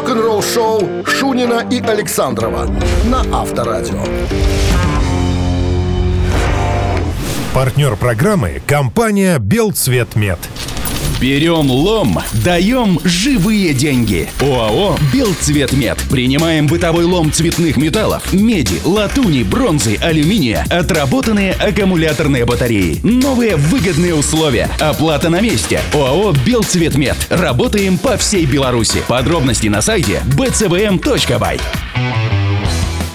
рок-н-ролл-шоу 0.00 1.04
Шунина 1.04 1.66
и 1.70 1.78
Александрова 1.82 2.66
на 3.04 3.20
Авторадио. 3.38 4.02
Партнер 7.52 7.96
программы– 7.96 8.62
компания 8.66 9.38
«Белцветмет». 9.38 10.38
Берем 11.20 11.70
лом, 11.70 12.18
даем 12.42 12.98
живые 13.04 13.74
деньги. 13.74 14.30
ОАО 14.40 14.96
«Белцветмет». 15.12 15.98
Принимаем 16.10 16.66
бытовой 16.66 17.04
лом 17.04 17.30
цветных 17.30 17.76
металлов, 17.76 18.32
меди, 18.32 18.80
латуни, 18.86 19.42
бронзы, 19.42 19.98
алюминия, 20.00 20.64
отработанные 20.70 21.52
аккумуляторные 21.52 22.46
батареи. 22.46 23.00
Новые 23.02 23.56
выгодные 23.56 24.14
условия. 24.14 24.70
Оплата 24.80 25.28
на 25.28 25.42
месте. 25.42 25.82
ОАО 25.92 26.32
«Белцветмет». 26.46 27.16
Работаем 27.28 27.98
по 27.98 28.16
всей 28.16 28.46
Беларуси. 28.46 29.02
Подробности 29.06 29.66
на 29.66 29.82
сайте 29.82 30.22
bcvm.by. 30.38 31.60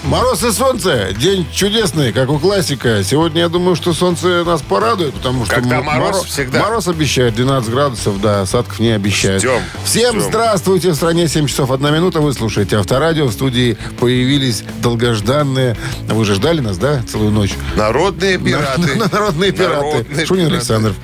Мороз 0.08 0.44
и 0.44 0.52
солнце. 0.52 1.08
День 1.18 1.44
чудесный, 1.52 2.12
как 2.12 2.30
у 2.30 2.38
классика. 2.38 3.02
Сегодня 3.02 3.40
я 3.40 3.48
думаю, 3.48 3.74
что 3.74 3.92
солнце 3.92 4.44
нас 4.44 4.62
порадует, 4.62 5.14
потому 5.14 5.44
что 5.44 5.56
Когда 5.56 5.82
мороз, 5.82 6.18
моро- 6.22 6.26
всегда. 6.26 6.60
Мороз 6.60 6.86
обещает 6.86 7.34
12 7.34 7.70
градусов, 7.70 8.20
да, 8.20 8.42
осадков 8.42 8.78
не 8.78 8.90
обещают. 8.90 9.42
Ждем, 9.42 9.60
Всем 9.84 10.16
ждем. 10.20 10.28
здравствуйте. 10.28 10.90
В 10.90 10.94
стране 10.94 11.26
7 11.26 11.48
часов 11.48 11.72
1 11.72 11.92
минута. 11.92 12.20
Вы 12.20 12.32
слушаете 12.34 12.76
Авторадио. 12.78 13.26
В 13.26 13.32
студии 13.32 13.76
появились 13.98 14.62
долгожданные... 14.80 15.76
Вы 16.08 16.24
же 16.24 16.34
ждали 16.36 16.60
нас, 16.60 16.78
да, 16.78 17.02
целую 17.10 17.32
ночь? 17.32 17.54
Народные 17.74 18.38
пираты. 18.38 18.94
На- 18.94 19.08
Народные 19.12 19.50
пираты. 19.50 19.74
Народные 19.86 20.26
Шунин 20.26 20.44
пираты. 20.46 20.56
Александров. 20.58 20.96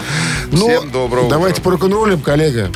Ну, 0.53 0.69
Всем 0.69 0.91
доброго 0.93 1.29
Давайте 1.29 1.61
утра. 1.61 1.65
по 1.65 1.71
рок-н-роллям, 1.73 2.21
коллега. 2.21 2.71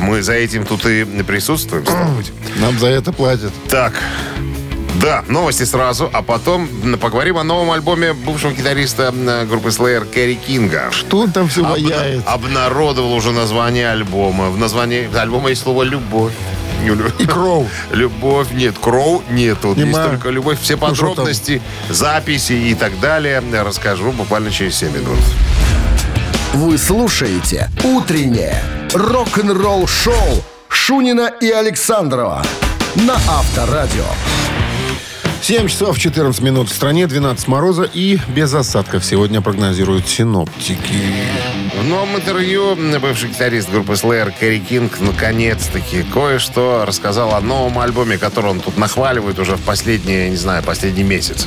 Мы 0.00 0.22
за 0.22 0.32
этим 0.32 0.64
тут 0.64 0.86
и 0.86 1.04
присутствуем, 1.22 1.84
стало 1.84 2.14
быть. 2.14 2.32
Нам 2.56 2.78
за 2.78 2.86
это 2.86 3.12
платят. 3.12 3.52
Так, 3.68 3.92
да, 5.00 5.24
новости 5.28 5.64
сразу, 5.64 6.08
а 6.12 6.22
потом 6.22 6.68
поговорим 7.00 7.36
о 7.38 7.42
новом 7.44 7.70
альбоме 7.72 8.12
бывшего 8.12 8.52
гитариста 8.52 9.12
м, 9.14 9.48
группы 9.48 9.68
Slayer 9.70 10.06
Керри 10.10 10.36
Кинга. 10.36 10.90
Что 10.92 11.20
он 11.20 11.32
там 11.32 11.48
все 11.48 11.62
Обна- 11.62 11.70
ваяет? 11.72 12.22
обнародовал 12.26 13.12
уже 13.12 13.32
название 13.32 13.90
альбома. 13.90 14.50
В 14.50 14.58
названии 14.58 15.08
альбома 15.16 15.50
есть 15.50 15.62
слово 15.62 15.82
«любовь». 15.82 16.32
И 17.18 17.24
Кроу. 17.26 17.66
Любовь 17.92 18.48
нет, 18.52 18.74
Кроу 18.78 19.22
нету. 19.30 19.68
Есть 19.74 19.78
Нема. 19.78 20.04
только 20.06 20.28
любовь. 20.28 20.58
Все 20.60 20.74
Ну, 20.74 20.80
подробности, 20.80 21.62
записи 21.88 22.52
и 22.52 22.74
так 22.74 23.00
далее 23.00 23.42
расскажу 23.64 24.12
буквально 24.12 24.50
через 24.50 24.76
7 24.76 24.92
минут. 24.92 25.18
Вы 26.52 26.76
слушаете 26.76 27.70
«Утреннее 27.84 28.62
рок-н-ролл-шоу» 28.92 30.44
Шунина 30.68 31.30
и 31.40 31.50
Александрова 31.50 32.42
на 32.96 33.14
Авторадио. 33.14 34.04
7 35.44 35.68
часов 35.68 35.98
14 35.98 36.40
минут 36.40 36.70
в 36.70 36.74
стране, 36.74 37.06
12 37.06 37.48
мороза 37.48 37.82
и 37.82 38.18
без 38.28 38.54
осадков 38.54 39.04
сегодня 39.04 39.42
прогнозируют 39.42 40.08
синоптики. 40.08 41.02
В 41.78 41.82
новом 41.86 42.16
интервью 42.16 42.76
бывший 43.00 43.30
гитарист 43.30 43.68
группы 43.68 43.92
Slayer 43.94 44.32
Кэрри 44.38 44.58
Кинг 44.60 45.00
наконец-таки 45.00 46.02
кое-что 46.04 46.84
рассказал 46.86 47.34
о 47.34 47.40
новом 47.40 47.78
альбоме, 47.80 48.16
который 48.16 48.50
он 48.52 48.60
тут 48.60 48.78
нахваливает 48.78 49.38
уже 49.38 49.56
в 49.56 49.60
последние, 49.60 50.30
не 50.30 50.36
знаю, 50.36 50.62
последний 50.62 51.02
месяц. 51.02 51.46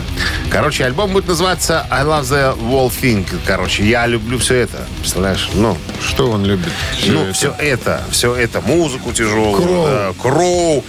Короче, 0.52 0.84
альбом 0.84 1.12
будет 1.12 1.28
называться 1.28 1.88
I 1.90 2.04
Love 2.04 2.24
the 2.24 2.60
Whole 2.60 2.92
Thing. 2.92 3.26
Короче, 3.46 3.84
я 3.86 4.06
люблю 4.06 4.38
все 4.38 4.56
это. 4.56 4.86
Представляешь? 5.00 5.50
Ну, 5.54 5.78
Что 6.06 6.30
он 6.30 6.46
любит? 6.46 6.70
ну, 7.08 7.24
это? 7.24 7.34
все 7.34 7.56
это, 7.58 8.04
все 8.12 8.36
это, 8.36 8.62
музыку 8.62 9.14
тяжелую, 9.14 9.56
Кроу. 9.62 9.88
да, 9.88 10.14
кроу, 10.22 10.84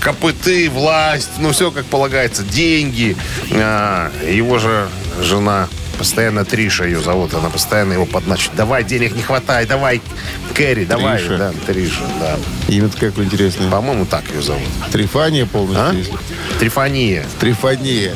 копыты, 0.00 0.70
власть, 0.70 1.30
ну, 1.38 1.50
все 1.50 1.70
как 1.72 1.84
полагается, 1.86 2.42
деньги. 2.42 3.16
А, 3.52 4.10
его 4.26 4.58
же 4.58 4.88
жена 5.20 5.68
постоянно 5.94 6.44
Триша 6.44 6.84
ее 6.84 7.00
зовут, 7.00 7.34
она 7.34 7.50
постоянно 7.50 7.92
его 7.94 8.06
подначит. 8.06 8.52
Давай, 8.56 8.84
денег 8.84 9.14
не 9.14 9.22
хватает, 9.22 9.68
давай, 9.68 10.00
Кэрри, 10.54 10.84
давай. 10.84 11.18
Триша. 11.18 11.38
Да, 11.38 11.52
Триша, 11.66 12.02
да. 12.20 12.36
Имя-то 12.68 12.98
какое 12.98 13.24
интересное. 13.24 13.70
По-моему, 13.70 14.06
так 14.06 14.24
ее 14.32 14.42
зовут. 14.42 14.68
Трифания 14.92 15.46
полностью. 15.46 15.86
А? 15.88 15.92
если. 15.94 16.14
Трифония. 16.58 17.24
Трифония. 17.40 18.14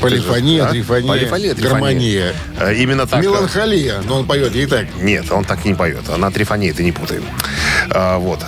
Полифония, 0.00 0.64
А? 0.66 0.70
трифония, 0.70 1.06
Полифония, 1.08 1.54
гармония. 1.54 2.34
Э, 2.58 2.74
Именно 2.74 3.06
так. 3.06 3.22
Меланхолия. 3.22 4.00
Но 4.06 4.16
он 4.18 4.26
поет 4.26 4.54
ей 4.54 4.66
так. 4.66 4.86
Нет, 5.00 5.30
он 5.30 5.44
так 5.44 5.64
не 5.64 5.74
поет. 5.74 6.08
Она 6.08 6.30
трифония, 6.30 6.74
ты 6.74 6.82
не 6.82 6.92
путай. 6.92 7.20
А, 7.90 8.18
вот. 8.18 8.44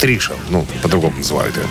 Триша, 0.00 0.34
ну, 0.48 0.66
по-другому 0.82 1.18
называют 1.18 1.56
ее. 1.56 1.64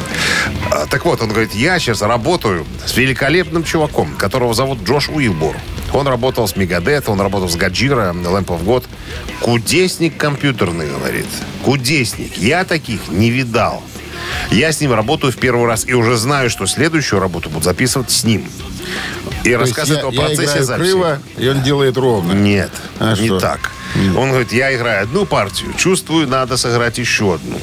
А, 0.71 0.85
так 0.85 1.05
вот, 1.05 1.21
он 1.21 1.29
говорит, 1.29 1.53
я 1.55 1.79
сейчас 1.79 2.01
работаю 2.01 2.65
с 2.85 2.95
великолепным 2.95 3.63
чуваком, 3.63 4.15
которого 4.15 4.53
зовут 4.53 4.83
Джош 4.83 5.09
Уилбор. 5.09 5.55
Он 5.93 6.07
работал 6.07 6.47
с 6.47 6.55
Мегадет, 6.55 7.07
он 7.09 7.19
работал 7.21 7.49
с 7.49 7.55
Гаджира, 7.55 8.11
Lamp 8.13 8.47
of 8.47 8.63
God. 8.63 8.83
Кудесник 9.41 10.17
компьютерный, 10.17 10.89
говорит. 10.89 11.25
Кудесник. 11.63 12.37
Я 12.37 12.65
таких 12.65 13.07
не 13.09 13.29
видал. 13.29 13.83
Я 14.51 14.71
с 14.71 14.81
ним 14.81 14.93
работаю 14.93 15.31
в 15.31 15.37
первый 15.37 15.65
раз 15.67 15.85
и 15.87 15.93
уже 15.93 16.17
знаю, 16.17 16.49
что 16.49 16.65
следующую 16.65 17.19
работу 17.21 17.49
буду 17.49 17.63
записывать 17.63 18.11
с 18.11 18.23
ним. 18.23 18.45
И 19.43 19.51
То 19.51 19.59
рассказывает 19.59 20.01
я, 20.03 20.09
о 20.09 20.11
я 20.11 20.19
процессе 20.19 20.43
играю 20.43 20.63
записи. 20.65 20.83
криво, 20.91 21.19
и 21.37 21.47
он 21.47 21.61
делает 21.61 21.97
ровно. 21.97 22.33
Нет, 22.33 22.71
А 22.99 23.15
не 23.15 23.27
что? 23.27 23.39
так. 23.39 23.71
Он 24.15 24.29
говорит, 24.29 24.51
я 24.51 24.75
играю 24.75 25.03
одну 25.03 25.25
партию, 25.25 25.73
чувствую, 25.77 26.27
надо 26.27 26.57
сыграть 26.57 26.97
еще 26.97 27.35
одну. 27.35 27.57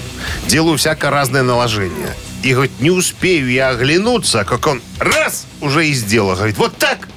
Делаю 0.46 0.78
всякое 0.78 1.10
разное 1.10 1.42
наложение. 1.42 2.14
И 2.42 2.52
говорит, 2.52 2.72
не 2.80 2.90
успею 2.90 3.50
я 3.50 3.70
оглянуться, 3.70 4.44
как 4.44 4.66
он 4.66 4.80
раз 4.98 5.46
уже 5.60 5.86
и 5.86 5.92
сделал. 5.92 6.34
Говорит, 6.34 6.56
вот 6.58 6.76
так. 6.76 7.08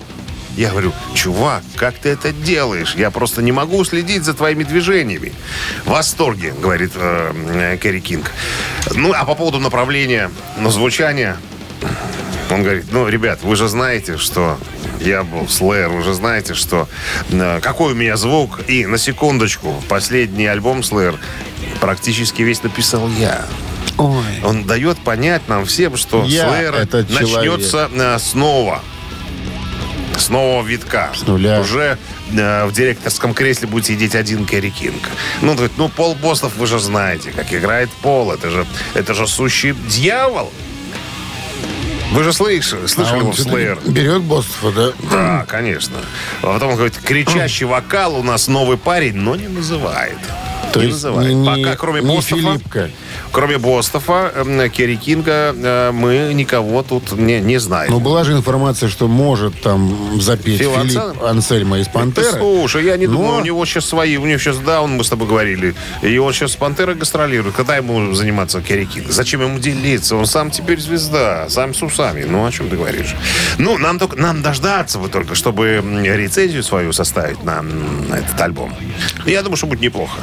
Я 0.57 0.71
говорю, 0.71 0.91
чувак, 1.13 1.63
как 1.75 1.95
ты 1.99 2.09
это 2.09 2.33
делаешь? 2.33 2.95
Я 2.95 3.11
просто 3.11 3.43
не 3.43 3.51
могу 3.51 3.85
следить 3.85 4.23
за 4.23 4.33
твоими 4.33 4.63
движениями. 4.63 5.31
В 5.85 5.91
восторге, 5.91 6.51
говорит 6.59 6.91
э, 6.95 7.77
Кэрри 7.79 7.99
Кинг. 7.99 8.31
Ну, 8.95 9.13
а 9.13 9.23
по 9.23 9.35
поводу 9.35 9.59
направления, 9.59 10.31
ну, 10.57 10.71
звучания, 10.71 11.37
он 12.49 12.63
говорит, 12.63 12.85
ну, 12.91 13.07
ребят, 13.07 13.39
вы 13.43 13.55
же 13.55 13.67
знаете, 13.67 14.17
что 14.17 14.57
я 14.99 15.23
был 15.23 15.43
Slayer, 15.43 15.89
вы 15.89 16.01
же 16.01 16.15
знаете, 16.15 16.55
что 16.55 16.89
э, 17.29 17.59
какой 17.61 17.93
у 17.93 17.95
меня 17.95 18.17
звук. 18.17 18.61
И 18.67 18.87
на 18.87 18.97
секундочку, 18.97 19.83
последний 19.87 20.47
альбом 20.47 20.79
Slayer 20.79 21.19
практически 21.79 22.41
весь 22.41 22.63
написал 22.63 23.07
я. 23.19 23.45
Ой. 23.97 24.23
Он 24.43 24.63
дает 24.63 24.97
понять 24.97 25.47
нам 25.47 25.65
всем, 25.65 25.97
что 25.97 26.23
Я 26.23 26.47
Slayer 26.47 26.75
этот 26.75 27.09
человек. 27.09 27.35
начнется 27.35 27.89
э, 27.93 28.17
снова. 28.19 28.81
С 30.17 30.29
нового 30.29 30.65
витка. 30.65 31.11
С 31.15 31.25
нуля. 31.27 31.59
Уже 31.61 31.97
э, 32.31 32.65
в 32.65 32.71
директорском 32.73 33.33
кресле 33.33 33.67
будет 33.67 33.85
сидеть 33.85 34.15
один 34.15 34.45
Кэрри 34.45 34.69
Кинг. 34.69 35.09
Ну, 35.41 35.53
говорит, 35.53 35.73
ну, 35.77 35.89
Пол 35.89 36.15
Бостов, 36.15 36.55
вы 36.57 36.65
же 36.67 36.79
знаете, 36.79 37.31
как 37.31 37.53
играет 37.53 37.89
Пол. 38.01 38.31
Это 38.31 38.49
же, 38.49 38.65
это 38.95 39.13
же 39.13 39.27
сущий 39.27 39.73
дьявол. 39.87 40.51
Вы 42.13 42.23
же 42.23 42.31
слышали, 42.33 42.87
слышали 42.87 43.19
А 43.19 43.23
он 43.23 43.31
Slayer? 43.31 43.91
берет 43.91 44.21
Бостова, 44.23 44.71
да? 44.71 44.91
Да, 45.11 45.45
конечно. 45.47 45.97
А 46.41 46.53
потом 46.53 46.69
он 46.69 46.75
говорит, 46.75 46.97
кричащий 46.97 47.65
вокал 47.65 48.15
у 48.15 48.23
нас 48.23 48.47
новый 48.47 48.77
парень, 48.77 49.15
но 49.17 49.35
не 49.35 49.47
называет. 49.47 50.17
То 50.77 50.83
не 50.83 50.91
есть 50.91 51.03
называет. 51.03 51.33
не- 51.33 51.63
Пока 51.63 51.75
кроме 51.75 52.01
не 52.01 52.15
Бостова, 52.15 52.41
Филиппка. 52.53 52.89
кроме 53.31 53.57
Бостова, 53.57 54.31
эм, 54.35 54.69
Керри 54.69 54.97
Кинга, 54.97 55.53
э, 55.55 55.91
мы 55.91 56.31
никого 56.33 56.83
тут 56.83 57.11
не, 57.13 57.39
не 57.39 57.59
знаем. 57.59 57.91
Ну, 57.91 57.99
была 57.99 58.23
же 58.23 58.33
информация, 58.33 58.89
что 58.89 59.07
может 59.07 59.61
там 59.61 60.19
запеть 60.21 60.59
Фил 60.59 60.71
Филипп 60.73 60.97
Ансельм? 60.97 61.23
Ансельма 61.23 61.79
из 61.79 61.87
«Пантеры». 61.87 62.37
Слушай, 62.37 62.85
я 62.85 62.97
не 62.97 63.07
Но- 63.07 63.13
думаю, 63.13 63.41
у 63.41 63.45
него 63.45 63.65
сейчас 63.65 63.85
свои, 63.85 64.17
у 64.17 64.25
него 64.25 64.37
сейчас, 64.39 64.57
да, 64.59 64.81
он, 64.81 64.91
мы 64.97 65.03
с 65.03 65.09
тобой 65.09 65.27
говорили, 65.27 65.75
и 66.01 66.17
он 66.17 66.33
сейчас 66.33 66.51
с 66.51 66.55
Пантерой 66.55 66.95
гастролирует. 66.95 67.55
Когда 67.55 67.77
ему 67.77 68.13
заниматься 68.13 68.61
Керри 68.61 68.85
Кинг? 68.85 69.11
Зачем 69.11 69.41
ему 69.41 69.59
делиться? 69.59 70.15
Он 70.15 70.25
сам 70.25 70.51
теперь 70.51 70.79
звезда, 70.79 71.47
сам 71.49 71.73
с 71.73 71.81
усами. 71.81 72.23
Ну, 72.23 72.45
о 72.45 72.51
чем 72.51 72.69
ты 72.69 72.75
говоришь? 72.75 73.15
Ну, 73.57 73.77
нам, 73.77 73.99
только, 73.99 74.15
нам 74.17 74.41
дождаться 74.41 74.99
бы 74.99 75.07
только, 75.09 75.35
чтобы 75.35 75.81
рецензию 76.03 76.63
свою 76.63 76.93
составить 76.93 77.43
на, 77.43 77.61
на 77.61 78.15
этот 78.15 78.39
альбом. 78.41 78.73
Я 79.25 79.41
думаю, 79.41 79.57
что 79.57 79.67
будет 79.67 79.81
неплохо. 79.81 80.19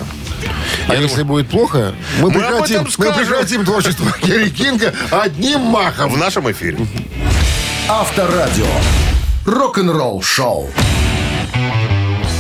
А 0.87 0.95
если 0.95 1.23
будет 1.23 1.49
плохо, 1.49 1.95
мы, 2.21 2.29
Мы 2.31 2.35
прекратим, 2.35 2.87
мы 2.99 3.13
прекратим 3.13 3.65
творчество 3.65 4.11
Керри 4.23 4.51
Кинга 4.51 4.93
одним 5.11 5.61
махом. 5.61 6.13
В 6.13 6.17
нашем 6.19 6.51
эфире. 6.53 6.79
Авторадио. 7.89 8.67
Рок-н-ролл 9.47 10.23
шоу. 10.23 10.71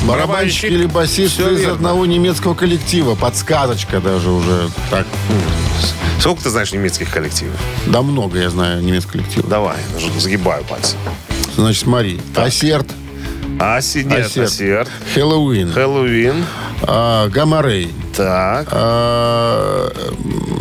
Барабанщик 0.06 0.64
или 0.70 0.86
басист 0.86 1.40
из 1.40 1.60
верно. 1.60 1.72
одного 1.74 2.04
немецкого 2.06 2.54
коллектива. 2.54 3.14
Подсказочка 3.14 4.00
даже 4.00 4.30
уже. 4.30 4.68
Так, 4.90 5.06
Сколько 6.20 6.42
ты 6.44 6.50
знаешь 6.50 6.72
немецких 6.72 7.10
коллективов? 7.10 7.54
да 7.86 8.00
много 8.02 8.38
я 8.38 8.48
знаю 8.50 8.82
немецких 8.82 9.12
коллективов. 9.12 9.48
Давай, 9.48 9.76
загибаю 10.18 10.64
пальцы. 10.64 10.96
Значит, 11.56 11.82
смотри. 11.84 12.20
Ассерт, 12.36 12.86
Аси, 13.60 13.98
нет, 13.98 14.26
Ассерт. 14.26 14.48
Ассерт. 14.48 14.90
Хэллоуин, 15.14 15.72
Хэллоуин. 15.72 16.44
а, 16.82 17.28
Гамма 17.28 17.62
Так. 18.16 18.68
а, 18.70 19.90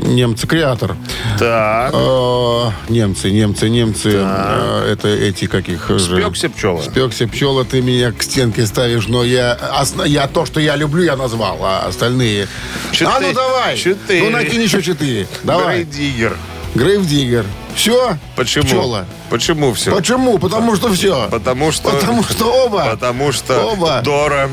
немцы, 0.08 0.48
креатор. 0.48 0.96
Так. 1.40 1.94
Э, 1.94 2.72
Немцы, 2.90 3.32
немцы, 3.32 3.70
немцы. 3.70 4.12
Э, 4.16 4.92
Это 4.92 5.08
эти 5.10 5.46
каких 5.46 5.88
же. 5.90 6.00
Спекся 6.00 6.50
пчела. 6.50 6.82
Спекся 6.82 7.28
пчела, 7.28 7.64
ты 7.66 7.82
меня 7.82 8.12
к 8.12 8.24
стенке 8.24 8.66
ставишь, 8.66 9.08
но 9.08 9.24
я, 9.24 9.58
я 10.06 10.28
то, 10.28 10.46
что 10.46 10.60
я 10.60 10.76
люблю, 10.76 11.04
я 11.04 11.16
назвал, 11.16 11.60
а 11.62 11.86
остальные... 11.88 12.48
Четыре. 12.92 13.12
А 13.12 13.20
ну 13.20 13.34
давай! 13.34 13.78
Четыре. 13.78 14.24
Ну 14.24 14.30
накинь 14.32 14.62
еще 14.62 14.82
четыре. 14.82 15.28
Давай. 15.44 15.84
Грейдиггер. 15.84 16.38
Грейвдиггер. 16.76 17.46
Все? 17.76 18.18
Почему? 18.36 18.66
Пчела. 18.66 19.06
Почему 19.30 19.74
все? 19.74 19.94
Почему? 19.96 20.38
Потому 20.40 20.76
что 20.76 20.92
все. 20.94 21.28
Потому 21.30 21.72
что... 21.72 21.90
Потому 21.90 22.24
что 22.24 22.46
оба. 22.66 22.86
Потому 22.92 23.32
что 23.32 23.60
Оба. 23.66 24.02
Дора 24.04 24.50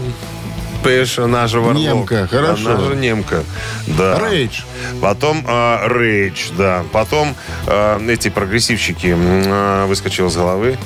Пэша, 0.82 1.26
наша 1.26 1.60
варлок. 1.60 1.82
Немка, 1.82 2.26
хорошо. 2.26 2.72
Она 2.72 2.84
же 2.84 2.96
немка. 2.96 3.44
Да. 3.86 4.18
Рейдж. 4.18 4.62
Потом 5.00 5.44
а, 5.46 5.86
Рейдж, 5.88 6.50
да. 6.56 6.84
Потом 6.92 7.34
а, 7.66 8.00
эти 8.08 8.28
прогрессивщики 8.28 9.14
а, 9.16 9.86
выскочил 9.86 10.28
из 10.28 10.36
головы. 10.36 10.78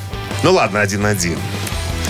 Ну 0.42 0.52
ладно, 0.52 0.80
один-один. 0.80 1.38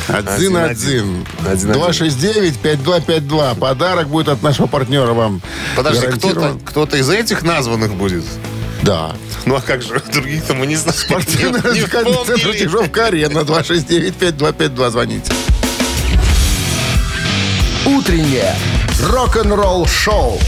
Один-один. 0.08 1.26
Один-один. 1.46 1.82
269-5252. 1.82 3.58
Подарок 3.58 4.08
будет 4.08 4.28
от 4.28 4.42
нашего 4.42 4.66
партнера 4.66 5.12
вам. 5.12 5.40
Подожди, 5.76 6.06
кто-то, 6.06 6.58
кто-то 6.64 6.96
из 6.96 7.08
этих 7.08 7.42
названных 7.42 7.94
будет? 7.94 8.24
Да. 8.82 9.14
Ну 9.46 9.56
а 9.56 9.60
как 9.62 9.82
же, 9.82 10.00
других-то 10.12 10.54
мы 10.54 10.66
не 10.66 10.76
знаем. 10.76 10.98
Спортивный 10.98 11.60
развлекательный 11.60 12.24
центр. 12.26 12.52
Чижовка-Арена. 12.54 13.38
269-5252. 13.40 14.90
Звоните. 14.90 15.32
Утреннее 17.86 18.54
рок-н-ролл-шоу 18.98 20.38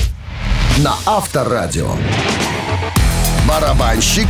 на 0.78 0.94
Авторадио. 1.04 1.90
Барабанщик 3.46 4.26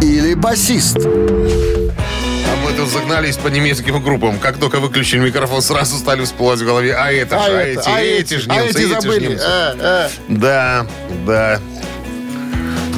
или 0.00 0.32
басист? 0.32 0.96
А 0.96 2.56
мы 2.64 2.72
тут 2.76 2.88
загнались 2.88 3.36
по 3.36 3.48
немецким 3.48 4.02
группам. 4.02 4.38
Как 4.38 4.56
только 4.56 4.80
выключили 4.80 5.20
микрофон, 5.20 5.60
сразу 5.60 5.98
стали 5.98 6.24
всплывать 6.24 6.60
в 6.60 6.64
голове. 6.64 6.94
А 6.94 7.12
это 7.12 7.38
же, 7.40 7.50
а, 7.50 7.60
эти, 7.62 7.88
а 7.88 8.00
эти 8.00 8.34
эти- 8.34 8.34
же 8.40 8.50
а 8.50 8.54
немцы, 8.54 8.70
эти 8.70 8.78
эти 8.78 8.86
ж 8.86 9.02
забыли. 9.02 9.26
немцы. 9.28 9.44
Э, 9.46 9.74
э. 9.78 10.08
Да, 10.28 10.86
да. 11.26 11.60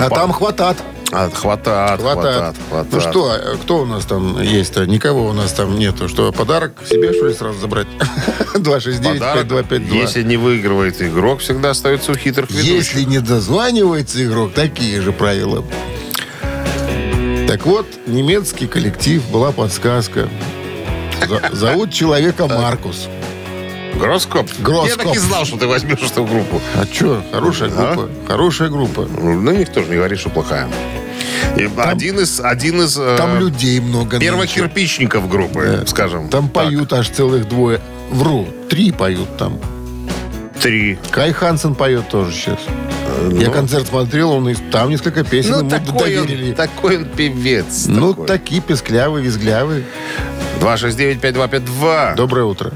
А 0.01 0.09
там 0.09 0.33
хватат. 0.33 0.77
Хватает, 1.11 2.01
хватает, 2.01 2.55
хватает. 2.69 2.93
Ну 2.93 3.01
что, 3.01 3.37
кто 3.62 3.79
у 3.83 3.85
нас 3.87 4.05
там 4.05 4.41
есть-то? 4.41 4.87
Никого 4.87 5.27
у 5.27 5.33
нас 5.33 5.53
там 5.53 5.79
нету. 5.79 6.09
Что, 6.09 6.31
подарок 6.33 6.73
себе, 6.89 7.12
что 7.12 7.27
ли, 7.27 7.35
сразу 7.35 7.59
забрать? 7.59 7.87
269-5252. 8.55 9.95
Если 9.95 10.23
не 10.23 10.37
выигрывает 10.37 11.01
игрок, 11.03 11.41
всегда 11.41 11.71
остается 11.71 12.12
у 12.12 12.15
хитрых 12.15 12.51
ведущих. 12.51 12.71
Если 12.73 13.03
не 13.05 13.19
дозванивается 13.19 14.25
игрок, 14.25 14.53
такие 14.55 15.01
же 15.01 15.12
правила. 15.12 15.65
Так 17.49 17.67
вот, 17.67 17.87
немецкий 18.07 18.67
коллектив, 18.69 19.23
была 19.31 19.51
подсказка. 19.51 20.29
За- 21.29 21.51
зовут 21.53 21.93
человека 21.93 22.47
Маркус. 22.47 23.09
Гроскоп? 23.95 24.49
Гроскоп. 24.61 24.89
Я 24.89 24.97
так 24.97 25.15
и 25.15 25.19
знал, 25.19 25.45
что 25.45 25.59
ты 25.59 25.67
возьмешь 25.67 25.99
эту 26.01 26.25
группу. 26.25 26.61
А 26.75 26.85
что, 26.91 27.23
хорошая 27.33 27.69
Да. 27.71 27.95
группа. 27.95 28.09
Хорошая 28.29 28.69
группа. 28.71 29.03
Ну, 29.03 29.51
никто 29.53 29.83
же 29.83 29.89
не 29.89 29.97
говорит, 29.97 30.19
что 30.21 30.31
плохая. 30.31 30.69
И 31.61 31.71
один 31.77 32.21
из, 32.21 32.41
один 32.41 32.83
из 32.83 32.97
э, 32.99 33.17
Там 33.17 33.39
людей 33.39 33.81
много. 33.81 34.12
нынче. 34.17 34.27
первокирпичников 34.27 35.29
группы, 35.29 35.79
Да. 35.81 35.87
скажем. 35.87 36.29
Там 36.29 36.45
так. 36.49 36.65
поют 36.65 36.93
аж 36.93 37.09
целых 37.11 37.49
двое. 37.49 37.81
Вру, 38.11 38.47
три 38.69 38.93
поют 38.93 39.37
там. 39.37 39.59
Три. 40.61 40.99
Кай 41.11 41.33
Хансен 41.33 41.75
поет 41.75 42.09
тоже 42.09 42.33
сейчас. 42.33 42.59
Я 43.33 43.51
концерт 43.51 43.87
смотрел, 43.89 44.31
он 44.33 44.49
и 44.49 44.55
там 44.71 44.91
несколько 44.91 45.25
песен 45.25 45.53
Ну, 45.53 45.59
ему 45.61 45.71
такой 45.71 46.15
доверили. 46.17 46.51
он, 46.51 46.55
такой 46.55 46.97
он 46.99 47.05
певец. 47.07 47.87
ну, 47.89 48.11
такой. 48.12 48.27
такие 48.27 48.61
песклявые, 48.62 49.25
визглявые. 49.25 49.85
269-5252. 50.61 52.15
Доброе 52.17 52.45
утро. 52.45 52.73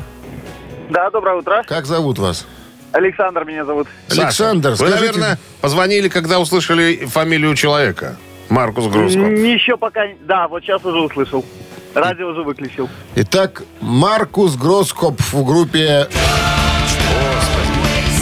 Да, 0.90 1.10
доброе 1.10 1.36
утро. 1.36 1.62
Как 1.66 1.86
зовут 1.86 2.18
вас? 2.18 2.46
Александр 2.92 3.44
меня 3.44 3.64
зовут. 3.64 3.88
Саша, 4.08 4.22
Александр, 4.22 4.70
вы, 4.70 4.76
скажите- 4.76 4.96
наверное, 4.96 5.38
позвонили, 5.60 6.08
когда 6.08 6.38
услышали 6.38 7.04
фамилию 7.06 7.54
человека. 7.54 8.16
Маркус 8.54 8.86
Груско. 8.86 9.18
М, 9.18 9.34
Еще 9.44 9.76
пока... 9.76 10.02
Да, 10.20 10.46
вот 10.46 10.62
сейчас 10.62 10.84
уже 10.84 10.98
услышал. 11.00 11.44
Радио 11.92 12.28
уже 12.28 12.42
выключил. 12.42 12.88
Итак, 13.16 13.62
Маркус 13.80 14.54
Гроскоп 14.56 15.20
в 15.20 15.44
группе, 15.44 16.06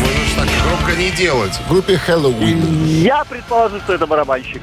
Можно 0.00 0.24
ж 0.26 0.34
так 0.36 0.46
громко 0.66 0.96
не 0.98 1.10
делать. 1.10 1.52
в 1.52 1.68
группе 1.68 1.96
Хэллоуин. 1.98 2.84
Я 2.86 3.24
предположу, 3.24 3.78
что 3.80 3.92
это 3.94 4.06
барабанщик. 4.06 4.62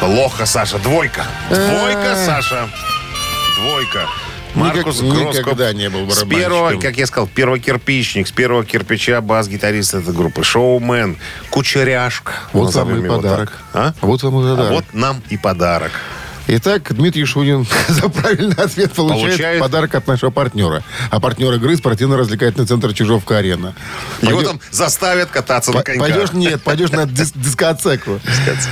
Плохо, 0.00 0.46
Саша. 0.46 0.78
Двойка. 0.78 1.24
Двойка, 1.50 2.14
Саша. 2.16 2.68
Двойка. 3.60 4.06
Маркус 4.54 5.00
Никак- 5.00 5.18
Гроскоп. 5.18 5.34
никогда 5.46 5.72
не 5.72 5.88
был 5.88 6.00
С 6.10 6.18
барабанщиком. 6.18 6.28
первого, 6.30 6.80
как 6.80 6.96
я 6.98 7.06
сказал, 7.06 7.26
первокирпичник. 7.26 8.28
С 8.28 8.32
первого 8.32 8.64
кирпича 8.64 9.20
бас-гитарист 9.20 9.94
этой 9.94 10.12
группы. 10.12 10.44
Шоумен. 10.44 11.16
Кучеряшка. 11.50 12.32
Вот 12.52 12.74
вам 12.74 13.04
и 13.04 13.08
подарок. 13.08 13.50
так. 13.72 13.94
А? 14.02 14.06
Вот 14.06 14.22
вам 14.22 14.34
и 14.34 14.46
А 14.46 14.50
подарок. 14.56 14.72
вот 14.72 14.84
нам 14.92 15.22
и 15.30 15.36
подарок. 15.38 15.92
Итак, 16.48 16.94
Дмитрий 16.94 17.24
Шунин 17.24 17.66
за 17.88 18.08
правильный 18.08 18.54
ответ 18.56 18.92
получает, 18.92 19.22
Получает. 19.30 19.60
подарок 19.60 19.94
от 19.94 20.06
нашего 20.06 20.30
партнера. 20.30 20.82
А 21.10 21.20
партнер 21.20 21.52
игры 21.54 21.76
спортивно-развлекательный 21.76 22.66
центр 22.66 22.92
Чижовка-Арена. 22.92 23.74
Его 24.22 24.36
Пойдё- 24.38 24.48
там 24.50 24.60
заставят 24.70 25.30
кататься 25.30 25.70
на 25.72 25.78
По- 25.78 25.84
коньках. 25.84 26.08
Пойдешь, 26.08 26.32
нет, 26.32 26.60
пойдешь 26.62 26.90
на 26.90 27.02
дис- 27.04 27.32
дискотеку. 27.34 28.20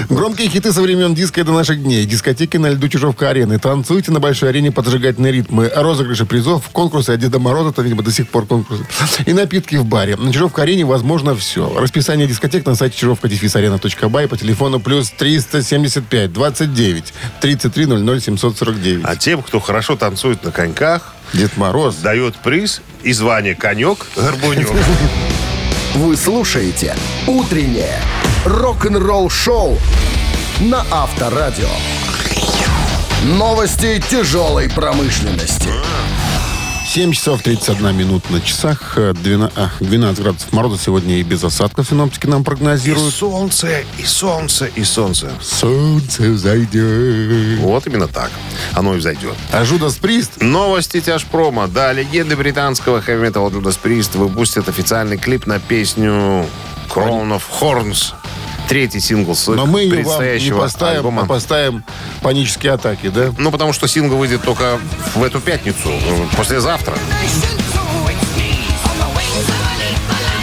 Громкие 0.08 0.48
хиты 0.48 0.72
со 0.72 0.82
времен 0.82 1.14
диска 1.14 1.40
и 1.40 1.44
до 1.44 1.52
наших 1.52 1.82
дней. 1.82 2.04
Дискотеки 2.06 2.56
на 2.56 2.70
льду 2.70 2.88
Чижовка-арены. 2.88 3.58
Танцуйте 3.58 4.10
на 4.12 4.20
большой 4.20 4.48
арене 4.50 4.72
под 4.72 4.86
зажигательные 4.86 5.32
ритмы. 5.32 5.70
Розыгрыши 5.74 6.26
призов, 6.26 6.68
конкурсы 6.70 7.10
от 7.10 7.20
Деда 7.20 7.38
Мороза, 7.38 7.70
это, 7.70 7.82
видимо, 7.82 8.02
до 8.02 8.10
сих 8.12 8.28
пор 8.28 8.46
конкурсы. 8.46 8.84
И 9.26 9.32
напитки 9.32 9.76
в 9.76 9.84
баре. 9.84 10.16
На 10.16 10.32
Чижовка-арене 10.32 10.84
возможно 10.84 11.34
все. 11.36 11.72
Расписание 11.78 12.26
дискотек 12.26 12.66
на 12.66 12.74
сайте 12.74 12.96
чижовка-арена.бай 12.98 14.28
по 14.28 14.36
телефону 14.36 14.80
плюс 14.80 15.10
375 15.10 16.32
29 16.32 17.14
33 17.40 17.59
00 17.59 17.59
749. 17.68 19.04
А 19.04 19.16
тем, 19.16 19.42
кто 19.42 19.60
хорошо 19.60 19.96
танцует 19.96 20.42
на 20.44 20.52
коньках, 20.52 21.14
Дед 21.32 21.56
Мороз. 21.56 21.96
дает 21.96 22.36
приз 22.36 22.80
и 23.02 23.12
звание 23.12 23.54
конек-горбунек. 23.54 24.68
Вы 25.94 26.16
слушаете 26.16 26.94
«Утреннее 27.26 28.00
рок-н-ролл-шоу» 28.44 29.78
на 30.60 30.84
Авторадио. 30.90 31.68
Новости 33.24 34.02
тяжелой 34.08 34.70
промышленности. 34.70 35.68
7 36.86 37.12
часов 37.12 37.42
31 37.42 37.94
минут 37.96 38.28
на 38.30 38.40
часах. 38.40 38.94
Э, 38.96 39.12
12, 39.12 39.52
а, 39.56 39.70
12 39.80 40.22
градусов 40.22 40.52
мороза 40.52 40.76
сегодня 40.82 41.18
и 41.18 41.22
без 41.22 41.44
осадков 41.44 41.86
синоптики 41.88 42.26
нам 42.26 42.40
И 42.42 42.44
прогнозируют. 42.44 43.14
солнце, 43.14 43.84
и 43.98 44.04
солнце, 44.04 44.66
и 44.74 44.82
солнце. 44.82 45.30
Солнце 45.40 46.22
взойдет. 46.30 47.60
Вот 47.60 47.86
именно 47.86 48.08
так. 48.08 48.30
Оно 48.72 48.94
и 48.94 48.98
взойдет. 48.98 49.34
А 49.52 49.64
Жудас 49.64 49.94
Прист 49.96 50.40
Новости 50.42 51.00
тяжпрома. 51.00 51.68
Да, 51.68 51.92
легенды 51.92 52.34
британского 52.36 53.00
хэви-металла 53.00 53.50
Judas 53.50 53.78
Priest 53.80 54.18
выпустят 54.18 54.68
официальный 54.68 55.16
клип 55.16 55.46
на 55.46 55.60
песню 55.60 56.46
Crown 56.88 57.30
of 57.38 57.42
Horns. 57.60 58.14
Третий 58.70 59.00
сингл 59.00 59.34
с 59.34 59.48
Но 59.48 59.66
мы 59.66 59.80
ее 59.82 60.04
вам 60.04 60.22
не 60.22 60.52
поставим, 60.52 60.96
альбома. 60.98 61.22
а 61.22 61.26
поставим 61.26 61.82
панические 62.22 62.70
атаки, 62.70 63.08
да? 63.08 63.34
Ну, 63.36 63.50
потому 63.50 63.72
что 63.72 63.88
сингл 63.88 64.16
выйдет 64.16 64.42
только 64.42 64.78
в 65.16 65.24
эту 65.24 65.40
пятницу, 65.40 65.88
э, 65.88 66.36
послезавтра. 66.36 66.96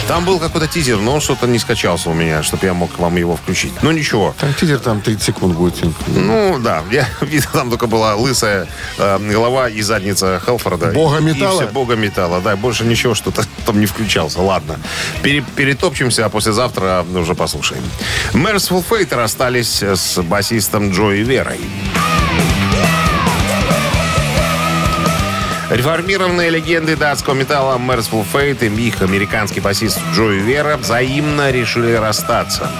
Там 0.07 0.23
был 0.23 0.39
какой-то 0.39 0.67
тизер, 0.67 0.97
но 0.97 1.15
он 1.15 1.21
что-то 1.21 1.47
не 1.47 1.59
скачался 1.59 2.09
у 2.09 2.13
меня, 2.13 2.41
чтобы 2.41 2.65
я 2.65 2.73
мог 2.73 2.97
вам 2.97 3.17
его 3.17 3.35
включить. 3.35 3.73
Ну, 3.81 3.91
ничего. 3.91 4.33
Там 4.39 4.53
тизер 4.53 4.79
там 4.79 5.01
30 5.01 5.21
секунд 5.21 5.55
будет. 5.55 5.75
Ну, 6.07 6.59
да, 6.59 6.81
я 6.91 7.07
видел, 7.21 7.49
там 7.51 7.69
только 7.69 7.87
была 7.87 8.15
лысая 8.15 8.67
э, 8.97 9.19
голова 9.19 9.67
и 9.67 9.81
задница 9.81 10.41
Хелфорда. 10.45 10.87
Бога 10.93 11.19
металла? 11.19 11.61
И 11.61 11.65
все, 11.65 11.73
бога 11.73 11.95
металла, 11.95 12.39
да, 12.39 12.55
больше 12.55 12.85
ничего 12.85 13.15
что-то 13.15 13.43
там 13.65 13.79
не 13.81 13.85
включался. 13.85 14.41
Ладно, 14.41 14.79
Пере- 15.23 15.43
перетопчемся, 15.55 16.25
а 16.25 16.29
послезавтра 16.29 17.05
уже 17.13 17.35
послушаем. 17.35 17.83
Merciful 18.31 18.83
Fate 18.89 19.13
расстались 19.13 19.83
с 19.83 20.21
басистом 20.21 20.91
Джои 20.91 21.19
Верой. 21.23 21.59
Реформированные 25.69 26.50
легенды 26.50 26.95
датского 26.95 27.33
металла 27.33 27.77
Merciful 27.77 28.25
Fate 28.31 28.65
и 28.65 28.88
их 28.88 29.01
американский 29.01 29.59
басист 29.59 30.00
Джои 30.15 30.39
Вера 30.39 30.77
взаимно 30.77 31.51
решили 31.51 31.91
расстаться. 31.91 32.71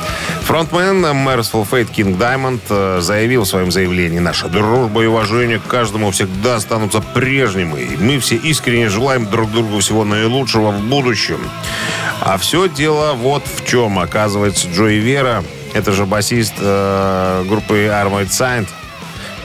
Фронтмен 0.44 1.04
Merciful 1.06 1.68
Fate 1.70 2.18
Даймонд 2.18 2.62
э, 2.70 3.00
заявил 3.02 3.44
в 3.44 3.48
своем 3.48 3.72
заявлении 3.72 4.20
«Наша 4.20 4.48
дружба 4.48 5.04
и 5.04 5.06
уважение 5.08 5.60
к 5.60 5.68
каждому 5.68 6.12
всегда 6.12 6.56
останутся 6.56 7.02
прежними, 7.02 7.82
и 7.82 7.98
мы 7.98 8.20
все 8.20 8.38
искренне 8.38 8.88
желаем 8.88 9.26
друг 9.26 9.52
другу 9.52 9.80
всего 9.80 10.06
наилучшего 10.06 10.72
в 10.72 10.80
будущем». 10.80 11.40
А 12.22 12.38
все 12.38 12.70
дело 12.70 13.14
вот 13.14 13.44
в 13.46 13.66
чем. 13.66 14.00
Оказывается, 14.00 14.68
Джои 14.70 14.96
Вера, 14.96 15.44
это 15.74 15.92
же 15.92 16.06
басист 16.06 16.54
э, 16.60 17.44
группы 17.48 17.88
Armored 17.88 18.30
Saint, 18.30 18.68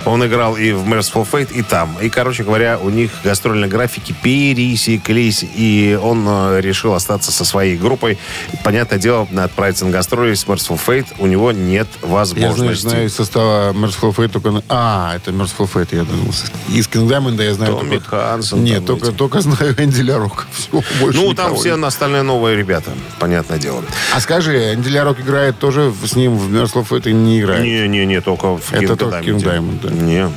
он 0.05 0.25
играл 0.27 0.57
и 0.57 0.73
в 0.73 0.85
Merciful 0.87 1.27
Fate, 1.31 1.53
и 1.55 1.63
там. 1.63 1.97
И, 2.01 2.09
короче 2.09 2.45
говоря, 2.45 2.79
у 2.79 2.91
них 2.91 3.11
гастрольные 3.25 3.69
графики 3.71 4.15
пересеклись, 4.23 5.45
и 5.55 5.99
он 6.01 6.25
э, 6.29 6.61
решил 6.61 6.95
остаться 6.95 7.33
со 7.33 7.45
своей 7.45 7.77
группой. 7.77 8.19
Понятное 8.65 8.99
дело, 8.99 9.27
отправиться 9.37 9.85
на 9.85 9.91
гастроли 9.91 10.35
с 10.35 10.45
Merciful 10.47 10.81
Fate 10.85 11.07
у 11.19 11.27
него 11.27 11.53
нет 11.53 11.87
Я 12.03 12.25
знаю, 12.25 12.49
возможности. 12.49 12.89
знаю 12.89 13.07
из 13.07 13.15
состава 13.15 13.73
Merciful 13.73 14.15
Fate 14.15 14.29
только... 14.29 14.63
А, 14.69 15.15
это 15.17 15.31
Merciful 15.31 15.69
Fate, 15.73 15.89
я 15.97 16.05
думал. 16.05 16.31
Из 16.69 16.89
King 16.89 17.09
Diamond 17.09 17.43
я 17.43 17.55
знаю 17.55 17.73
Томми 17.75 17.97
только... 17.99 18.11
Хансен 18.11 18.65
Нет, 18.65 18.85
только, 18.87 19.09
эти. 19.09 19.15
только 19.17 19.41
знаю 19.41 19.75
Энди 19.79 20.01
Лярок. 20.01 20.47
Все, 20.53 20.83
больше 21.01 21.19
Ну, 21.21 21.35
там 21.35 21.55
все 21.57 21.77
нет. 21.77 21.85
остальные 21.85 22.23
новые 22.23 22.57
ребята, 22.57 22.91
понятное 23.19 23.59
дело. 23.59 23.83
А 24.15 24.21
скажи, 24.21 24.75
Энди 24.75 24.89
Лярок 24.89 25.21
играет 25.21 25.59
тоже 25.59 25.93
с 26.05 26.15
ним 26.17 26.37
в 26.37 26.53
Merciful 26.55 26.87
Fate 26.89 27.11
и 27.11 27.13
не 27.13 27.41
играет? 27.41 27.63
Не-не-не, 27.63 28.21
только 28.21 28.57
в 28.57 28.73
Это 28.73 28.83
King 28.85 28.97
только 28.97 29.17
Diamond. 29.19 29.25
King 29.25 29.43
Diamond, 29.43 29.81
да. 29.83 29.91
Не, 29.93 30.31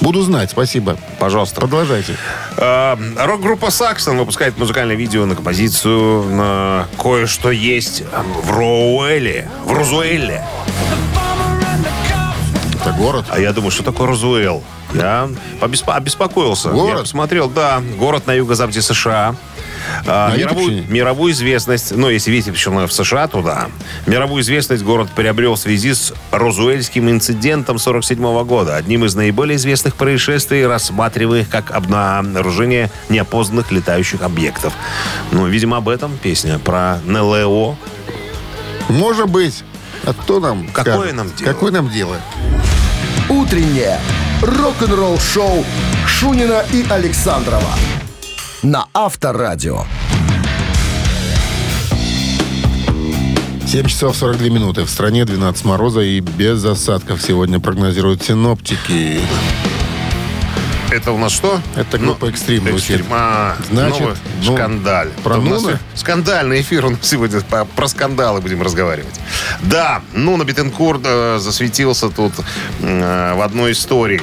Буду 0.00 0.22
знать, 0.22 0.50
спасибо. 0.50 0.96
пожалуйста. 1.18 1.60
Продолжайте. 1.60 2.14
А, 2.56 2.98
Рок-группа 3.16 3.70
Саксон 3.70 4.18
выпускает 4.18 4.58
музыкальное 4.58 4.96
видео 4.96 5.24
на 5.26 5.34
композицию 5.34 6.24
на 6.24 6.86
кое-что 7.00 7.50
есть 7.50 8.02
в 8.42 8.50
Роуэле, 8.50 9.48
в 9.64 9.72
Розуэле. 9.72 10.44
Это 12.80 12.92
город. 12.92 13.26
А 13.28 13.40
я 13.40 13.52
думаю, 13.52 13.70
что 13.70 13.82
такое 13.82 14.06
Розуэлл? 14.08 14.62
Я 14.94 15.28
побеспо- 15.60 15.94
обеспокоился. 15.94 16.70
Город? 16.70 16.96
Я 16.96 17.02
посмотрел, 17.02 17.48
да, 17.48 17.82
город 17.98 18.26
на 18.26 18.32
юго-западе 18.32 18.80
США. 18.82 19.34
А, 20.06 20.34
мировую, 20.36 20.84
мировую 20.90 21.32
известность, 21.32 21.92
ну, 21.94 22.08
если 22.08 22.30
видите, 22.30 22.52
причем 22.52 22.86
в 22.86 22.92
США, 22.92 23.28
то 23.28 23.42
да. 23.42 23.68
Мировую 24.06 24.42
известность 24.42 24.82
город 24.82 25.08
приобрел 25.14 25.54
в 25.54 25.58
связи 25.58 25.94
с 25.94 26.12
Розуэльским 26.30 27.08
инцидентом 27.10 27.78
47 27.78 28.44
года. 28.44 28.76
Одним 28.76 29.04
из 29.04 29.14
наиболее 29.14 29.56
известных 29.56 29.94
происшествий, 29.94 30.66
рассматриваемых 30.66 31.48
как 31.48 31.70
обнаружение 31.70 32.90
неопознанных 33.08 33.70
летающих 33.70 34.22
объектов. 34.22 34.72
Ну, 35.30 35.46
видимо, 35.46 35.78
об 35.78 35.88
этом 35.88 36.16
песня 36.16 36.58
про 36.58 36.98
НЛО. 37.04 37.76
Может 38.88 39.28
быть. 39.28 39.64
А 40.04 40.12
кто 40.14 40.40
нам 40.40 40.68
Какое 40.68 40.94
скажет? 40.96 41.14
нам 41.16 41.26
дело? 41.34 41.46
Какое 41.52 41.72
нам 41.72 41.90
дело? 41.90 42.16
Утреннее 43.28 43.98
рок-н-ролл-шоу 44.42 45.64
Шунина 46.06 46.64
и 46.72 46.84
Александрова 46.88 47.74
на 48.62 48.86
Авторадио. 48.94 49.84
7 53.66 53.86
часов 53.86 54.16
42 54.16 54.48
минуты. 54.48 54.84
В 54.84 54.90
стране 54.90 55.24
12 55.24 55.64
мороза 55.64 56.00
и 56.00 56.20
без 56.20 56.64
осадков 56.64 57.20
сегодня 57.20 57.60
прогнозируют 57.60 58.22
синоптики. 58.22 59.20
Это 60.90 61.12
у 61.12 61.18
нас 61.18 61.32
что? 61.32 61.60
Это 61.76 61.98
группа 61.98 62.26
«Экстрим» 62.30 62.62
звучит. 62.66 63.00
«Экстрим». 63.00 63.06
А, 63.10 63.56
Значит, 63.70 64.00
новый 64.00 64.16
ну, 64.42 64.54
скандаль. 64.54 65.08
про 65.22 65.36
Нуна? 65.36 65.78
Скандальный 65.94 66.62
эфир 66.62 66.86
у 66.86 66.90
нас 66.90 67.00
сегодня. 67.02 67.40
По- 67.42 67.66
Про 67.66 67.88
скандалы 67.88 68.40
будем 68.40 68.62
разговаривать. 68.62 69.20
Да, 69.60 70.00
Нуна 70.14 70.44
Бетенкурт 70.44 71.02
э, 71.04 71.38
засветился 71.40 72.08
тут 72.08 72.32
э, 72.80 73.34
в 73.34 73.42
одной 73.42 73.72
истории. 73.72 74.22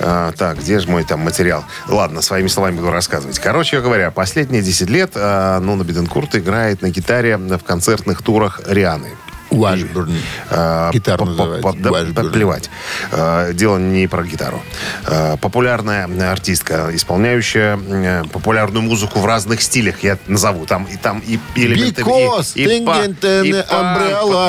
А, 0.00 0.32
так, 0.32 0.58
где 0.58 0.80
же 0.80 0.88
мой 0.88 1.02
там 1.04 1.20
материал? 1.20 1.64
Ладно, 1.88 2.20
своими 2.20 2.48
словами 2.48 2.76
буду 2.76 2.90
рассказывать. 2.90 3.38
Короче 3.38 3.80
говоря, 3.80 4.10
последние 4.10 4.60
10 4.60 4.90
лет 4.90 5.12
э, 5.14 5.58
Нуна 5.60 5.82
Бетенкурт 5.82 6.34
играет 6.36 6.82
на 6.82 6.90
гитаре 6.90 7.38
в 7.38 7.58
концертных 7.64 8.22
турах 8.22 8.60
Рианы. 8.66 9.08
Washburn. 9.50 10.12
А, 10.50 10.90
Washburn. 10.92 12.30
плевать. 12.30 12.70
А, 13.12 13.52
Дело 13.52 13.78
не 13.78 14.06
про 14.06 14.24
гитару. 14.24 14.62
А, 15.06 15.36
Популярная 15.36 16.06
артистка, 16.32 16.90
исполняющая 16.92 17.78
э, 17.78 18.24
популярную 18.32 18.82
музыку 18.82 19.20
в 19.20 19.26
разных 19.26 19.62
стилях, 19.62 20.02
я 20.02 20.18
назову. 20.26 20.66
Там 20.66 20.84
и 20.84 20.96
там 20.96 21.20
и 21.26 21.38
элементы... 21.54 22.02
Because 22.02 22.52
и, 22.54 22.84
па- 22.84 23.04
и. 23.04 23.52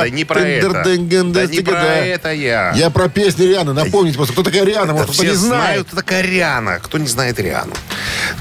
Да 0.01 0.09
не 0.09 0.25
про 0.25 0.39
это. 0.41 0.83
Да 1.33 1.45
не 1.45 1.61
про 1.61 1.85
это 1.85 2.31
я. 2.33 2.71
Я 2.75 2.89
про 2.89 3.09
песню 3.09 3.47
Рианы. 3.47 3.73
Напомните 3.73 4.17
просто, 4.17 4.33
кто 4.33 4.43
такая 4.43 4.63
Риана, 4.65 4.93
может, 4.93 5.07
кто 5.07 5.13
все 5.13 5.23
не 5.23 5.31
знает. 5.31 5.63
знают, 5.63 5.87
кто 5.87 5.95
такая 5.97 6.21
Риана. 6.21 6.79
Кто 6.81 6.97
не 6.97 7.07
знает 7.07 7.39
Риану? 7.39 7.73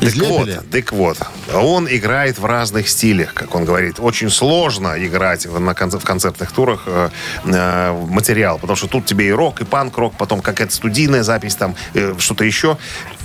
Из 0.01 0.13
так 0.15 0.23
вот, 0.29 0.49
так 0.71 0.93
вот, 0.93 1.19
он 1.55 1.87
играет 1.89 2.39
в 2.39 2.45
разных 2.45 2.89
стилях, 2.89 3.33
как 3.35 3.55
он 3.55 3.65
говорит. 3.65 3.97
Очень 3.99 4.29
сложно 4.31 4.95
играть 4.99 5.47
в- 5.47 5.61
на 5.61 5.73
конце- 5.75 5.99
в 5.99 6.05
концертных 6.05 6.53
турах 6.53 6.83
э, 6.87 7.11
э, 7.45 7.93
материал, 8.09 8.59
потому 8.59 8.77
что 8.77 8.87
тут 8.89 9.07
тебе 9.07 9.29
и 9.29 9.33
рок, 9.33 9.61
и 9.61 9.65
панк-рок, 9.65 10.15
потом 10.17 10.41
какая-то 10.41 10.75
студийная 10.75 11.23
запись, 11.23 11.55
там 11.55 11.75
э, 11.95 12.15
что-то 12.19 12.45
еще. 12.45 12.77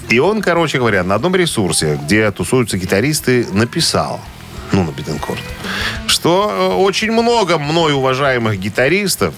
И 0.10 0.20
он, 0.20 0.42
короче 0.42 0.78
говоря, 0.78 1.04
на 1.04 1.16
одном 1.16 1.36
ресурсе, 1.36 2.00
где 2.04 2.32
тусуются 2.32 2.78
гитаристы, 2.78 3.46
написал, 3.52 4.20
ну, 4.72 4.84
на 4.84 4.92
Беттанкорт, 4.92 5.42
что 6.08 6.50
э, 6.52 6.76
очень 6.76 7.12
много 7.12 7.58
мной 7.58 7.94
уважаемых 7.94 8.60
гитаристов 8.60 9.34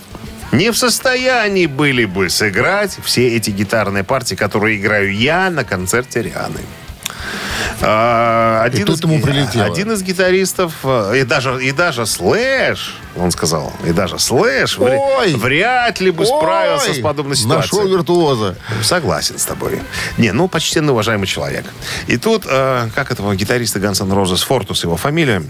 не 0.51 0.71
в 0.71 0.77
состоянии 0.77 1.65
были 1.65 2.05
бы 2.05 2.29
сыграть 2.29 2.97
все 3.03 3.35
эти 3.37 3.51
гитарные 3.51 4.03
партии, 4.03 4.35
которые 4.35 4.77
играю 4.77 5.13
я 5.15 5.49
на 5.49 5.63
концерте 5.63 6.21
Рианны. 6.21 6.59
А, 7.81 8.61
один, 8.63 8.85
тут 8.85 8.97
из, 8.97 9.01
ему 9.03 9.21
прилетело. 9.21 9.65
один 9.65 9.91
из 9.91 10.03
гитаристов, 10.03 10.73
э, 10.83 11.19
и 11.21 11.23
даже, 11.23 11.63
и 11.63 11.71
даже 11.71 12.05
Слэш, 12.05 12.95
он 13.15 13.31
сказал, 13.31 13.73
и 13.85 13.91
даже 13.91 14.19
Слэш 14.19 14.77
Ой! 14.79 15.33
вряд 15.35 15.99
ли 15.99 16.11
бы 16.11 16.25
справился 16.25 16.91
Ой, 16.91 16.95
с 16.95 17.01
подобной 17.01 17.37
Нашел 17.45 17.63
ситуацией. 17.79 17.91
виртуоза. 17.91 18.55
Согласен 18.83 19.37
с 19.39 19.45
тобой. 19.45 19.81
Не, 20.17 20.31
ну, 20.31 20.47
почтенный, 20.47 20.91
уважаемый 20.91 21.25
человек. 21.25 21.65
И 22.07 22.17
тут, 22.17 22.45
э, 22.47 22.89
как 22.93 23.11
этого 23.11 23.35
гитариста 23.35 23.79
Ганс 23.79 24.01
Н' 24.01 24.11
Розес, 24.11 24.43
Фортус 24.43 24.83
его 24.83 24.97
фамилия, 24.97 25.43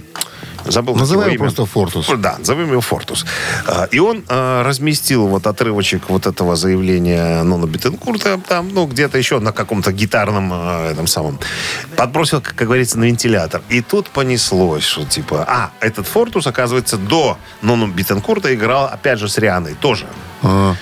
забыл. 0.65 0.93
как 0.93 1.01
Называй 1.01 1.33
его 1.33 1.45
просто 1.45 1.65
Фортус. 1.65 2.07
Да, 2.17 2.37
назовем 2.39 2.71
его 2.71 2.81
Фортус. 2.81 3.25
А, 3.67 3.85
И 3.91 3.99
он 3.99 4.23
а, 4.27 4.63
разместил 4.63 5.27
вот 5.27 5.47
отрывочек 5.47 6.09
вот 6.09 6.27
этого 6.27 6.55
заявления 6.55 7.43
Нона 7.43 7.65
Бетенкурта 7.65 8.39
там, 8.47 8.69
ну, 8.69 8.85
где-то 8.85 9.17
еще 9.17 9.39
на 9.39 9.51
каком-то 9.51 9.91
гитарном 9.91 10.51
а, 10.53 10.91
этом 10.91 11.07
самом. 11.07 11.39
Подбросил, 11.95 12.41
как, 12.41 12.55
говорится, 12.55 12.99
на 12.99 13.05
вентилятор. 13.05 13.61
И 13.69 13.81
тут 13.81 14.09
понеслось, 14.09 14.83
что 14.83 15.05
типа... 15.05 15.45
А, 15.47 15.71
этот 15.79 16.07
Фортус, 16.07 16.47
оказывается, 16.47 16.97
до 16.97 17.37
Нона 17.61 17.87
Бетенкурта 17.87 18.53
играл, 18.53 18.85
опять 18.85 19.19
же, 19.19 19.29
с 19.29 19.37
Рианой 19.37 19.75
тоже. 19.75 20.07
А. 20.43 20.75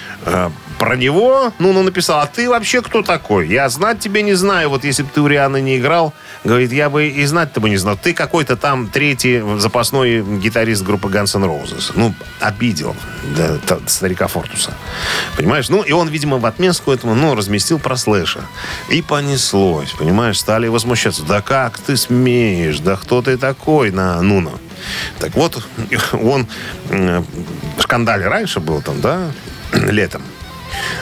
Про 0.79 0.95
него, 0.95 1.51
ну, 1.59 1.73
ну, 1.73 1.83
написал, 1.83 2.21
а 2.21 2.25
ты 2.25 2.49
вообще 2.49 2.81
кто 2.81 3.01
такой? 3.01 3.49
Я 3.49 3.67
знать 3.67 3.99
тебе 3.99 4.21
не 4.21 4.33
знаю. 4.33 4.69
Вот 4.69 4.85
если 4.85 5.03
бы 5.03 5.09
ты 5.13 5.19
у 5.19 5.27
Рианы 5.27 5.59
не 5.59 5.77
играл, 5.77 6.13
говорит, 6.43 6.71
я 6.71 6.89
бы 6.89 7.07
и 7.07 7.25
знать-то 7.25 7.59
бы 7.59 7.69
не 7.69 7.77
знал. 7.77 7.97
Ты 8.01 8.13
какой-то 8.13 8.55
там 8.55 8.87
третий 8.87 9.41
запасной 9.59 10.21
гитарист 10.39 10.83
группы 10.83 11.07
Guns 11.09 11.35
N' 11.35 11.43
Roses. 11.43 11.91
Ну, 11.95 12.13
обидел 12.39 12.95
да, 13.35 13.57
т- 13.57 13.79
старика 13.87 14.27
Фортуса. 14.27 14.73
Понимаешь? 15.35 15.69
Ну, 15.69 15.81
и 15.81 15.91
он, 15.91 16.07
видимо, 16.07 16.37
в 16.37 16.45
отместку 16.45 16.91
этому, 16.91 17.15
ну, 17.15 17.35
разместил 17.35 17.79
про 17.79 17.97
Слэша. 17.97 18.41
И 18.89 19.01
понеслось, 19.01 19.91
понимаешь? 19.91 20.39
Стали 20.39 20.67
возмущаться. 20.67 21.23
Да 21.23 21.41
как 21.41 21.77
ты 21.79 21.97
смеешь? 21.97 22.79
Да 22.79 22.95
кто 22.95 23.21
ты 23.21 23.37
такой 23.37 23.91
на 23.91 24.21
Нуна? 24.21 24.51
Так 25.19 25.35
вот, 25.35 25.61
он 26.13 26.47
э, 26.89 27.21
в 27.77 27.81
скандале 27.81 28.27
раньше 28.27 28.59
был 28.59 28.81
там, 28.81 29.01
да, 29.01 29.31
летом. 29.73 30.21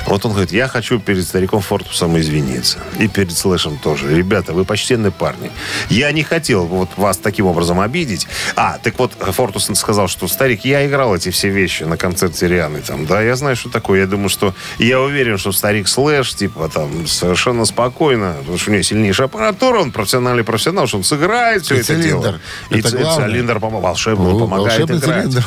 Вот 0.06 0.26
он 0.26 0.32
говорит, 0.32 0.52
я 0.52 0.68
хочу 0.68 1.00
перед 1.00 1.26
стариком 1.26 1.62
Фортусом 1.62 2.18
извиниться. 2.20 2.80
И 3.00 3.08
перед 3.08 3.32
Слэшем 3.38 3.78
тоже. 3.78 4.14
Ребята, 4.16 4.54
вы 4.54 4.66
почтенные 4.66 5.12
парни. 5.12 5.52
Я 5.90 6.12
не 6.12 6.24
хотел 6.24 6.66
вот 6.66 6.90
вас 6.98 7.18
таким 7.18 7.46
образом 7.48 7.80
обидеть. 7.80 8.28
А, 8.56 8.78
так 8.82 8.98
вот, 9.00 9.14
Фортус 9.20 9.70
сказал, 9.76 10.08
что 10.08 10.28
старик, 10.28 10.66
я 10.66 10.86
играл 10.88 11.16
эти 11.16 11.30
все 11.30 11.50
вещи 11.50 11.84
на 11.84 11.98
концерте 11.98 12.48
Рианы. 12.48 12.80
Там, 12.82 13.06
да, 13.06 13.22
я 13.22 13.36
знаю, 13.36 13.56
что 13.56 13.70
такое. 13.70 14.02
Я 14.02 14.08
думаю, 14.08 14.30
что... 14.30 14.54
Я 14.78 15.00
уверен, 15.02 15.38
что 15.38 15.52
старик 15.52 15.88
Слэш, 15.88 16.34
типа, 16.36 16.70
там, 16.74 17.08
совершенно 17.08 17.66
спокойно, 17.66 18.36
потому 18.40 18.58
что 18.58 18.70
у 18.72 18.74
него 18.74 18.84
сильнейшая 18.84 19.26
аппаратура, 19.28 19.80
он 19.80 19.92
профессиональный 19.92 20.44
профессионал, 20.44 20.88
что 20.88 20.98
он 20.98 21.04
сыграет 21.04 21.64
все 21.64 21.76
И 21.76 21.78
это 21.80 21.88
цилиндр. 21.88 22.08
дело. 22.22 22.40
И 22.70 22.80
Это 22.80 22.90
ц- 22.92 22.98
главное. 22.98 23.30
цилиндр 23.30 23.58
помо- 23.58 23.82
волшебный 23.82 24.32
О, 24.34 24.40
помогает 24.40 24.90
волшебный 24.90 24.98
играть. 24.98 25.24
цилиндр. 25.26 25.44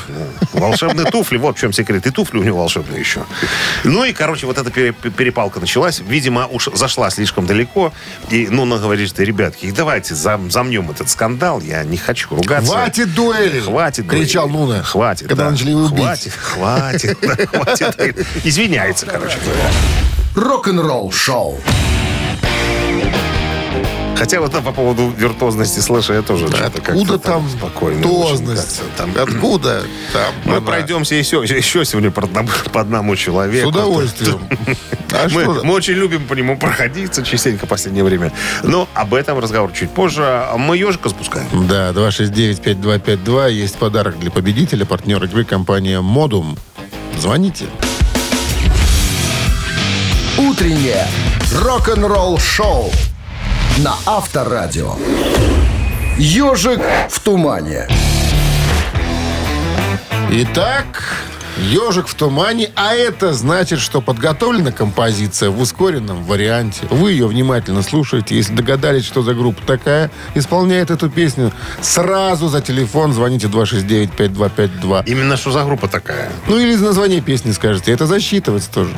Да. 0.52 0.60
Волшебные 0.60 1.06
туфли, 1.10 1.36
вот 1.38 1.56
в 1.56 1.60
чем 1.60 1.72
секрет. 1.72 2.06
И 2.06 2.10
туфли 2.10 2.38
у 2.38 2.42
него 2.42 2.58
волшебные 2.58 3.00
еще. 3.00 3.22
Ну 3.84 4.04
и, 4.04 4.10
короче, 4.12 4.47
вот 4.47 4.59
эта 4.59 4.71
пере- 4.71 4.93
перепалка 4.93 5.61
началась. 5.61 6.00
Видимо, 6.00 6.47
уж 6.47 6.69
зашла 6.75 7.11
слишком 7.11 7.47
далеко. 7.47 7.93
И 8.31 8.49
Нуна 8.49 8.79
говорит, 8.79 9.09
что, 9.09 9.23
ребятки, 9.23 9.71
давайте 9.71 10.14
зам- 10.14 10.50
замнем 10.50 10.90
этот 10.90 11.09
скандал. 11.11 11.61
Я 11.61 11.83
не 11.85 11.97
хочу 11.97 12.29
ругаться. 12.31 12.73
Хватит 12.73 13.14
дуэли! 13.14 13.61
Хватит. 13.61 14.09
Кричал 14.09 14.49
дуэли. 14.49 14.61
Нуна. 14.61 14.83
Хватит. 14.83 15.29
Когда 15.29 15.45
да. 15.45 15.50
начали 15.50 15.71
его 15.71 15.88
бить. 15.88 16.00
Хватит, 16.05 16.33
хватит, 16.40 17.19
хватит. 17.50 18.26
Извиняется, 18.45 19.07
короче. 19.07 19.38
Рок-н-ролл 20.35 21.11
шоу. 21.12 21.61
Хотя 24.20 24.38
вот 24.42 24.52
по 24.52 24.70
поводу 24.72 25.08
виртуозности 25.16 25.80
слэша 25.80 26.12
я 26.12 26.20
тоже 26.20 26.46
как-то 26.48 26.82
Откуда 26.92 27.18
там 27.18 27.48
спокойно. 27.48 28.02
тозность? 28.02 28.82
очень 28.82 28.90
как-то 28.90 29.14
Там, 29.14 29.34
Откуда 29.34 29.82
там? 30.12 30.34
мы 30.44 30.56
она? 30.58 30.60
пройдемся 30.66 31.14
еще, 31.14 31.38
еще 31.42 31.86
сегодня 31.86 32.10
по 32.10 32.22
одному, 32.24 32.50
по 32.72 32.82
одному 32.82 33.16
С 33.16 33.18
человеку. 33.18 33.68
удовольствием. 33.70 34.38
А 35.12 35.24
Мы, 35.32 35.42
что? 35.42 35.64
мы 35.64 35.72
очень 35.74 35.94
любим 35.94 36.24
по 36.26 36.34
нему 36.34 36.56
проходиться 36.58 37.22
частенько 37.24 37.64
в 37.64 37.68
последнее 37.70 38.04
время. 38.04 38.30
Но 38.62 38.88
об 38.94 39.12
этом 39.14 39.38
разговор 39.40 39.72
чуть 39.72 39.90
позже. 39.90 40.22
А 40.22 40.56
Мы 40.58 40.76
ежика 40.76 41.08
запускаем. 41.08 41.48
Да, 41.66 41.90
269-5252. 41.92 43.50
Есть 43.52 43.76
подарок 43.76 44.20
для 44.20 44.30
победителя. 44.30 44.84
Партнер 44.84 45.24
игры 45.24 45.44
компания 45.44 46.00
«Модум». 46.00 46.56
Звоните. 47.18 47.64
Утреннее 50.38 51.06
рок-н-ролл-шоу 51.60 52.92
на 53.78 53.94
Авторадио. 54.06 54.94
Ежик 56.18 56.80
в 57.08 57.20
тумане. 57.20 57.88
Итак, 60.30 61.24
«Ежик 61.58 62.06
в 62.06 62.14
тумане», 62.14 62.70
а 62.74 62.94
это 62.94 63.34
значит, 63.34 63.80
что 63.80 64.00
подготовлена 64.00 64.72
композиция 64.72 65.50
в 65.50 65.60
ускоренном 65.60 66.24
варианте. 66.24 66.86
Вы 66.90 67.12
ее 67.12 67.26
внимательно 67.26 67.82
слушаете. 67.82 68.36
Если 68.36 68.54
догадались, 68.54 69.04
что 69.04 69.22
за 69.22 69.34
группа 69.34 69.60
такая 69.66 70.10
исполняет 70.34 70.90
эту 70.90 71.10
песню, 71.10 71.52
сразу 71.82 72.48
за 72.48 72.62
телефон 72.62 73.12
звоните 73.12 73.48
269-5252. 73.48 75.04
Именно 75.06 75.36
что 75.36 75.50
за 75.50 75.64
группа 75.64 75.88
такая? 75.88 76.30
Ну 76.48 76.58
или 76.58 76.74
название 76.76 77.20
песни 77.20 77.52
скажете. 77.52 77.92
Это 77.92 78.06
засчитывается 78.06 78.70
тоже. 78.70 78.94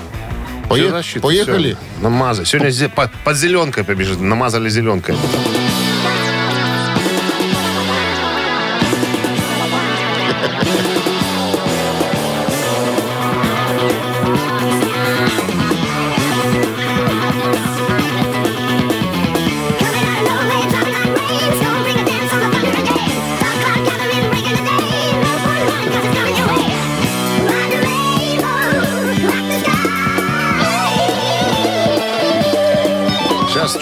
Пое- 0.72 0.82
Всё 0.86 0.90
защита, 0.90 1.20
Поехали. 1.20 1.72
всё. 1.74 2.02
Намазали. 2.02 2.46
Сегодня 2.46 2.68
зе- 2.70 2.88
по- 2.88 3.10
под 3.24 3.36
зеленкой 3.36 3.84
побежит. 3.84 4.20
Намазали 4.20 4.68
зеленкой. 4.68 5.16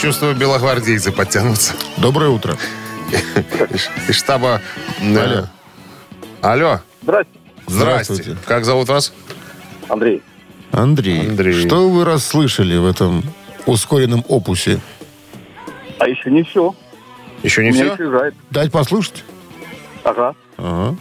Чувствую, 0.01 0.35
белогвардейцы 0.35 1.13
подтянутся. 1.13 1.75
Доброе 1.99 2.31
утро. 2.31 2.57
Из- 3.71 4.17
штаба... 4.17 4.61
э, 5.01 5.19
Алло. 5.19 5.49
Алло. 6.41 6.81
Здрасте, 7.03 7.31
Здрасте. 7.67 8.15
Здравствуйте. 8.15 8.37
Как 8.47 8.65
зовут 8.65 8.89
вас? 8.89 9.13
Андрей. 9.89 10.23
Андрей, 10.73 11.29
Андрей. 11.29 11.67
что 11.67 11.89
вы 11.89 12.05
расслышали 12.05 12.77
в 12.77 12.87
этом 12.87 13.25
ускоренном 13.67 14.25
опусе? 14.29 14.81
А 15.99 16.09
еще 16.09 16.31
не 16.31 16.45
все. 16.45 16.75
Еще 17.43 17.65
не 17.65 17.73
все? 17.73 17.93
еще. 17.93 18.33
Дать 18.51 18.71
послушать? 18.71 19.25
Ага. 20.05 20.35
Ага. 20.57 20.97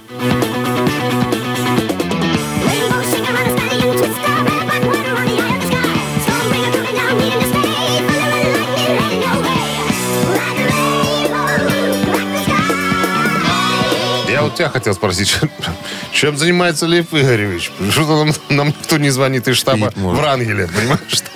Тебя 14.59 14.69
хотел 14.69 14.93
спросить, 14.93 15.37
чем, 16.11 16.35
занимается 16.37 16.85
Лев 16.85 17.13
Игоревич? 17.13 17.71
Что-то 17.91 18.25
нам, 18.25 18.33
нам 18.49 18.67
никто 18.67 18.97
не 18.97 19.09
звонит 19.09 19.47
из 19.47 19.55
штаба 19.55 19.91
может. 19.95 20.19
в 20.21 20.23
Рангеле, 20.23 20.67
понимаешь? 20.67 20.99
что? 21.07 21.29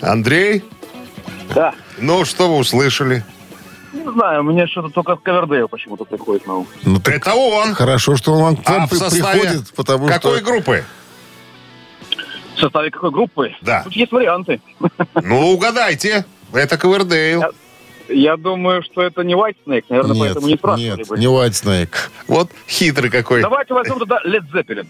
Андрей, 0.00 0.64
Да. 1.54 1.72
ну 1.98 2.24
что 2.24 2.48
вы 2.48 2.56
услышали? 2.56 3.24
Не 3.92 4.10
знаю, 4.12 4.42
мне 4.44 4.66
что-то 4.66 4.88
только 4.88 5.14
Ковердейл 5.16 5.68
почему-то 5.68 6.04
приходит 6.04 6.46
на 6.46 6.54
ум. 6.58 6.66
Ну, 6.84 7.00
так 7.00 7.14
Это 7.14 7.34
он. 7.34 7.74
хорошо, 7.74 8.16
что 8.16 8.32
он 8.32 8.42
вам 8.42 8.56
к 8.56 8.68
вам 8.68 8.82
А 8.82 8.86
в 8.86 8.90
при- 8.90 8.98
составе 8.98 9.40
приходит, 9.40 9.72
потому 9.74 10.06
какой 10.08 10.38
что... 10.38 10.44
группы? 10.46 10.84
В 12.56 12.60
составе 12.60 12.90
какой 12.90 13.10
группы? 13.12 13.54
Да. 13.62 13.82
Тут 13.84 13.92
есть 13.94 14.10
варианты. 14.12 14.60
Ну, 15.22 15.50
угадайте. 15.52 16.24
Это 16.52 16.76
Ковердейл. 16.76 17.44
Я 18.10 18.36
думаю, 18.36 18.82
что 18.82 19.02
это 19.02 19.22
не 19.22 19.34
White 19.34 19.56
Snake, 19.66 19.84
наверное, 19.88 20.14
Нет, 20.14 20.24
поэтому 20.24 20.48
не 20.48 20.56
спрашивали 20.56 20.98
нет, 20.98 21.08
бы. 21.08 21.18
не 21.18 21.26
White 21.26 21.50
Snake. 21.50 21.94
Вот 22.26 22.50
хитрый 22.68 23.10
какой. 23.10 23.42
Давайте 23.42 23.74
возьмем 23.74 23.98
туда 23.98 24.20
Led 24.26 24.44
Zeppelin. 24.52 24.86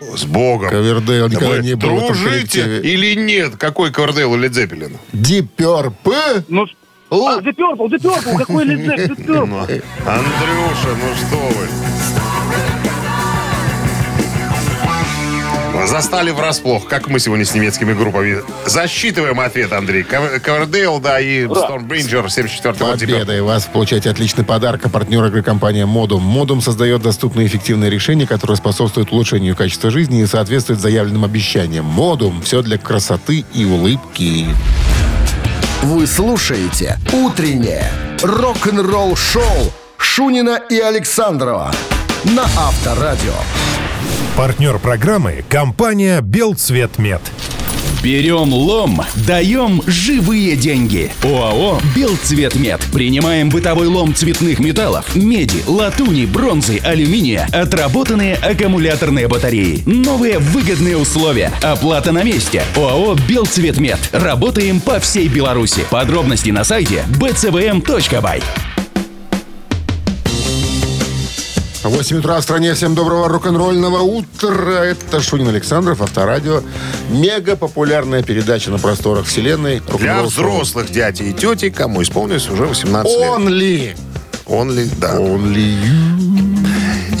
С 0.00 0.24
Богом. 0.24 0.70
Ковердейл 0.70 1.28
Да 1.28 1.34
никогда 1.34 1.56
вы 1.56 1.62
не 1.62 1.74
был 1.74 2.06
дружите 2.06 2.80
или 2.82 3.14
нет? 3.14 3.56
Какой 3.56 3.90
Ковердейл 3.90 4.34
или 4.34 4.48
Дзеппелин? 4.48 4.96
Purple? 5.12 6.44
Ну, 6.48 6.66
а, 7.10 7.40
The 7.40 7.52
Purple, 7.54 8.38
какой 8.38 8.64
Led 8.64 8.86
Zeppelin, 8.86 9.08
The 9.08 9.16
Purple. 9.26 9.46
Ну, 9.46 9.58
Андрюша, 10.10 10.94
ну 10.94 11.14
что 11.16 11.58
вы? 11.58 12.77
Застали 15.88 16.30
врасплох, 16.32 16.86
как 16.86 17.08
мы 17.08 17.18
сегодня 17.18 17.46
с 17.46 17.54
немецкими 17.54 17.94
группами. 17.94 18.42
Засчитываем 18.66 19.40
ответ, 19.40 19.72
Андрей. 19.72 20.02
Ков- 20.02 20.40
Ковердейл, 20.42 21.00
да, 21.00 21.18
и 21.18 21.44
Stormbringer, 21.46 22.28
74 22.28 22.74
год. 22.74 23.00
Победа, 23.00 23.34
и 23.34 23.40
вас 23.40 23.64
получаете 23.64 24.10
отличный 24.10 24.44
подарок. 24.44 24.82
А 24.84 24.90
партнер 24.90 25.24
игры 25.24 25.42
компания 25.42 25.86
Модум. 25.86 26.22
Модум 26.22 26.60
создает 26.60 27.00
доступные 27.00 27.46
и 27.46 27.48
эффективные 27.48 27.90
решения, 27.90 28.26
которые 28.26 28.58
способствуют 28.58 29.12
улучшению 29.12 29.56
качества 29.56 29.90
жизни 29.90 30.20
и 30.20 30.26
соответствуют 30.26 30.80
заявленным 30.82 31.24
обещаниям. 31.24 31.86
Модум. 31.86 32.42
Все 32.42 32.60
для 32.60 32.76
красоты 32.76 33.46
и 33.54 33.64
улыбки. 33.64 34.44
Вы 35.82 36.06
слушаете 36.06 36.98
«Утреннее 37.14 37.90
рок-н-ролл-шоу» 38.22 39.72
Шунина 39.96 40.60
и 40.68 40.78
Александрова 40.78 41.72
на 42.24 42.42
Авторадио. 42.42 43.32
Партнер 44.38 44.78
программы– 44.78 45.44
компания 45.48 46.20
«Белцветмет». 46.20 47.20
Берем 48.04 48.54
лом, 48.54 49.02
даем 49.26 49.82
живые 49.88 50.54
деньги. 50.54 51.10
ОАО 51.24 51.80
«Белцветмет». 51.96 52.80
Принимаем 52.92 53.48
бытовой 53.48 53.88
лом 53.88 54.14
цветных 54.14 54.60
металлов, 54.60 55.16
меди, 55.16 55.64
латуни, 55.66 56.24
бронзы, 56.24 56.78
алюминия, 56.78 57.48
отработанные 57.52 58.36
аккумуляторные 58.36 59.26
батареи. 59.26 59.82
Новые 59.86 60.38
выгодные 60.38 60.96
условия. 60.96 61.52
Оплата 61.60 62.12
на 62.12 62.22
месте. 62.22 62.62
ОАО 62.76 63.16
«Белцветмет». 63.28 63.98
Работаем 64.12 64.78
по 64.78 65.00
всей 65.00 65.26
Беларуси. 65.26 65.84
Подробности 65.90 66.50
на 66.50 66.62
сайте 66.62 67.02
bcvm.by. 67.08 68.40
8 71.88 72.18
утра 72.18 72.38
в 72.38 72.42
стране. 72.42 72.74
Всем 72.74 72.94
доброго 72.94 73.28
рок-н-ролльного 73.28 74.00
утра. 74.00 74.84
Это 74.84 75.22
Шунин 75.22 75.48
Александров, 75.48 76.02
Авторадио. 76.02 76.62
Мега 77.08 77.56
популярная 77.56 78.22
передача 78.22 78.70
на 78.70 78.78
просторах 78.78 79.24
вселенной. 79.26 79.80
Для 79.98 80.22
взрослых 80.22 80.90
дядей 80.90 81.30
и 81.30 81.32
тети, 81.32 81.70
кому 81.70 82.02
исполнилось 82.02 82.48
уже 82.50 82.66
18 82.66 83.10
лет. 83.10 83.30
Only. 83.30 83.98
Он 84.46 84.70
ли? 84.70 84.90
Да. 85.00 85.16
Only 85.16 85.76
you. 85.82 86.68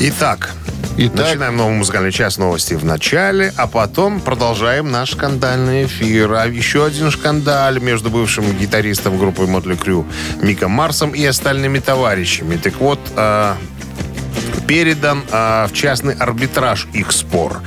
Итак, 0.00 0.54
Итак. 0.98 1.16
начинаем 1.16 1.56
новый 1.56 1.74
музыкальный 1.74 2.12
час 2.12 2.36
новости 2.36 2.74
в 2.74 2.84
начале, 2.84 3.52
а 3.56 3.66
потом 3.66 4.20
продолжаем 4.20 4.90
наш 4.90 5.12
скандальный 5.12 5.86
эфир. 5.86 6.32
А 6.34 6.46
еще 6.46 6.84
один 6.84 7.10
шкандаль 7.10 7.80
между 7.80 8.10
бывшим 8.10 8.44
гитаристом 8.56 9.18
группы 9.18 9.46
Мотли 9.46 9.76
Крю 9.76 10.06
Миком 10.42 10.72
Марсом 10.72 11.12
и 11.12 11.24
остальными 11.24 11.78
товарищами. 11.78 12.56
Так 12.56 12.80
вот, 12.80 13.00
а, 13.16 13.56
передан 14.68 15.24
а, 15.32 15.66
в 15.66 15.72
частный 15.72 16.14
арбитраж 16.14 16.86
их 16.92 17.10
спор. 17.10 17.62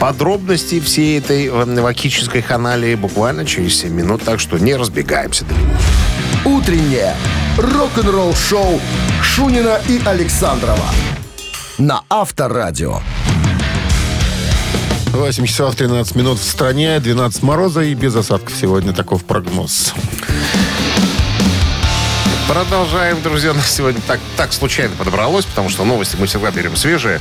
Подробности 0.00 0.80
всей 0.80 1.18
этой 1.18 1.46
э, 1.46 1.80
вакической 1.80 2.40
ханалии 2.40 2.94
буквально 2.94 3.44
через 3.44 3.78
7 3.80 3.92
минут, 3.92 4.22
так 4.22 4.40
что 4.40 4.58
не 4.58 4.74
разбегаемся. 4.74 5.44
Утреннее 6.44 7.14
рок-н-ролл-шоу 7.58 8.80
Шунина 9.22 9.80
и 9.86 10.00
Александрова 10.04 10.86
на 11.78 12.02
Авторадио. 12.08 13.00
8 15.12 15.46
часов 15.46 15.74
13 15.74 16.14
минут 16.16 16.38
в 16.38 16.44
стране, 16.44 16.98
12 17.00 17.42
мороза 17.42 17.82
и 17.82 17.94
без 17.94 18.16
осадков 18.16 18.54
сегодня 18.58 18.92
таков 18.92 19.24
прогноз. 19.24 19.94
Продолжаем, 22.48 23.20
друзья. 23.22 23.52
На 23.54 23.60
сегодня 23.60 24.00
так, 24.06 24.20
так 24.36 24.52
случайно 24.52 24.94
подобралось, 24.94 25.44
потому 25.44 25.68
что 25.68 25.84
новости 25.84 26.16
мы 26.16 26.26
всегда 26.26 26.52
берем 26.52 26.76
свежие. 26.76 27.20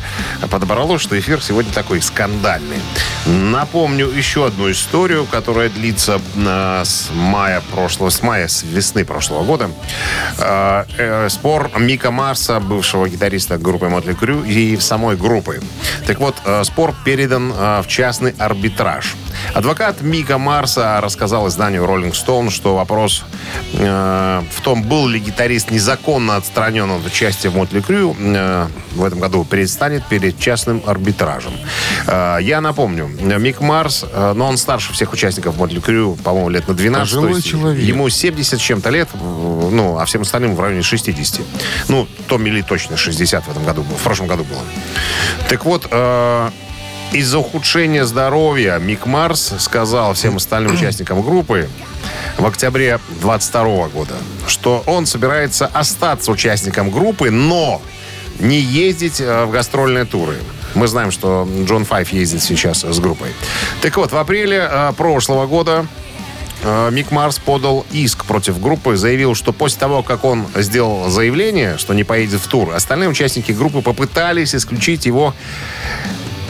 Подобралось, 0.52 1.02
что 1.02 1.18
эфир 1.18 1.42
сегодня 1.42 1.74
такой 1.74 2.00
скандальный. 2.04 2.78
Напомню 3.26 4.08
еще 4.08 4.46
одну 4.46 4.70
историю, 4.70 5.26
которая 5.26 5.70
длится 5.70 6.22
э, 6.36 6.82
с 6.86 7.10
мая 7.12 7.64
прошлого, 7.74 8.12
с 8.12 8.22
мая, 8.22 8.48
с 8.48 8.62
весны 8.62 9.04
прошлого 9.04 9.44
года. 9.44 9.72
Э, 10.38 10.86
э, 10.96 11.30
спор 11.30 11.72
Мика 11.80 12.12
Марса, 12.12 12.60
бывшего 12.60 13.10
гитариста 13.10 13.58
группы 13.58 13.90
Мотли 13.90 14.14
Крю, 14.14 14.44
и 14.44 14.78
самой 14.78 15.18
группы. 15.18 15.60
Так 16.06 16.20
вот, 16.20 16.36
э, 16.46 16.64
спор 16.66 16.94
передан 17.04 17.52
э, 17.52 17.82
в 17.82 17.88
частный 17.88 18.36
арбитраж. 18.38 19.16
Адвокат 19.54 20.02
Мика 20.02 20.38
Марса 20.38 21.00
рассказал 21.02 21.48
изданию 21.48 21.84
Rolling 21.84 22.12
Stone, 22.12 22.50
что 22.50 22.76
вопрос 22.76 23.24
э, 23.74 24.42
в 24.52 24.62
том, 24.62 24.84
был 24.84 25.08
ли 25.08 25.20
гитарист 25.20 25.72
незаконно 25.72 26.36
отстранен 26.36 26.90
от 26.92 27.06
участия 27.06 27.50
в 27.50 27.56
Мотли 27.56 27.82
Крю, 27.82 28.16
э, 28.20 28.68
в 28.96 29.04
этом 29.04 29.20
году 29.20 29.44
предстанет 29.44 30.06
перед 30.06 30.40
частным 30.40 30.82
арбитражем. 30.86 31.54
Э, 32.08 32.38
я 32.42 32.62
напомню, 32.62 33.08
Мик 33.08 33.62
Марс, 33.62 34.06
э, 34.12 34.34
но 34.36 34.48
он 34.48 34.58
старше 34.58 34.94
всех 34.94 35.14
участников 35.14 35.58
Мотли 35.58 35.80
Крю, 35.80 36.18
по-моему, 36.24 36.50
лет 36.50 36.68
на 36.68 36.74
12. 36.74 37.02
Пожилой 37.06 37.32
то 37.32 37.36
есть 37.38 37.48
человек. 37.48 37.84
Ему 37.84 38.10
70 38.10 38.60
с 38.60 38.62
чем-то 38.62 38.90
лет, 38.90 39.10
ну, 39.14 39.98
а 39.98 40.06
всем 40.06 40.22
остальным 40.22 40.56
в 40.56 40.60
районе 40.60 40.82
60. 40.82 41.42
Ну, 41.88 42.08
Томми 42.28 42.50
Ли 42.50 42.62
точно 42.62 42.98
60 42.98 43.46
в 43.46 43.52
этом 43.52 43.64
году, 43.66 43.84
в 43.84 44.04
прошлом 44.04 44.28
году 44.28 44.44
было. 44.44 44.62
Так 45.50 45.66
вот, 45.66 45.88
э, 45.90 46.50
из-за 47.12 47.40
ухудшения 47.40 48.06
здоровья 48.06 48.78
Мик 48.78 49.06
Марс 49.06 49.54
сказал 49.60 50.14
всем 50.14 50.38
остальным 50.38 50.74
участникам 50.76 51.22
группы 51.22 51.70
в 52.38 52.46
октябре 52.46 53.00
22 53.22 53.88
года, 53.90 54.16
что 54.48 54.84
он 54.86 55.06
собирается 55.06 55.68
остаться 55.68 56.32
участником 56.32 56.92
группы, 56.92 57.32
но 57.32 57.82
не 58.40 58.60
ездить 58.60 59.22
э, 59.22 59.46
в 59.46 59.52
гастрольные 59.52 60.06
туры. 60.06 60.36
Мы 60.74 60.88
знаем, 60.88 61.12
что 61.12 61.48
Джон 61.64 61.86
Файв 61.86 62.12
ездит 62.12 62.44
сейчас 62.44 62.84
с 62.84 63.00
группой. 63.00 63.30
Так 63.82 63.96
вот, 63.96 64.12
в 64.12 64.18
апреле 64.18 64.68
э, 64.70 64.94
прошлого 64.98 65.48
года 65.48 65.88
э, 66.64 66.90
Мик 66.92 67.12
Марс 67.12 67.40
подал 67.40 67.86
иск 67.92 68.26
против 68.26 68.60
группы, 68.60 68.98
заявил, 68.98 69.36
что 69.36 69.54
после 69.54 69.80
того, 69.80 70.04
как 70.04 70.26
он 70.26 70.46
сделал 70.56 71.10
заявление, 71.10 71.78
что 71.78 71.94
не 71.94 72.04
поедет 72.04 72.42
в 72.42 72.48
тур, 72.48 72.74
остальные 72.74 73.08
участники 73.08 73.54
группы 73.54 73.82
попытались 73.82 74.54
исключить 74.54 75.06
его 75.06 75.34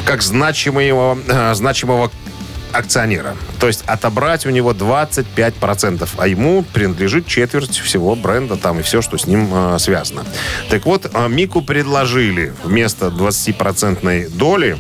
как 0.06 0.22
значимого, 0.22 1.18
э, 1.28 1.54
значимого 1.56 2.12
акционера. 2.72 3.36
То 3.60 3.68
есть 3.68 3.84
отобрать 3.88 4.46
у 4.46 4.50
него 4.50 4.74
25%, 4.74 6.10
а 6.18 6.28
ему 6.28 6.64
принадлежит 6.64 7.26
четверть 7.28 7.78
всего 7.78 8.16
бренда 8.16 8.58
там 8.58 8.80
и 8.80 8.84
все, 8.84 9.02
что 9.02 9.18
с 9.18 9.26
ним 9.26 9.50
э, 9.52 9.80
связано. 9.80 10.26
Так 10.70 10.86
вот, 10.86 11.10
э, 11.12 11.28
Мику 11.30 11.62
предложили 11.62 12.54
вместо 12.64 13.08
20% 13.08 14.30
доли 14.30 14.78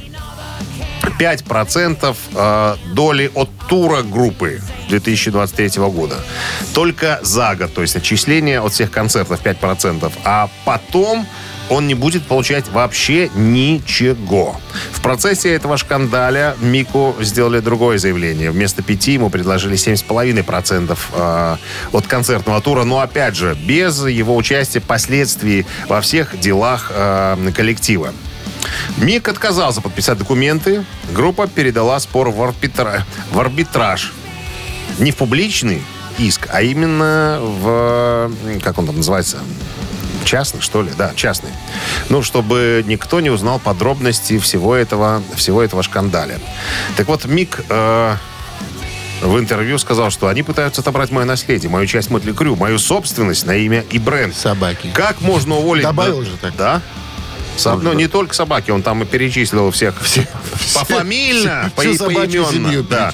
5% 1.19 2.15
э, 2.33 2.75
доли 2.93 3.31
от 3.33 3.49
тура 3.67 4.01
группы 4.01 4.61
2023 4.87 5.81
года. 5.83 6.15
Только 6.73 7.19
за 7.23 7.55
год, 7.55 7.73
то 7.73 7.81
есть 7.81 7.95
отчисление 7.95 8.61
от 8.61 8.73
всех 8.73 8.91
концертов 8.91 9.41
5%. 9.43 10.11
А 10.23 10.49
потом 10.65 11.25
он 11.69 11.87
не 11.87 11.95
будет 11.95 12.23
получать 12.23 12.67
вообще 12.69 13.29
ничего. 13.35 14.59
В 14.91 15.01
процессе 15.01 15.53
этого 15.53 15.77
шкандаля 15.77 16.55
Мику 16.61 17.15
сделали 17.21 17.59
другое 17.59 17.97
заявление. 17.97 18.51
Вместо 18.51 18.83
5 18.83 19.07
ему 19.07 19.29
предложили 19.29 19.75
7,5% 19.75 20.97
э, 21.13 21.57
от 21.91 22.07
концертного 22.07 22.61
тура. 22.61 22.83
Но, 22.83 22.99
опять 22.99 23.35
же, 23.35 23.57
без 23.65 24.05
его 24.05 24.35
участия 24.35 24.81
последствий 24.81 25.65
во 25.87 26.01
всех 26.01 26.39
делах 26.39 26.91
э, 26.93 27.51
коллектива. 27.55 28.13
Мик 28.97 29.27
отказался 29.27 29.81
подписать 29.81 30.17
документы. 30.17 30.85
Группа 31.13 31.47
передала 31.47 31.99
спор 31.99 32.29
в, 32.29 32.41
арбитра- 32.41 33.01
в 33.31 33.39
арбитраж. 33.39 34.13
Не 34.99 35.11
в 35.11 35.15
публичный 35.15 35.81
иск, 36.17 36.47
а 36.51 36.61
именно 36.61 37.39
в... 37.41 38.31
Как 38.63 38.77
он 38.77 38.85
там 38.85 38.97
называется? 38.97 39.39
Частный, 40.23 40.61
что 40.61 40.81
ли? 40.81 40.89
Да, 40.97 41.11
частный. 41.15 41.51
Ну, 42.09 42.23
чтобы 42.23 42.83
никто 42.87 43.19
не 43.19 43.29
узнал 43.29 43.59
подробности 43.59 44.39
всего 44.39 44.73
этого, 44.75 45.21
всего 45.35 45.61
этого 45.61 45.83
шкандаля. 45.83 46.39
Так 46.97 47.07
вот, 47.07 47.25
Мик... 47.25 47.63
э, 47.69 48.15
в 49.21 49.39
интервью 49.39 49.77
сказал, 49.77 50.09
что 50.09 50.27
они 50.27 50.43
пытаются 50.43 50.81
отобрать 50.81 51.11
мое 51.11 51.25
наследие, 51.25 51.69
мою 51.69 51.87
часть 51.87 52.09
Мотли 52.09 52.31
Крю, 52.31 52.55
мою 52.55 52.77
собственность 52.79 53.45
на 53.45 53.55
имя 53.55 53.83
и 53.89 53.97
бренд. 53.97 54.35
Собаки. 54.35 54.91
Как 54.93 55.21
можно 55.21 55.55
уволить... 55.55 55.83
Добавил 55.83 56.21
же 56.23 56.31
так. 56.41 56.55
Да. 56.57 56.81
Со- 57.57 57.75
ну, 57.75 57.93
не 57.93 58.07
только 58.07 58.33
собаки, 58.33 58.71
он 58.71 58.83
там 58.83 59.03
и 59.03 59.05
перечислил 59.05 59.71
всех. 59.71 60.01
Все, 60.01 60.27
пофамильно, 60.73 61.71
по, 61.75 61.81
и- 61.81 61.97
собачью 61.97 62.45
поименно. 62.45 62.83
Да. 62.83 63.11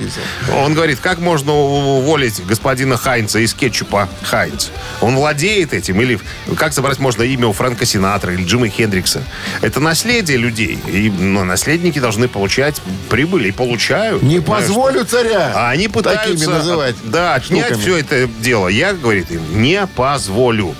Он 0.55 0.73
говорит, 0.73 0.99
как 0.99 1.19
можно 1.19 1.53
уволить 1.53 2.45
господина 2.45 2.97
Хайнца 2.97 3.39
из 3.39 3.53
кетчупа 3.53 4.09
Хайнц? 4.23 4.67
Он 5.01 5.15
владеет 5.15 5.73
этим? 5.73 6.01
Или 6.01 6.19
как 6.55 6.73
забрать 6.73 6.99
можно 6.99 7.23
имя 7.23 7.47
у 7.47 7.53
Фрэнка 7.53 7.85
Синатра 7.85 8.33
или 8.33 8.43
Джима 8.43 8.67
Хендрикса? 8.67 9.23
Это 9.61 9.79
наследие 9.79 10.37
людей. 10.37 10.79
И 10.87 11.09
ну, 11.09 11.43
наследники 11.43 11.99
должны 11.99 12.27
получать 12.27 12.81
прибыль. 13.09 13.47
И 13.47 13.51
получают. 13.51 14.21
Не 14.21 14.39
позволю 14.39 15.05
царя 15.05 15.51
а 15.55 15.69
они 15.69 15.87
пытаются... 15.87 16.29
такими 16.29 16.45
называть. 16.45 16.95
Да, 17.03 17.35
отнять 17.35 17.65
штуками. 17.65 17.81
все 17.81 17.97
это 17.97 18.29
дело. 18.39 18.67
Я, 18.67 18.93
говорит 18.93 19.31
им, 19.31 19.61
не 19.61 19.85
позволю. 19.87 20.75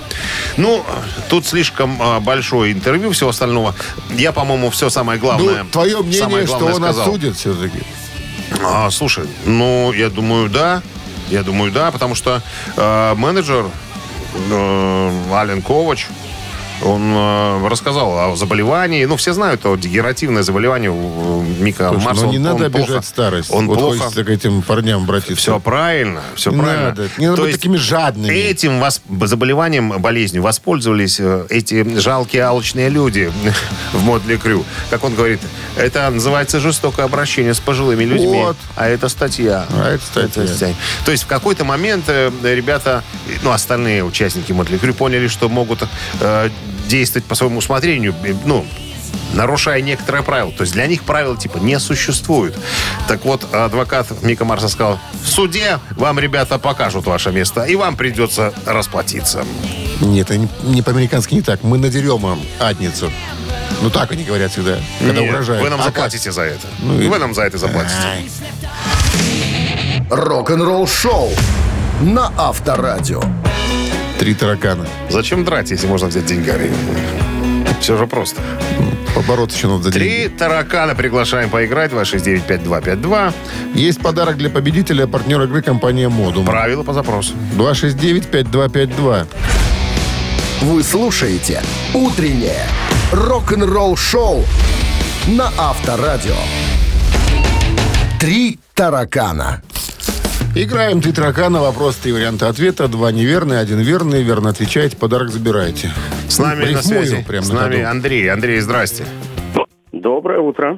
Ну, 0.57 0.83
тут 1.29 1.45
слишком 1.45 1.97
а, 2.01 2.19
большое 2.19 2.73
интервью 2.73 3.11
всего 3.11 3.29
остального. 3.29 3.50
Я, 4.11 4.31
по-моему, 4.31 4.69
все 4.69 4.89
самое 4.89 5.19
главное... 5.19 5.63
Ну, 5.63 5.69
твое 5.69 5.99
мнение, 5.99 6.19
самое 6.19 6.47
что 6.47 6.59
главное 6.59 6.89
он 6.89 6.93
сказал. 6.95 7.09
осудит 7.09 7.35
все-таки. 7.37 7.79
А, 8.63 8.89
слушай, 8.89 9.25
ну, 9.45 9.93
я 9.93 10.09
думаю, 10.09 10.49
да. 10.49 10.81
Я 11.29 11.43
думаю, 11.43 11.71
да, 11.71 11.91
потому 11.91 12.13
что 12.13 12.41
э, 12.75 13.13
менеджер 13.15 13.65
э, 14.49 15.33
Ален 15.33 15.61
Ковач, 15.61 16.07
он 16.83 17.13
э, 17.15 17.67
рассказал 17.67 18.31
о 18.31 18.35
заболевании. 18.35 19.05
Ну, 19.05 19.15
все 19.17 19.33
знают, 19.33 19.65
о 19.65 19.75
дегенеративное 19.75 20.43
заболевание 20.43 20.89
у 20.91 21.41
Мика 21.59 21.89
Слушай, 21.89 22.05
Марса. 22.05 22.21
ну 22.21 22.27
Он- 22.27 22.33
не 22.33 22.39
надо 22.39 22.55
он 22.55 22.63
обижать 22.63 22.87
плохо- 22.87 23.01
старость. 23.05 23.51
Он 23.51 23.67
вот 23.67 23.77
плохо 23.79 23.97
хочется 23.99 24.23
к 24.23 24.29
этим 24.29 24.61
парням 24.61 25.03
обратиться. 25.03 25.35
все 25.35 25.59
правильно, 25.59 26.21
все 26.35 26.51
Не 26.51 26.57
правильно. 26.59 26.85
надо. 26.89 27.09
Не 27.17 27.25
надо 27.27 27.37
То 27.37 27.43
быть 27.43 27.53
такими 27.55 27.77
жадными. 27.77 28.33
Этим 28.33 28.81
вос- 28.83 29.01
заболеванием, 29.27 30.01
болезнью 30.01 30.41
воспользовались 30.43 31.19
э, 31.19 31.45
эти 31.49 31.97
жалкие 31.99 32.43
алчные 32.43 32.89
люди 32.89 33.31
в 33.93 34.03
Модли 34.03 34.37
Крю. 34.37 34.63
Как 34.89 35.03
он 35.03 35.15
говорит, 35.15 35.39
это 35.77 36.09
называется 36.09 36.59
жестокое 36.59 37.05
обращение 37.05 37.53
с 37.53 37.59
пожилыми 37.59 38.03
людьми. 38.03 38.27
Вот. 38.43 38.57
А 38.75 38.87
это 38.87 39.07
статья. 39.09 39.65
А 39.69 39.93
это 39.93 40.03
статья. 40.03 40.47
статья. 40.47 40.75
То 41.05 41.11
есть 41.11 41.23
в 41.23 41.27
какой-то 41.27 41.63
момент 41.65 42.05
э, 42.07 42.31
ребята, 42.43 43.03
ну, 43.43 43.51
остальные 43.51 44.03
участники 44.03 44.51
Модли 44.51 44.77
Крю 44.77 44.93
поняли, 44.93 45.27
что 45.27 45.49
могут 45.49 45.83
э, 46.19 46.49
действовать 46.91 47.25
по 47.25 47.35
своему 47.35 47.57
усмотрению. 47.59 48.13
Ну, 48.45 48.65
нарушая 49.33 49.81
некоторые 49.81 50.23
правила. 50.23 50.51
То 50.51 50.61
есть 50.63 50.73
для 50.73 50.85
них 50.87 51.03
правил 51.03 51.37
типа 51.37 51.57
не 51.57 51.79
существует. 51.79 52.53
Так 53.07 53.23
вот, 53.23 53.53
адвокат 53.53 54.07
Мика 54.21 54.43
Марса 54.43 54.67
сказал, 54.67 54.99
в 55.23 55.27
суде 55.27 55.79
вам, 55.91 56.19
ребята, 56.19 56.59
покажут 56.59 57.05
ваше 57.05 57.31
место, 57.31 57.63
и 57.63 57.75
вам 57.75 57.95
придется 57.95 58.53
расплатиться. 58.65 59.45
Нет, 60.01 60.29
это 60.29 60.37
не, 60.37 60.49
не 60.63 60.81
по-американски 60.81 61.33
не 61.33 61.41
так. 61.41 61.63
Мы 61.63 61.77
надерем 61.77 62.17
вам 62.17 62.41
адницу. 62.59 63.09
Ну 63.81 63.89
так 63.89 64.11
они 64.11 64.23
говорят 64.23 64.51
всегда, 64.51 64.77
когда 64.99 65.21
Нет, 65.21 65.29
угрожают. 65.31 65.63
вы 65.63 65.69
нам 65.69 65.79
А 65.79 65.85
заплатите 65.85 66.31
за 66.31 66.41
это. 66.41 66.67
Ну 66.81 66.99
и- 67.01 67.07
Вы 67.07 67.17
нам 67.17 67.33
за 67.33 67.43
это 67.43 67.57
заплатите. 67.57 67.95
Рок-н-ролл 70.09 70.87
шоу 70.87 71.31
на 72.01 72.31
Авторадио. 72.37 73.21
Три 74.21 74.35
таракана. 74.35 74.85
Зачем 75.09 75.43
драть, 75.43 75.71
если 75.71 75.87
можно 75.87 76.05
взять 76.05 76.27
деньгами? 76.27 76.69
Все 77.79 77.97
же 77.97 78.05
просто. 78.05 78.39
Побороться 79.15 79.57
еще 79.57 79.67
надо 79.67 79.81
за 79.81 79.91
деньги. 79.91 80.05
Три 80.05 80.27
таракана 80.27 80.93
приглашаем 80.93 81.49
поиграть. 81.49 81.91
269-5252. 81.91 83.33
Есть 83.73 83.99
подарок 83.99 84.37
для 84.37 84.51
победителя, 84.51 85.07
партнер 85.07 85.41
игры 85.41 85.63
компания 85.63 86.07
«Модум». 86.07 86.45
Правила 86.45 86.83
по 86.83 86.93
запросу. 86.93 87.33
269-5252. 87.57 89.25
Вы 90.61 90.83
слушаете 90.83 91.63
«Утреннее 91.95 92.67
рок-н-ролл 93.11 93.97
шоу» 93.97 94.45
на 95.25 95.51
Авторадио. 95.57 96.35
Три 98.19 98.59
таракана. 98.75 99.63
Играем 100.53 101.01
«Три 101.01 101.13
таракана». 101.13 101.61
Вопрос, 101.61 101.95
три 101.95 102.11
варианта 102.11 102.49
ответа. 102.49 102.87
Два 102.89 103.11
неверные, 103.11 103.59
один 103.59 103.79
верный. 103.79 104.21
Верно 104.21 104.49
отвечаете, 104.49 104.97
подарок 104.97 105.29
забираете. 105.29 105.91
С 106.27 106.39
нами 106.39 106.65
на 106.65 106.69
Рифмую 106.69 106.83
связи. 107.05 107.23
прям 107.25 107.43
С 107.43 107.49
на 107.49 107.61
нами 107.61 107.75
ходу. 107.77 107.87
Андрей. 107.89 108.29
Андрей, 108.29 108.59
здрасте. 108.59 109.05
Доброе 109.93 110.39
утро. 110.39 110.77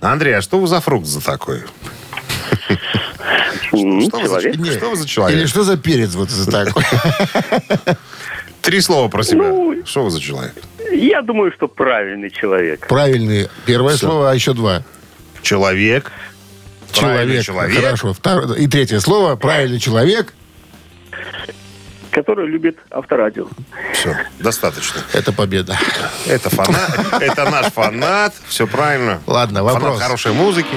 Андрей, 0.00 0.36
а 0.36 0.42
что 0.42 0.58
вы 0.58 0.66
за 0.68 0.80
фрукт 0.80 1.06
за 1.06 1.22
такой? 1.22 1.62
М, 3.72 4.00
Что 4.08 4.18
вы 4.20 4.28
за, 4.28 4.40
Человек. 4.40 4.56
Нет. 4.56 4.74
что 4.74 4.90
вы 4.90 4.96
за 4.96 5.06
человек? 5.08 5.38
Или 5.38 5.46
что 5.46 5.64
за 5.64 5.76
перец 5.76 6.14
вот 6.14 6.30
за 6.30 6.50
такой? 6.50 6.82
Три 8.62 8.80
слова 8.80 9.08
про 9.08 9.22
себя. 9.22 9.48
Ну, 9.48 9.82
Что 9.84 10.04
вы 10.04 10.10
за 10.10 10.20
человек? 10.20 10.54
Я 10.92 11.20
думаю, 11.22 11.52
что 11.52 11.68
правильный 11.68 12.30
человек. 12.30 12.86
Правильный. 12.88 13.48
Первое 13.66 13.96
слово, 13.96 14.30
а 14.30 14.34
еще 14.34 14.54
два. 14.54 14.82
Человек. 15.42 16.10
Правильный 17.00 17.42
Человек. 17.42 17.80
Хорошо. 17.82 18.12
Второе- 18.12 18.54
И 18.56 18.66
третье 18.66 19.00
слово. 19.00 19.36
Правильный 19.36 19.78
человек. 19.78 20.34
Который 22.10 22.46
любит 22.46 22.78
авторадио. 22.90 23.48
Все, 23.92 24.16
достаточно. 24.38 25.00
Это 25.12 25.32
победа. 25.32 25.76
Это 26.26 26.48
фанат. 26.48 27.20
Это 27.20 27.50
наш 27.50 27.72
фанат. 27.72 28.32
Все 28.46 28.68
правильно. 28.68 29.20
Ладно, 29.26 29.64
вопрос. 29.64 29.82
Фанат 29.84 30.00
хорошей 30.02 30.32
музыки. 30.32 30.76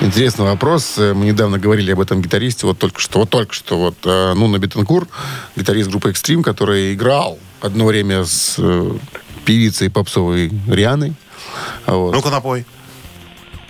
Интересный 0.00 0.46
вопрос. 0.46 0.94
Э, 0.96 1.12
Мы 1.12 1.26
недавно 1.26 1.58
говорили 1.58 1.92
об 1.92 2.00
этом 2.00 2.22
гитаристе. 2.22 2.66
Вот 2.66 2.78
только 2.78 2.98
что, 2.98 3.20
вот 3.20 3.30
только 3.30 3.52
что, 3.52 3.76
вот 3.78 3.94
э, 4.04 4.32
Нуна 4.32 4.58
Бетенкур, 4.58 5.06
гитарист 5.54 5.90
группы 5.90 6.10
Extreme, 6.10 6.42
который 6.42 6.94
играл 6.94 7.38
одно 7.60 7.84
время 7.84 8.24
с 8.24 8.56
э, 8.58 8.90
певицей 9.44 9.90
попсовой 9.90 10.50
Рианой. 10.66 11.12
Вот. 11.86 12.14
Ну-ка 12.14 12.30
напой. 12.30 12.64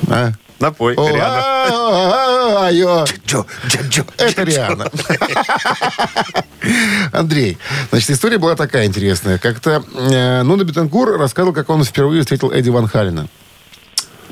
А? 0.09 0.31
Напой. 0.62 0.94
Риана. 0.94 1.42
а, 1.42 2.68
а, 2.68 2.70
а. 2.70 3.05
Это 4.18 4.42
Риана. 4.44 4.88
Андрей, 7.12 7.59
значит, 7.90 8.11
история 8.11 8.38
была 8.38 8.55
такая 8.55 8.87
интересная. 8.87 9.38
Как-то 9.38 9.85
э, 9.92 10.42
Нуна 10.42 10.62
Бетенкур 10.62 11.18
рассказывал, 11.18 11.53
как 11.53 11.68
он 11.68 11.83
впервые 11.83 12.22
встретил 12.22 12.53
Эдди 12.53 12.70
Ван 12.70 12.87
Халина. 12.87 13.27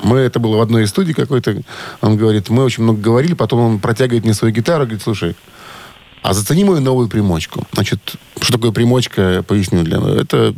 Мы, 0.01 0.19
это 0.19 0.39
было 0.39 0.55
в 0.55 0.61
одной 0.61 0.83
из 0.83 0.89
студий 0.89 1.13
какой-то. 1.13 1.61
Он 1.99 2.15
говорит, 2.15 2.49
мы 2.49 2.63
очень 2.63 2.83
много 2.83 3.01
говорили, 3.01 3.33
потом 3.33 3.59
он 3.59 3.79
протягивает 3.79 4.23
мне 4.23 4.33
свою 4.33 4.53
гитару, 4.53 4.85
говорит, 4.85 5.03
слушай, 5.03 5.35
а 6.21 6.33
зацени 6.33 6.63
мою 6.63 6.81
новую 6.81 7.07
примочку. 7.07 7.65
Значит, 7.73 8.15
что 8.41 8.53
такое 8.53 8.71
примочка, 8.71 9.43
поясню 9.47 9.83
для 9.83 9.97
Это 9.97 10.53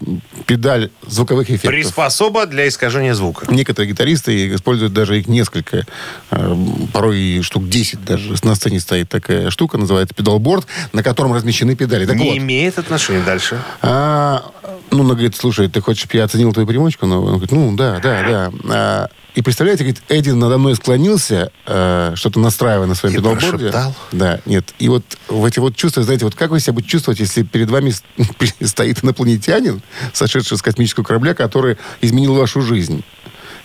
педаль 0.45 0.89
звуковых 1.07 1.49
эффектов. 1.49 1.71
Приспособа 1.71 2.45
для 2.45 2.67
искажения 2.67 3.13
звука. 3.13 3.45
Некоторые 3.49 3.91
гитаристы 3.91 4.55
используют 4.55 4.93
даже 4.93 5.19
их 5.19 5.27
несколько, 5.27 5.85
э, 6.31 6.55
порой 6.91 7.41
штук 7.43 7.69
10 7.69 8.03
даже. 8.03 8.35
На 8.43 8.55
сцене 8.55 8.79
стоит 8.79 9.09
такая 9.09 9.49
штука, 9.51 9.77
называется 9.77 10.13
педалборд, 10.13 10.67
на 10.91 11.01
котором 11.03 11.33
размещены 11.33 11.75
педали. 11.75 12.05
Так 12.05 12.17
Не 12.17 12.29
вот, 12.29 12.37
имеет 12.37 12.77
отношения 12.77 13.23
дальше. 13.23 13.61
а, 13.81 14.51
ну, 14.91 15.03
она 15.03 15.13
говорит, 15.13 15.35
слушай, 15.35 15.69
ты 15.69 15.81
хочешь, 15.81 16.01
чтобы 16.03 16.17
я 16.17 16.25
оценил 16.25 16.51
твою 16.53 16.67
примочку? 16.67 17.05
Ну, 17.05 17.19
он 17.21 17.27
говорит, 17.39 17.51
ну, 17.51 17.75
да, 17.75 17.99
да, 17.99 18.21
да. 18.23 18.51
А, 18.69 19.07
и 19.35 19.41
представляете, 19.41 19.83
говорит, 19.83 20.03
Эдди 20.09 20.29
надо 20.29 20.57
мной 20.59 20.75
склонился, 20.75 21.51
э, 21.65 22.13
что-то 22.15 22.39
настраивая 22.39 22.85
на 22.85 22.93
своем 22.93 23.15
педалборде. 23.15 23.71
Да, 24.11 24.39
нет. 24.45 24.73
И 24.77 24.89
вот 24.89 25.03
в 25.27 25.43
эти 25.45 25.59
вот 25.59 25.75
чувства, 25.75 26.03
знаете, 26.03 26.25
вот 26.25 26.35
как 26.35 26.51
вы 26.51 26.59
себя 26.59 26.73
будете 26.73 26.91
чувствовать, 26.91 27.19
если 27.19 27.41
перед 27.41 27.69
вами 27.69 27.93
стоит 28.63 29.03
инопланетянин, 29.03 29.81
сошедший 30.13 30.57
с 30.57 30.61
космического 30.61 31.03
корабля, 31.03 31.33
который 31.33 31.77
изменил 32.01 32.35
вашу 32.35 32.61
жизнь? 32.61 33.03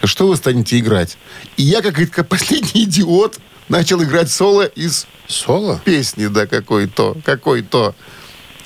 Что 0.03 0.29
вы 0.29 0.37
станете 0.37 0.79
играть? 0.79 1.19
И 1.57 1.65
я, 1.65 1.83
как, 1.83 1.97
как 2.11 2.29
последний 2.29 2.85
идиот, 2.85 3.39
начал 3.69 4.03
играть 4.03 4.31
соло 4.31 4.65
из 4.65 5.07
Соло? 5.27 5.81
песни, 5.85 6.29
да, 6.29 6.47
какой-то, 6.47 7.17
какой-то. 7.25 7.95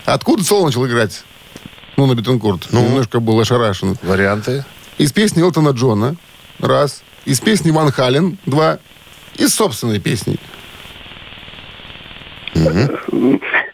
Откуда 0.04 0.44
соло 0.44 0.66
начал 0.66 0.86
играть? 0.86 1.24
Ну, 1.96 2.06
на 2.06 2.14
Бетенкурт. 2.14 2.72
Немножко 2.72 3.20
был 3.20 3.40
ошарашен. 3.40 3.96
Варианты? 4.02 4.64
Из 4.98 5.12
песни 5.12 5.42
Элтона 5.42 5.70
Джона. 5.70 6.16
Раз. 6.62 7.02
Из 7.24 7.40
песни 7.40 7.70
Ван 7.70 7.90
Хален. 7.90 8.38
Два. 8.46 8.78
Из 9.36 9.54
собственной 9.54 10.00
песни. 10.00 10.36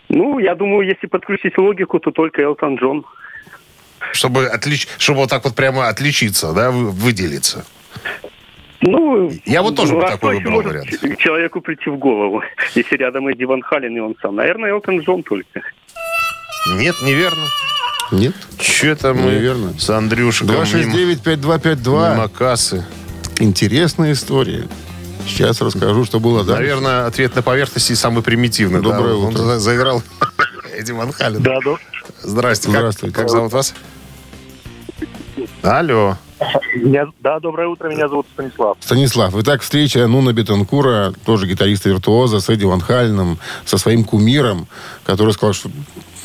Ну, 0.09 0.38
я 0.38 0.55
думаю, 0.55 0.87
если 0.88 1.07
подключить 1.07 1.59
логику, 1.59 1.98
то 2.01 2.11
только 2.11 2.42
Элтон 2.42 2.77
Джон. 2.77 3.05
Чтобы, 4.12 4.46
отлич... 4.46 4.88
Чтобы 4.98 5.20
вот 5.20 5.31
так 5.31 5.44
вот 5.44 5.55
прямо 5.55 5.88
отличиться, 5.88 6.53
да, 6.53 6.70
вы- 6.70 6.90
выделиться. 6.90 7.66
Ну, 8.81 9.31
Я 9.44 9.62
вот 9.62 9.74
тоже 9.77 9.94
бы 9.94 10.05
а 10.05 10.11
такой 10.11 10.37
выбрал 10.37 10.62
вариант. 10.62 10.88
человеку 11.18 11.61
прийти 11.61 11.90
в 11.90 11.98
голову, 11.98 12.42
если 12.74 12.96
рядом 12.96 13.27
Эдди 13.29 13.44
Ван 13.44 13.61
Хален 13.61 13.94
и 13.96 14.01
он 14.01 14.16
сам? 14.22 14.37
Наверное, 14.37 14.70
Элтон 14.70 15.01
Джон 15.01 15.22
только. 15.24 15.61
Нет, 16.77 16.94
неверно. 17.03 17.44
Нет? 18.11 18.35
Че-то 18.59 19.12
мы 19.14 19.33
Неверно. 19.33 19.75
с 19.79 19.88
Андрюшиком 19.90 20.55
мимо, 20.55 20.64
269-5252. 20.64 22.12
мимо 22.14 22.29
кассы. 22.29 22.85
Интересная 23.38 24.12
история. 24.12 24.66
Сейчас 25.27 25.61
расскажу, 25.61 26.05
что 26.05 26.21
было 26.21 26.42
дальше. 26.42 26.62
Наверное, 26.62 27.07
ответ 27.07 27.35
на 27.37 27.42
поверхности 27.42 27.92
самый 27.92 28.23
примитивный. 28.23 28.81
да? 28.81 28.90
Доброе 28.97 29.14
Он 29.14 29.35
утро. 29.35 29.42
за- 29.42 29.59
заиграл 29.61 30.03
Эдди 30.75 30.92
Ван 30.92 31.12
Хален. 31.12 31.42
Да, 31.42 31.59
да. 31.64 31.77
Здрасте. 32.23 32.68
Как- 32.68 32.77
Здравствуйте. 32.79 33.14
Как, 33.14 33.29
зовут 33.29 33.53
вас? 33.53 33.75
Алло. 35.62 36.16
да, 37.21 37.40
доброе 37.40 37.68
утро, 37.68 37.88
меня 37.88 38.09
зовут 38.09 38.27
Станислав. 38.33 38.77
Станислав, 38.81 39.35
итак, 39.37 39.61
встреча 39.62 40.07
Нуна 40.07 40.33
Бетанкура, 40.33 41.12
тоже 41.25 41.47
гитариста-виртуоза, 41.47 42.40
с 42.40 42.49
Эдди 42.49 42.64
Ван 42.64 42.81
Хальном, 42.81 43.38
со 43.64 43.77
своим 43.77 44.05
кумиром, 44.05 44.66
который 45.05 45.35
сказал, 45.35 45.53
что 45.53 45.71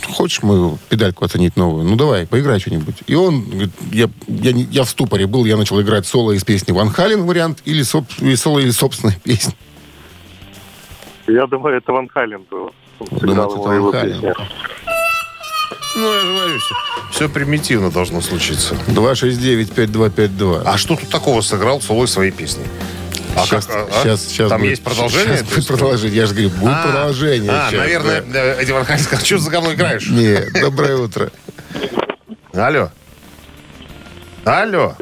хочешь 0.06 0.44
мою 0.44 0.78
педальку 0.90 1.26
оценить 1.26 1.56
новую? 1.56 1.84
Ну, 1.86 1.96
давай, 1.96 2.26
поиграй 2.26 2.60
что-нибудь. 2.60 2.96
И 3.08 3.16
он, 3.16 3.44
говорит, 3.44 3.72
я, 3.92 4.10
я, 4.28 4.52
я 4.52 4.84
в 4.84 4.90
ступоре 4.90 5.28
был, 5.28 5.46
я 5.46 5.58
начал 5.58 5.80
играть 5.82 6.06
соло 6.06 6.32
из 6.32 6.44
песни 6.44 6.72
Ван 6.72 6.90
Хален 6.90 7.26
вариант 7.26 7.60
или, 7.66 7.84
соб- 7.84 8.06
или 8.20 8.36
соло 8.36 8.60
из 8.60 8.76
собственной 8.78 9.16
песни. 9.24 9.54
Я 11.28 11.48
думаю, 11.48 11.78
это 11.78 11.92
Ван 11.92 12.10
Хален 12.10 12.46
был. 12.50 12.72
Думаете, 13.00 13.32
это 13.32 13.60
Ван 13.60 13.92
Хален? 13.92 14.36
Ну, 15.96 16.12
я 16.14 16.22
же 16.22 16.34
говорю, 16.36 16.60
все, 16.60 16.76
все 17.12 17.30
примитивно 17.30 17.92
должно 17.92 18.20
случиться. 18.22 18.76
269-5252. 18.88 20.64
А 20.66 20.78
что 20.78 20.96
тут 20.96 21.10
такого 21.10 21.42
сыграл 21.42 21.82
соло 21.82 22.08
своей 22.08 22.32
песни? 22.32 22.64
А 23.36 23.46
сейчас, 23.46 23.66
как, 23.66 23.88
а? 23.90 24.02
сейчас, 24.04 24.22
сейчас 24.26 24.50
Там 24.50 24.60
будет- 24.62 24.70
есть 24.72 24.84
продолжение? 24.84 25.38
Сейчас 25.38 25.48
будет 25.50 25.68
продолжение. 25.68 26.16
Я 26.18 26.26
же 26.28 26.34
говорю, 26.34 26.50
будет 26.52 26.74
А, 26.74 26.84
продолжение. 26.84 27.52
А, 27.52 27.68
сейчас, 27.70 27.80
наверное, 27.80 28.22
да. 28.22 28.32
да, 28.34 28.62
Эдди 28.62 28.72
Ван 28.72 28.86
Хален 28.86 29.04
сказал, 29.04 29.26
что 29.26 29.38
за 29.40 29.50
говно 29.50 29.74
играешь? 29.74 30.10
Нет, 30.10 30.50
доброе 30.60 30.98
утро. 30.98 31.32
Алло. 32.54 32.92
Алло. 34.46 34.96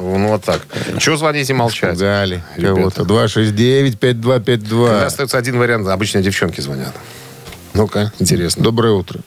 Ну, 0.00 0.28
вот 0.28 0.44
так. 0.44 0.62
Чего 0.98 1.16
звоните 1.16 1.54
молчать? 1.54 1.98
Дали 1.98 2.42
Ребята. 2.56 2.74
кого-то. 2.76 3.02
269-5252. 3.02 4.86
Когда 4.88 5.06
остается 5.06 5.38
один 5.38 5.58
вариант, 5.58 5.88
обычно 5.88 6.22
девчонки 6.22 6.60
звонят. 6.60 6.94
Ну-ка, 7.74 8.12
интересно. 8.20 8.62
Доброе 8.62 8.92
утро. 8.94 9.20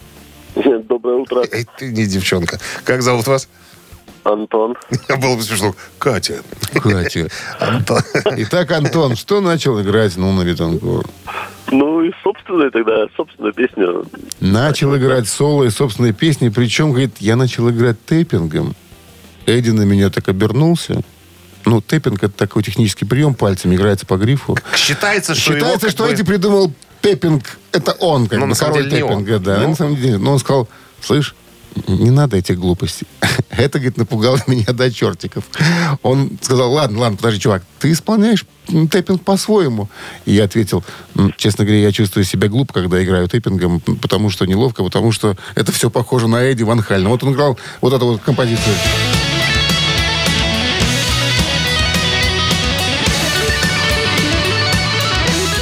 Доброе 0.56 1.18
утро, 1.18 1.44
Эй, 1.52 1.66
ты 1.78 1.92
не 1.92 2.06
девчонка. 2.06 2.60
Как 2.84 3.02
зовут 3.02 3.28
вас? 3.28 3.48
Антон. 4.24 4.76
Было 5.10 5.36
бы 5.36 5.42
смешно. 5.42 5.76
Катя. 5.98 6.42
Катя. 6.74 7.28
Антон. 7.60 8.02
Итак, 8.38 8.72
Антон, 8.72 9.16
что 9.16 9.42
начал 9.42 9.82
играть 9.82 10.18
ну, 10.18 10.32
на 10.32 10.44
Бетанкур? 10.44 11.06
Ну 11.72 12.04
и 12.04 12.12
собственная 12.24 12.70
тогда, 12.70 13.06
собственная 13.16 13.54
песня. 13.54 13.88
Начал 14.40 14.96
играть 14.98 15.28
соло 15.28 15.64
и 15.64 15.70
собственные 15.70 16.14
песни, 16.14 16.50
причем, 16.50 16.92
говорит, 16.92 17.16
я 17.20 17.36
начал 17.36 17.70
играть 17.70 18.04
тэппингом. 18.06 18.76
Эдди 19.46 19.70
на 19.70 19.84
меня 19.84 20.10
так 20.10 20.28
обернулся. 20.30 21.02
Ну, 21.66 21.82
тэппинг— 21.82 22.24
это 22.24 22.34
такой 22.34 22.64
технический 22.64 23.06
прием, 23.06 23.36
пальцами 23.36 23.76
играется 23.76 24.06
по 24.06 24.18
грифу. 24.18 24.58
Считается, 24.76 25.36
что 25.36 25.54
его 25.54 25.60
Считается, 25.60 25.88
как 25.88 25.92
что 25.92 26.04
бы- 26.04 26.12
Эдди 26.12 26.24
придумал 26.24 26.74
тэппинг. 27.02 27.44
Это 27.72 27.94
он, 27.94 28.28
как 28.28 28.40
Но 28.40 28.48
бы, 28.48 28.56
король 28.56 28.90
тэппинга, 28.90 29.40
да. 29.40 29.60
Ну. 29.60 29.70
На 29.70 29.76
самом 29.76 29.96
деле, 29.96 30.18
но 30.18 30.34
он 30.34 30.40
сказал, 30.40 30.68
слышь, 31.02 31.36
не 31.88 32.12
надо 32.12 32.38
этих 32.38 32.60
глупостей. 32.60 33.08
Это, 33.50 33.80
говорит, 33.80 33.98
напугало 33.98 34.40
меня 34.48 34.72
до 34.74 34.92
чертиков. 34.92 35.44
Он 36.04 36.38
сказал, 36.42 36.72
ладно, 36.72 37.00
ладно, 37.00 37.18
подожди, 37.18 37.40
чувак, 37.42 37.64
ты 37.80 37.92
исполняешь 37.92 38.46
тэппинг 38.68 39.24
по-своему. 39.24 39.90
И 40.26 40.34
я 40.34 40.46
ответил, 40.46 40.84
«М, 41.16 41.34
честно 41.38 41.66
говоря, 41.66 41.82
я 41.82 41.92
чувствую 41.92 42.24
себя 42.24 42.48
глупо, 42.48 42.74
когда 42.74 43.04
играю 43.04 43.28
тэппингом, 43.28 43.80
потому 43.80 44.30
что 44.30 44.46
неловко, 44.46 44.84
потому 44.84 45.12
что 45.12 45.36
это 45.56 45.72
все 45.72 45.90
похоже 45.90 46.28
на 46.28 46.44
Эдди 46.44 46.64
Ван 46.64 46.82
Хальна. 46.82 47.10
Вот 47.10 47.24
он 47.24 47.34
играл 47.34 47.58
вот 47.82 47.94
эту 47.94 48.06
вот 48.06 48.22
композицию. 48.22 48.76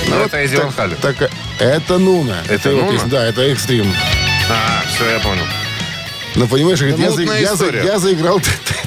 Ну, 0.08 0.16
это 0.26 0.38
Эдди 0.38 0.56
Ван 0.56 0.72
Хален. 0.72 0.98
Так, 1.02 1.22
э, 1.22 1.30
это 1.60 1.98
Нуна. 1.98 2.38
Это 2.48 2.70
его 2.70 2.82
Нуна? 2.82 2.92
песня, 2.94 3.10
Да, 3.10 3.26
это 3.26 3.42
экстрим. 3.42 3.86
А, 4.50 4.84
все, 4.88 5.10
я 5.10 5.20
понял. 5.20 5.44
Ну, 6.40 6.48
понимаешь, 6.48 6.80
говорит, 6.80 6.98
я, 7.00 7.12
за- 7.12 7.20
мутная 7.20 7.42
я 7.42 7.56
за- 7.56 7.70
я 7.70 8.00
заиграл 8.00 8.42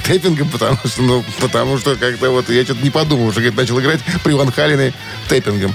тэппингом, 0.07 0.49
потому 0.49 0.77
что, 0.85 1.01
ну, 1.03 1.23
потому 1.39 1.77
что 1.77 1.95
как-то 1.95 2.31
вот 2.31 2.49
я 2.49 2.63
что-то 2.63 2.81
не 2.83 2.89
подумал, 2.89 3.27
уже 3.27 3.41
говорит, 3.41 3.55
начал 3.55 3.79
играть 3.79 3.99
при 4.23 4.33
Ван 4.33 4.51
Халине 4.51 4.91
тэппингом. 5.29 5.73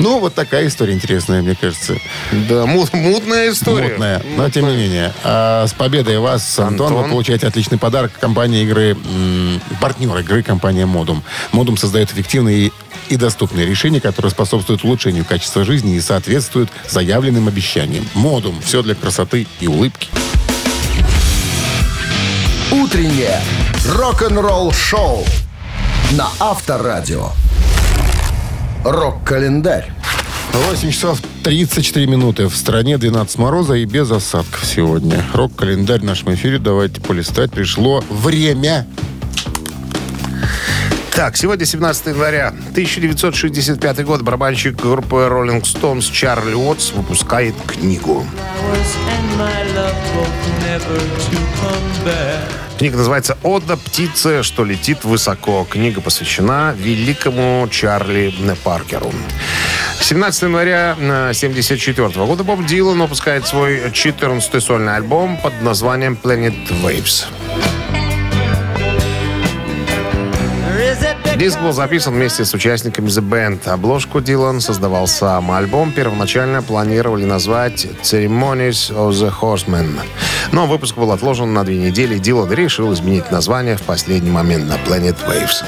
Ну, 0.00 0.18
вот 0.18 0.34
такая 0.34 0.66
история 0.66 0.92
интересная, 0.92 1.40
мне 1.42 1.54
кажется. 1.54 1.96
Да, 2.32 2.66
мут- 2.66 2.92
мутная 2.92 3.52
история. 3.52 3.90
Мутная. 3.90 4.22
Но, 4.36 4.50
тем 4.50 4.66
не 4.68 4.74
менее, 4.74 5.14
а, 5.22 5.66
с 5.68 5.72
победой 5.72 6.18
вас, 6.18 6.58
Антон, 6.58 6.88
Антон. 6.88 7.04
вы 7.04 7.08
получаете 7.10 7.46
отличный 7.46 7.78
подарок 7.78 8.10
компании 8.18 8.64
игры, 8.64 8.96
м, 8.96 9.60
партнер 9.80 10.16
игры 10.18 10.42
компания 10.42 10.84
Модум. 10.86 11.22
Модум 11.52 11.76
создает 11.76 12.10
эффективные 12.12 12.72
и 13.08 13.16
доступные 13.16 13.66
решения, 13.66 14.00
которые 14.00 14.30
способствуют 14.30 14.82
улучшению 14.84 15.24
качества 15.24 15.64
жизни 15.64 15.94
и 15.96 16.00
соответствуют 16.00 16.70
заявленным 16.88 17.46
обещаниям. 17.46 18.04
Модум. 18.14 18.60
Все 18.64 18.82
для 18.82 18.94
красоты 18.96 19.46
и 19.60 19.66
улыбки. 19.68 20.08
Утреннее 22.72 23.40
рок-н-ролл-шоу 23.84 25.24
на 26.12 26.28
Авторадио. 26.38 27.30
Рок-календарь. 28.84 29.90
8 30.52 30.90
часов 30.92 31.20
34 31.42 32.06
минуты. 32.06 32.46
В 32.46 32.54
стране 32.54 32.96
12 32.96 33.38
мороза 33.38 33.74
и 33.74 33.84
без 33.86 34.12
осадков 34.12 34.64
сегодня. 34.64 35.24
Рок-календарь 35.34 35.98
в 35.98 36.04
нашем 36.04 36.32
эфире. 36.34 36.60
Давайте 36.60 37.00
полистать. 37.00 37.50
Пришло 37.50 38.04
время. 38.08 38.86
Так, 41.14 41.36
сегодня 41.36 41.66
17 41.66 42.06
января 42.06 42.48
1965 42.70 44.04
год. 44.04 44.22
Барабанщик 44.22 44.76
группы 44.76 45.16
Rolling 45.16 45.62
Stones 45.62 46.10
Чарли 46.10 46.54
Уотс 46.54 46.92
выпускает 46.92 47.54
книгу. 47.66 48.24
Книга 52.78 52.96
называется 52.96 53.36
«Ода 53.42 53.76
птице, 53.76 54.42
что 54.42 54.64
летит 54.64 55.04
высоко». 55.04 55.66
Книга 55.68 56.00
посвящена 56.00 56.74
великому 56.78 57.68
Чарли 57.70 58.32
Паркеру. 58.64 59.12
17 60.00 60.42
января 60.42 60.92
1974 60.92 62.08
года 62.24 62.44
Боб 62.44 62.64
Дилан 62.64 63.00
выпускает 63.00 63.46
свой 63.46 63.80
14-й 63.88 64.60
сольный 64.60 64.96
альбом 64.96 65.36
под 65.36 65.60
названием 65.60 66.16
«Planet 66.20 66.56
Waves». 66.82 67.26
Диск 71.40 71.58
был 71.58 71.72
записан 71.72 72.12
вместе 72.12 72.44
с 72.44 72.52
участниками 72.52 73.08
The 73.08 73.26
Band. 73.26 73.66
Обложку 73.66 74.20
Дилан 74.20 74.60
создавал 74.60 75.06
сам. 75.06 75.50
Альбом 75.50 75.90
первоначально 75.90 76.60
планировали 76.60 77.24
назвать 77.24 77.86
Ceremonies 78.02 78.92
of 78.94 79.12
the 79.12 79.32
Horsemen. 79.40 79.88
Но 80.52 80.66
выпуск 80.66 80.98
был 80.98 81.10
отложен 81.12 81.54
на 81.54 81.64
две 81.64 81.78
недели. 81.78 82.18
Дилан 82.18 82.52
решил 82.52 82.92
изменить 82.92 83.30
название 83.30 83.78
в 83.78 83.82
последний 83.84 84.30
момент 84.30 84.68
на 84.68 84.74
Planet 84.74 85.16
Waves. 85.26 85.64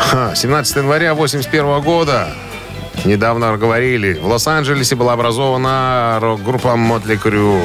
Ха, 0.00 0.34
17 0.34 0.78
января 0.78 1.12
1981 1.12 1.80
года 1.80 2.26
Недавно 3.04 3.56
говорили, 3.56 4.14
в 4.14 4.26
Лос-Анджелесе 4.26 4.96
была 4.96 5.12
образована 5.12 6.18
рок-группа 6.20 6.68
Motley 6.68 7.22
Crue. 7.22 7.62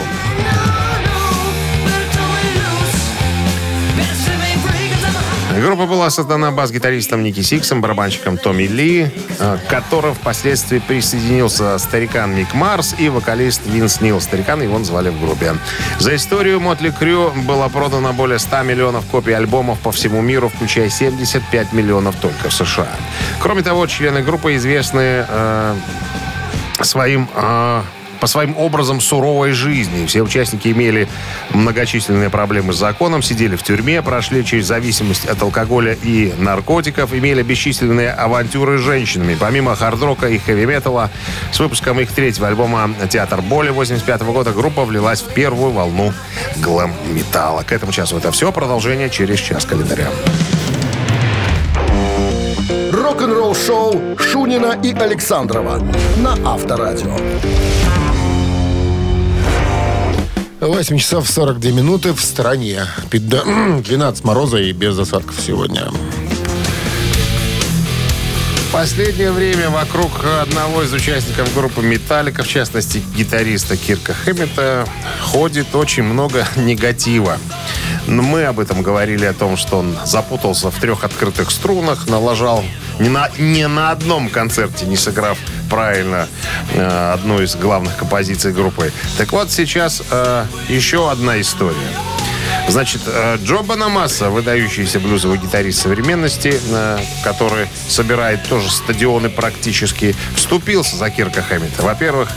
Группа 5.59 5.87
была 5.87 6.09
создана 6.09 6.51
бас-гитаристом 6.51 7.21
Ники 7.21 7.41
Сиксом, 7.41 7.81
барабанщиком 7.81 8.37
Томми 8.37 8.63
Ли, 8.63 9.11
э, 9.39 9.57
к 9.57 9.69
которым 9.69 10.15
впоследствии 10.15 10.79
присоединился 10.79 11.77
старикан 11.79 12.33
Мик 12.33 12.53
Марс 12.53 12.95
и 12.97 13.09
вокалист 13.09 13.61
Винс 13.65 13.99
Нил. 13.99 14.21
Старикан 14.21 14.61
его 14.61 14.81
звали 14.85 15.09
в 15.09 15.19
группе. 15.19 15.55
За 15.99 16.15
историю 16.15 16.61
Мотли 16.61 16.91
Крю 16.91 17.31
было 17.31 17.67
продано 17.67 18.13
более 18.13 18.39
100 18.39 18.63
миллионов 18.63 19.05
копий 19.07 19.33
альбомов 19.33 19.79
по 19.79 19.91
всему 19.91 20.21
миру, 20.21 20.47
включая 20.47 20.89
75 20.89 21.73
миллионов 21.73 22.15
только 22.21 22.49
в 22.49 22.53
США. 22.53 22.87
Кроме 23.41 23.61
того, 23.61 23.85
члены 23.87 24.21
группы 24.21 24.55
известны 24.55 25.25
э, 25.27 25.75
своим 26.81 27.27
э, 27.35 27.81
по 28.19 28.27
своим 28.27 28.57
образом 28.57 29.01
суровой 29.01 29.51
жизни. 29.51 30.05
Все 30.05 30.21
участники 30.21 30.69
имели 30.69 31.07
многочисленные 31.51 32.29
проблемы 32.29 32.73
с 32.73 32.77
законом, 32.77 33.21
сидели 33.21 33.55
в 33.55 33.63
тюрьме, 33.63 34.01
прошли 34.01 34.45
через 34.45 34.65
зависимость 34.67 35.25
от 35.25 35.41
алкоголя 35.41 35.97
и 36.03 36.33
наркотиков, 36.37 37.13
имели 37.13 37.41
бесчисленные 37.41 38.11
авантюры 38.11 38.77
с 38.77 38.81
женщинами. 38.81 39.37
Помимо 39.39 39.75
хард-рока 39.75 40.27
и 40.27 40.37
хэви-металла, 40.37 41.09
с 41.51 41.59
выпуском 41.59 41.99
их 41.99 42.11
третьего 42.11 42.47
альбома 42.47 42.91
«Театр 43.09 43.41
боли» 43.41 43.69
85 43.69 44.21
года 44.23 44.51
группа 44.51 44.85
влилась 44.85 45.21
в 45.21 45.33
первую 45.33 45.71
волну 45.71 46.13
глэм-металла. 46.57 47.63
К 47.63 47.71
этому 47.71 47.91
часу 47.91 48.17
это 48.17 48.31
все. 48.31 48.51
Продолжение 48.51 49.09
через 49.09 49.39
час 49.39 49.65
календаря. 49.65 50.07
Рок-н-ролл-шоу 52.91 54.17
Шунина 54.17 54.77
и 54.83 54.93
Александрова 54.93 55.79
на 56.17 56.33
Авторадио. 56.45 57.15
8 60.59 60.97
часов 60.97 61.29
42 61.29 61.71
минуты 61.71 62.13
в 62.13 62.19
стране. 62.19 62.85
Пида- 63.09 63.81
12 63.81 64.23
мороза 64.25 64.57
и 64.57 64.73
без 64.73 64.97
осадков 64.99 65.35
сегодня. 65.39 65.89
Последнее 68.73 69.31
время 69.31 69.69
вокруг 69.69 70.11
одного 70.41 70.83
из 70.83 70.93
участников 70.93 71.51
группы 71.55 71.81
«Металлика», 71.81 72.43
в 72.43 72.47
частности, 72.47 73.01
гитариста 73.15 73.77
Кирка 73.77 74.13
Хэммета, 74.13 74.85
ходит 75.21 75.73
очень 75.73 76.03
много 76.03 76.45
негатива. 76.55 77.37
Но 78.05 78.21
мы 78.21 78.43
об 78.45 78.59
этом 78.59 78.83
говорили, 78.83 79.25
о 79.25 79.33
том, 79.33 79.57
что 79.57 79.79
он 79.79 79.97
запутался 80.05 80.69
в 80.69 80.79
трех 80.79 81.03
открытых 81.03 81.49
струнах, 81.51 82.07
налажал 82.07 82.63
ни 82.99 83.07
на, 83.07 83.29
ни 83.39 83.63
на 83.63 83.91
одном 83.91 84.29
концерте, 84.29 84.85
не 84.85 84.97
сыграв 84.97 85.37
правильно 85.69 86.27
э, 86.73 87.13
одну 87.13 87.41
из 87.41 87.55
главных 87.55 87.95
композиций 87.97 88.51
группы. 88.51 88.91
Так 89.17 89.31
вот, 89.31 89.51
сейчас 89.51 90.01
э, 90.09 90.45
еще 90.67 91.09
одна 91.09 91.39
история. 91.39 91.75
Значит, 92.67 93.01
э, 93.05 93.37
Джо 93.43 93.61
Банамасса, 93.63 94.29
выдающийся 94.29 94.99
блюзовый 94.99 95.37
гитарист 95.37 95.81
современности, 95.81 96.59
который 97.23 97.67
собирает 97.87 98.47
тоже 98.47 98.69
стадионы 98.69 99.29
практически, 99.29 100.15
вступился 100.35 100.95
за 100.95 101.09
Кирка 101.09 101.41
Хэммета. 101.41 101.83
Во-первых, 101.83 102.29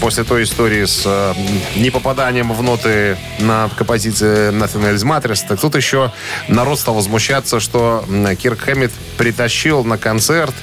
после 0.00 0.24
той 0.24 0.44
истории 0.44 0.84
с 0.84 1.34
непопаданием 1.76 2.52
в 2.52 2.62
ноты 2.62 3.16
на 3.38 3.68
композиции 3.76 4.50
Nothing 4.50 4.94
Else 4.94 5.04
Matters, 5.04 5.46
так 5.46 5.60
тут 5.60 5.74
еще 5.76 6.12
народ 6.48 6.78
стал 6.78 6.94
возмущаться, 6.94 7.60
что 7.60 8.04
Кирк 8.38 8.60
Хэммет 8.60 8.92
притащил 9.16 9.84
на 9.84 9.98
концерт 9.98 10.54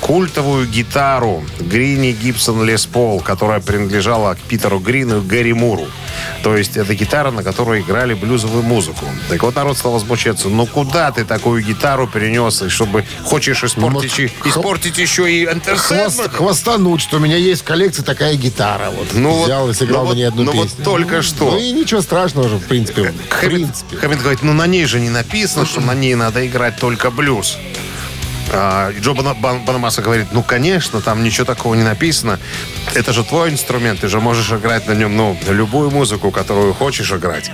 культовую 0.00 0.66
гитару 0.66 1.44
Грини 1.60 2.12
Гибсон 2.12 2.64
Лес 2.64 2.86
Пол, 2.86 3.20
которая 3.20 3.60
принадлежала 3.60 4.34
к 4.34 4.38
Питеру 4.38 4.78
Грину 4.78 5.18
и 5.18 5.26
Гэри 5.26 5.52
Муру. 5.52 5.86
То 6.42 6.56
есть 6.56 6.76
это 6.76 6.94
гитара, 6.94 7.30
на 7.30 7.42
которой 7.42 7.80
играли 7.80 8.14
блюзовую 8.14 8.62
музыку. 8.62 9.04
Так 9.28 9.42
вот 9.42 9.54
народ 9.56 9.76
стал 9.76 9.92
возмущаться. 9.92 10.48
Ну 10.48 10.66
куда 10.66 11.10
ты 11.12 11.24
такую 11.24 11.62
гитару 11.62 12.06
перенес, 12.06 12.62
и 12.62 12.68
чтобы 12.68 13.04
хочешь 13.24 13.62
испортить, 13.64 14.12
Ну, 14.18 14.28
вот 14.44 14.46
испортить 14.50 14.98
еще 14.98 15.30
и 15.30 15.46
Хвост, 15.76 16.30
хвостануть, 16.32 17.00
что 17.00 17.16
у 17.16 17.20
меня 17.20 17.36
есть 17.36 17.62
в 17.62 17.64
коллекции 17.64 18.02
такая 18.02 18.34
гитара. 18.36 18.90
Вот. 18.90 19.08
Ну 19.12 19.30
вот- 19.30 19.44
Взял 19.46 19.68
и 19.70 19.74
сыграл 19.74 20.04
ну 20.04 20.10
на 20.10 20.14
ней 20.14 20.24
вот- 20.24 20.32
одну 20.32 20.44
ну 20.44 20.52
вот 20.52 20.68
песню. 20.68 20.84
только 20.84 21.22
что. 21.22 21.50
Ну 21.50 21.58
и 21.58 21.70
ничего 21.72 22.00
страшного 22.00 22.48
же, 22.48 22.56
в 22.56 22.64
принципе. 22.66 23.02
В 23.02 23.32
Хэммит, 23.32 23.56
принципе. 23.58 23.96
Хэммит 23.96 24.20
говорит, 24.20 24.42
ну 24.42 24.52
на 24.52 24.66
ней 24.66 24.84
же 24.86 25.00
не 25.00 25.10
написано, 25.10 25.66
что 25.66 25.80
на 25.80 25.94
ней 25.94 26.14
надо 26.14 26.46
играть 26.46 26.78
только 26.78 27.10
блюз. 27.10 27.56
А, 28.52 28.92
Джо 28.92 29.12
Банамаса 29.12 30.02
говорит, 30.02 30.28
ну, 30.32 30.42
конечно, 30.42 31.00
там 31.00 31.22
ничего 31.22 31.44
такого 31.44 31.74
не 31.74 31.82
написано. 31.82 32.38
Это 32.94 33.12
же 33.12 33.22
твой 33.24 33.50
инструмент, 33.50 34.00
ты 34.00 34.08
же 34.08 34.20
можешь 34.20 34.50
играть 34.50 34.86
на 34.86 34.92
нем, 34.92 35.16
ну, 35.16 35.36
любую 35.48 35.90
музыку, 35.90 36.30
которую 36.30 36.72
хочешь 36.72 37.12
играть. 37.12 37.50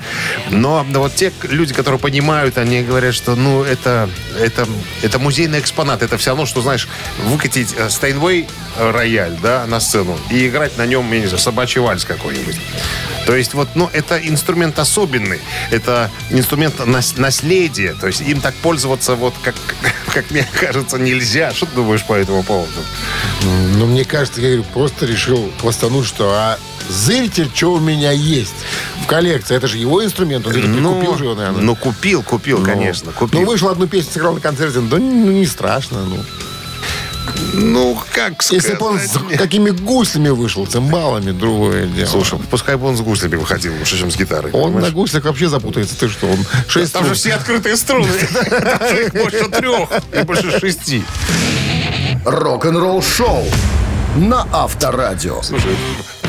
Но 0.50 0.86
да, 0.88 1.00
вот 1.00 1.14
те 1.14 1.32
люди, 1.42 1.74
которые 1.74 1.98
понимают, 1.98 2.58
они 2.58 2.82
говорят, 2.82 3.14
что, 3.14 3.34
ну, 3.34 3.62
это, 3.62 4.08
это, 4.38 4.68
это 5.02 5.18
музейный 5.18 5.58
экспонат. 5.58 6.02
Это 6.02 6.16
все 6.18 6.30
равно, 6.30 6.46
что, 6.46 6.62
знаешь, 6.62 6.88
выкатить 7.24 7.74
э, 7.76 7.90
Стейнвей 7.90 8.46
э, 8.76 8.90
рояль, 8.90 9.36
да, 9.42 9.66
на 9.66 9.80
сцену 9.80 10.16
и 10.30 10.46
играть 10.46 10.78
на 10.78 10.86
нем, 10.86 11.12
я 11.12 11.20
не 11.20 11.26
знаю, 11.26 11.40
собачий 11.40 11.80
вальс 11.80 12.04
какой-нибудь. 12.04 12.56
То 13.26 13.34
есть 13.34 13.54
вот, 13.54 13.68
ну, 13.74 13.88
это 13.92 14.18
инструмент 14.18 14.78
особенный. 14.78 15.40
Это 15.70 16.10
инструмент 16.30 16.84
нас- 16.86 17.16
наследия. 17.16 17.94
То 17.94 18.06
есть 18.06 18.20
им 18.20 18.40
так 18.40 18.54
пользоваться, 18.56 19.14
вот, 19.14 19.34
как, 19.42 19.54
как 20.14 20.30
мне 20.30 20.46
кажется, 20.60 20.83
нельзя. 20.92 21.52
Что 21.52 21.66
ты 21.66 21.76
думаешь 21.76 22.04
по 22.04 22.14
этому 22.14 22.42
поводу? 22.42 22.70
Ну, 23.76 23.86
мне 23.86 24.04
кажется, 24.04 24.40
я 24.40 24.48
говорю, 24.48 24.64
просто 24.72 25.06
решил 25.06 25.50
хвастануть, 25.60 26.06
что 26.06 26.30
а 26.32 26.58
зритель, 26.88 27.50
что 27.54 27.74
у 27.74 27.80
меня 27.80 28.12
есть 28.12 28.54
в 29.02 29.06
коллекции. 29.06 29.56
Это 29.56 29.66
же 29.66 29.78
его 29.78 30.04
инструмент, 30.04 30.46
он 30.46 30.52
где-то 30.52 30.68
прикупил 30.68 31.16
же 31.16 31.24
его, 31.24 31.34
наверное. 31.34 31.62
ну, 31.62 31.76
купил, 31.76 32.22
купил, 32.22 32.62
конечно, 32.62 33.12
купил. 33.12 33.40
Ну, 33.40 33.46
вышел 33.46 33.68
одну 33.68 33.86
песню, 33.86 34.12
сыграл 34.12 34.34
на 34.34 34.40
концерте, 34.40 34.80
да 34.80 34.98
ну, 34.98 35.30
не 35.30 35.46
страшно, 35.46 36.04
ну. 36.04 36.18
Ну, 37.54 37.98
как 38.12 38.42
сказать? 38.42 38.64
Если 38.64 38.76
бы 38.76 38.86
он 38.86 38.98
с 38.98 39.38
какими 39.38 39.70
гуслями 39.70 40.28
вышел, 40.28 40.66
цимбалами, 40.66 41.32
другое 41.32 41.86
дело. 41.86 42.08
Слушай, 42.08 42.38
пускай 42.50 42.76
бы 42.76 42.86
он 42.86 42.96
с 42.96 43.00
гуслями 43.00 43.36
выходил 43.36 43.74
лучше, 43.78 43.98
чем 43.98 44.10
с 44.10 44.16
гитарой. 44.16 44.52
он 44.52 44.60
на 44.60 44.66
понимаешь? 44.74 44.94
гуслях 44.94 45.24
вообще 45.24 45.48
запутается. 45.48 45.98
Ты 45.98 46.08
что, 46.08 46.26
он 46.26 46.38
шесть 46.68 46.92
Там 46.92 47.06
же 47.06 47.14
все 47.14 47.34
открытые 47.34 47.76
струны. 47.76 48.08
Больше 49.14 49.48
трех 49.48 49.88
и 50.12 50.22
больше 50.22 50.58
шести. 50.58 51.04
Рок-н-ролл 52.24 53.02
шоу 53.02 53.44
на 54.16 54.46
Авторадио. 54.52 55.42
Слушай, 55.42 55.76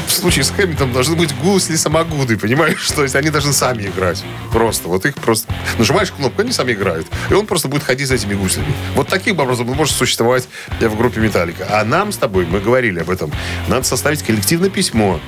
в 0.05 0.11
случае 0.11 0.43
с 0.43 0.51
Хэмилтоном 0.51 0.93
должны 0.93 1.15
быть 1.15 1.35
гусли 1.37 1.75
самогуды, 1.75 2.37
понимаешь? 2.37 2.89
То 2.95 3.03
есть 3.03 3.15
они 3.15 3.29
должны 3.29 3.53
сами 3.53 3.83
играть. 3.83 4.23
Просто. 4.51 4.87
Вот 4.87 5.05
их 5.05 5.15
просто... 5.15 5.53
Нажимаешь 5.77 6.11
кнопку, 6.11 6.41
они 6.41 6.51
сами 6.51 6.73
играют. 6.73 7.07
И 7.29 7.33
он 7.33 7.45
просто 7.45 7.67
будет 7.67 7.83
ходить 7.83 8.07
за 8.07 8.15
этими 8.15 8.33
гуслями. 8.33 8.73
Вот 8.95 9.07
таким 9.07 9.39
образом 9.39 9.67
может 9.67 9.95
существовать 9.95 10.47
в 10.79 10.97
группе 10.97 11.19
Металлика. 11.19 11.67
А 11.69 11.83
нам 11.83 12.11
с 12.11 12.17
тобой, 12.17 12.45
мы 12.45 12.59
говорили 12.59 12.99
об 12.99 13.09
этом, 13.09 13.31
надо 13.67 13.83
составить 13.83 14.23
коллективное 14.23 14.69
письмо. 14.69 15.19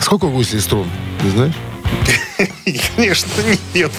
Сколько 0.00 0.26
гуслей 0.26 0.60
струн? 0.60 0.88
Ты 1.22 1.30
знаешь? 1.30 1.54
Конечно, 2.96 3.30
нет. 3.74 3.92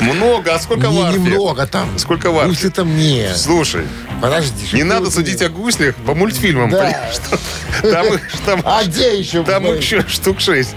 Много. 0.00 0.54
А 0.54 0.58
сколько 0.58 0.88
в 0.88 0.92
Не, 0.92 1.02
арфе? 1.02 1.18
немного 1.18 1.66
там. 1.66 1.98
Сколько 1.98 2.30
в 2.30 2.38
арфе? 2.38 2.50
Гусли 2.50 2.68
там 2.68 2.96
нет. 2.96 3.36
Слушай, 3.36 3.84
Подожди. 4.20 4.54
не 4.72 4.84
надо 4.84 5.10
судить 5.10 5.42
о 5.42 5.48
гуслях 5.48 5.94
по 5.96 6.14
мультфильмам. 6.14 6.70
Да. 6.70 7.10
Там, 7.82 8.06
там, 8.46 8.62
А 8.64 8.84
где 8.84 9.18
еще? 9.18 9.42
там 9.42 9.66
их 9.66 9.78
еще 9.80 10.06
штук 10.08 10.40
шесть. 10.40 10.74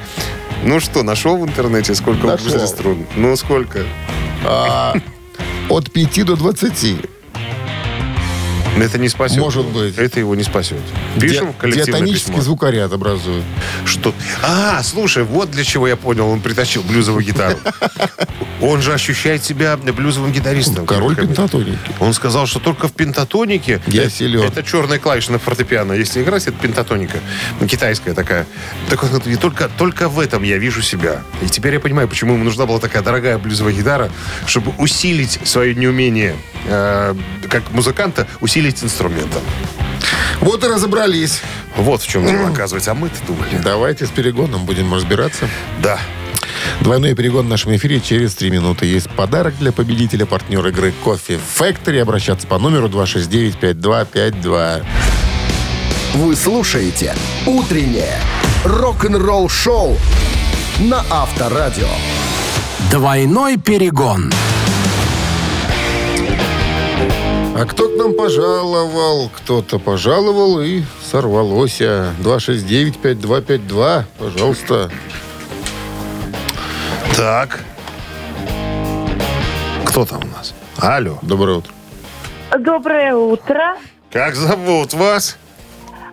Ну 0.64 0.80
что, 0.80 1.04
нашел 1.04 1.38
в 1.38 1.44
интернете, 1.48 1.94
сколько 1.96 2.26
у 2.26 2.30
Нашел. 2.30 2.48
гусли 2.52 2.66
струн? 2.66 3.06
Ну, 3.16 3.36
сколько? 3.38 3.84
А, 4.44 4.96
От 5.70 5.92
5 5.92 6.26
до 6.26 6.36
20. 6.36 6.96
Это 8.82 8.98
не 8.98 9.10
спасет. 9.10 9.38
Может 9.38 9.66
быть. 9.68 9.98
Это 9.98 10.20
его 10.20 10.36
не 10.36 10.44
спасет. 10.44 10.80
Пишем 11.20 11.48
Ди- 11.48 11.54
коллективное 11.58 11.86
Диатонический 12.00 12.32
письмо. 12.32 12.44
звукоряд 12.44 12.92
образует. 12.94 13.44
Что? 13.86 14.14
А, 14.44 14.82
слушай, 14.84 15.24
вот 15.24 15.52
для 15.52 15.64
чего 15.64 15.88
я 15.88 15.96
понял, 15.96 16.28
он 16.30 16.42
притащил 16.42 16.84
блюзовую 16.84 17.24
гитару. 17.26 17.58
Он 18.62 18.82
же 18.82 18.94
ощущает 18.94 19.44
себя 19.44 19.78
блюзовым 19.78 20.32
гитаристом. 20.32 20.86
Король 20.86 21.16
Как 21.16 21.26
бы. 21.26 21.34
пентатоники. 21.34 21.78
Он 22.00 22.14
сказал, 22.14 22.48
что 22.48 22.60
только 22.60 22.88
в 22.88 22.94
пентатонике... 22.94 23.82
Я 23.88 24.10
силен. 24.10 24.42
Это 24.42 24.64
черная 24.64 24.98
клавиша 25.00 25.32
на 25.32 25.40
фортепиано. 25.40 25.94
Если 25.94 26.24
играть, 26.24 26.48
это 26.48 26.58
пентатоника. 26.58 27.20
Ну, 27.60 27.68
Китайская 27.68 28.14
такая. 28.14 28.48
Так 28.90 29.04
он 29.04 29.10
говорит, 29.10 29.28
и 29.28 29.36
только, 29.40 29.70
только 29.78 30.10
в 30.10 30.20
этом 30.20 30.42
я 30.44 30.58
вижу 30.58 30.82
себя. 30.82 31.22
И 31.42 31.48
теперь 31.48 31.74
я 31.76 31.80
понимаю, 31.80 32.08
почему 32.08 32.34
ему 32.34 32.44
нужна 32.44 32.66
была 32.66 32.80
такая 32.80 33.04
дорогая 33.04 33.38
блюзовая 33.38 33.74
гитара, 33.74 34.10
чтобы 34.48 34.72
усилить 34.80 35.40
свое 35.44 35.76
неумение 35.76 36.36
э, 36.66 37.16
как 37.50 37.72
музыканта, 37.72 38.28
усилить 38.42 38.67
инструментом. 38.84 39.42
Вот 40.42 40.64
и 40.64 40.68
разобрались. 40.68 41.42
Вот 41.76 42.02
в 42.02 42.08
чем 42.08 42.26
дело, 42.26 42.50
оказывается. 42.50 42.92
А 42.92 42.94
мы-то 42.94 43.16
думали. 43.26 43.60
Давайте 43.64 44.06
с 44.06 44.10
перегоном 44.10 44.66
будем 44.66 44.94
разбираться. 44.94 45.50
Да. 45.82 46.00
Двойной 46.82 47.16
перегон 47.16 47.46
в 47.48 47.50
нашем 47.50 47.76
эфире 47.76 48.00
через 48.00 48.36
3 48.36 48.50
минуты. 48.52 48.86
Есть 48.86 49.10
подарок 49.12 49.58
для 49.58 49.72
победителя, 49.72 50.26
партнер 50.26 50.66
игры 50.68 50.94
«Кофе 51.04 51.40
Factory». 51.60 52.00
Обращаться 52.00 52.48
по 52.48 52.60
номеру 52.60 52.88
269-5252. 52.88 54.86
Вы 56.16 56.36
слушаете 56.36 57.16
«Утреннее 57.46 58.20
рок-н-ролл-шоу» 58.64 59.98
на 60.80 61.04
Авторадио. 61.10 61.90
Двойной 62.92 63.58
перегон. 63.58 64.32
А 67.60 67.66
кто 67.66 67.90
к 67.90 67.98
нам 67.98 68.14
пожаловал? 68.14 69.32
Кто-то 69.36 69.80
пожаловал 69.80 70.62
и 70.62 70.84
сорвалося. 71.02 72.14
269-5252. 72.20 74.04
Пожалуйста. 74.20 74.92
Так. 77.16 77.62
Кто 79.86 80.06
там 80.06 80.22
у 80.24 80.28
нас? 80.28 80.54
Алло. 80.78 81.18
Доброе 81.24 81.58
утро. 81.58 81.74
Доброе 82.60 83.16
утро, 83.16 83.78
Как 84.12 84.36
зовут 84.36 84.94
вас? 84.94 85.40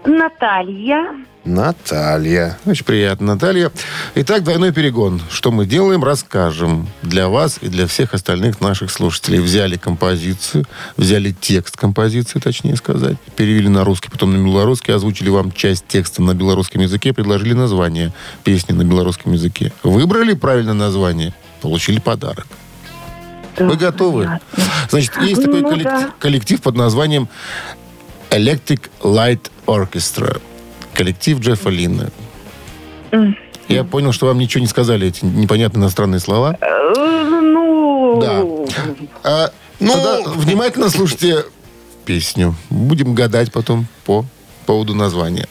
Наталья. 0.07 1.25
Наталья. 1.45 2.59
Очень 2.65 2.85
приятно, 2.85 3.35
Наталья. 3.35 3.71
Итак, 4.15 4.45
двойной 4.45 4.73
перегон. 4.73 5.21
Что 5.31 5.51
мы 5.51 5.67
делаем, 5.67 6.03
расскажем 6.03 6.89
для 7.03 7.29
вас 7.29 7.59
и 7.61 7.69
для 7.69 7.87
всех 7.87 8.15
остальных 8.15 8.61
наших 8.61 8.91
слушателей. 8.91 9.41
Взяли 9.41 9.77
композицию, 9.77 10.65
взяли 10.97 11.35
текст 11.39 11.77
композиции, 11.77 12.39
точнее 12.39 12.77
сказать, 12.77 13.17
перевели 13.37 13.69
на 13.69 13.85
русский, 13.85 14.11
потом 14.11 14.33
на 14.33 14.45
белорусский, 14.45 14.95
озвучили 14.95 15.29
вам 15.29 15.53
часть 15.53 15.87
текста 15.87 16.23
на 16.23 16.35
белорусском 16.35 16.81
языке, 16.81 17.13
предложили 17.13 17.53
название 17.53 18.13
песни 18.43 18.73
на 18.73 18.85
белорусском 18.85 19.33
языке. 19.33 19.73
Выбрали 19.83 20.35
правильное 20.35 20.75
название, 20.75 21.35
получили 21.61 22.01
подарок. 22.01 22.47
Вы 23.59 23.77
готовы? 23.77 24.41
Значит, 24.91 25.13
есть 25.23 25.43
такой 25.45 25.61
Ну, 25.61 25.69
коллектив, 25.69 26.01
да. 26.01 26.15
коллектив 26.19 26.61
под 26.61 26.75
названием 26.77 27.29
Electric 28.35 28.91
Light 29.01 29.51
Orchestra. 29.67 30.41
Коллектив 30.93 31.39
Джеффа 31.39 31.71
Линна. 31.71 32.11
Я 33.69 33.85
понял, 33.85 34.13
что 34.13 34.27
вам 34.27 34.39
ничего 34.39 34.61
не 34.61 34.67
сказали 34.67 35.07
эти 35.09 35.25
непонятные 35.25 35.83
иностранные 35.83 36.21
слова. 36.21 36.59
Э, 36.61 37.31
Ну, 37.41 38.21
Да. 38.21 38.43
А, 39.23 39.51
Тогда 39.79 40.23
внимательно 40.27 40.91
слушайте 40.91 41.45
песню. 42.05 42.55
Будем 42.71 43.15
гадать 43.15 43.53
потом 43.53 43.87
по 44.05 44.25
поводу 44.67 44.95
названия. 44.95 45.49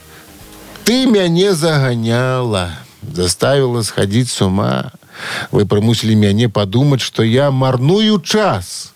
Ты 0.83 1.05
меня 1.05 1.53
загоняла, 1.53 2.71
заставила 3.01 3.81
сходить 3.81 4.29
с 4.29 4.41
ума. 4.41 4.91
Вы 5.51 5.65
примусили 5.65 6.13
меня 6.13 6.49
подумать, 6.49 7.01
что 7.01 7.23
я 7.23 7.51
марную 7.51 8.19
час. 8.21 8.92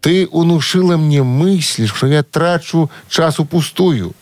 Ты 0.00 0.26
унушила 0.26 0.96
мне 0.96 1.22
мысль, 1.22 1.88
что 1.88 2.06
я 2.06 2.22
трачу 2.22 2.90
час 3.08 3.38
упустую. 3.40 4.12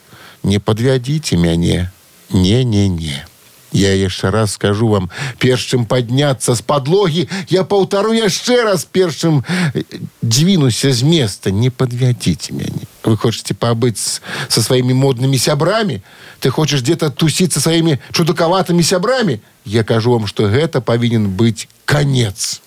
Не 0.42 0.58
подвядите 0.58 1.36
мяне. 1.36 1.90
Не-не-не. 2.30 3.26
Я 3.72 3.92
яшчэ 3.92 4.30
раз 4.30 4.52
скажу 4.52 4.86
вам, 4.86 5.10
перш 5.38 5.74
чым 5.74 5.84
падняцца 5.84 6.54
з 6.54 6.62
падлогі, 6.62 7.28
я 7.50 7.64
паўтару 7.64 8.12
яшчэ 8.14 8.62
раз 8.62 8.84
першым 8.84 9.42
э, 9.74 9.82
дзвінуся 10.22 10.92
з 10.92 11.02
места. 11.02 11.50
Не 11.50 11.70
подвядите 11.70 12.52
мяне. 12.54 12.86
Вы 13.02 13.16
хочете 13.16 13.52
побыть 13.52 13.98
с- 13.98 14.22
со 14.48 14.62
своими 14.62 14.92
модными 14.92 15.36
сябрами? 15.36 16.02
Ты 16.38 16.50
хочешь 16.50 16.82
где-то 16.82 17.10
тусить 17.10 17.52
со 17.52 17.60
своими 17.60 17.98
чудаковатыми 18.12 18.82
сябрами? 18.82 19.40
Я 19.64 19.82
кажу 19.82 20.12
вам, 20.12 20.28
что 20.28 20.44
гэта 20.44 20.80
павінен 20.80 21.26
быць 21.28 21.66
конец. 21.84 22.62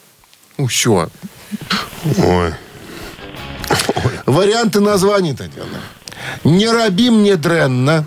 Усё. 0.57 1.07
Ой. 2.17 2.51
Варианты 4.26 4.80
названий, 4.80 5.34
Татьяна. 5.34 5.80
Не 6.44 6.70
раби 6.70 7.10
мне 7.10 7.36
дрэнна. 7.36 8.06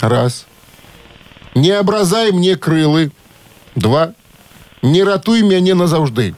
Раз. 0.00 0.46
Не 1.54 1.70
абразай 1.70 2.32
мне 2.32 2.56
крылы. 2.56 3.12
Два. 3.74 4.12
Не 4.82 5.02
ратуй 5.02 5.42
мяне 5.42 5.74
назаўжды. 5.74 6.34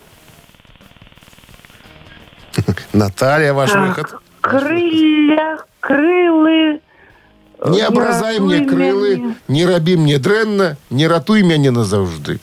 Наталья, 2.92 3.52
ваш 3.52 3.70
Так, 3.70 3.80
выход. 3.88 4.14
крылья, 4.40 5.58
крылы. 5.80 6.80
Не 7.66 7.80
абразай 7.80 8.38
мне 8.38 8.64
крылы, 8.64 9.34
не 9.48 9.66
раби 9.66 9.96
мне 9.96 10.18
дрэнна, 10.18 10.76
не 10.90 11.08
ратуй 11.08 11.42
мяне 11.42 11.70
назаўжды. 11.72 12.38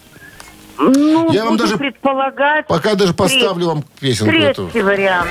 Ну, 0.77 1.31
Я 1.31 1.45
вам 1.45 1.57
даже 1.57 1.77
предполагать 1.77 2.67
Пока 2.67 2.95
даже 2.95 3.13
поставлю 3.13 3.67
вам 3.67 3.83
песенку 3.99 4.35
эту. 4.35 4.67
третий 4.67 4.81
вариант. 4.81 5.29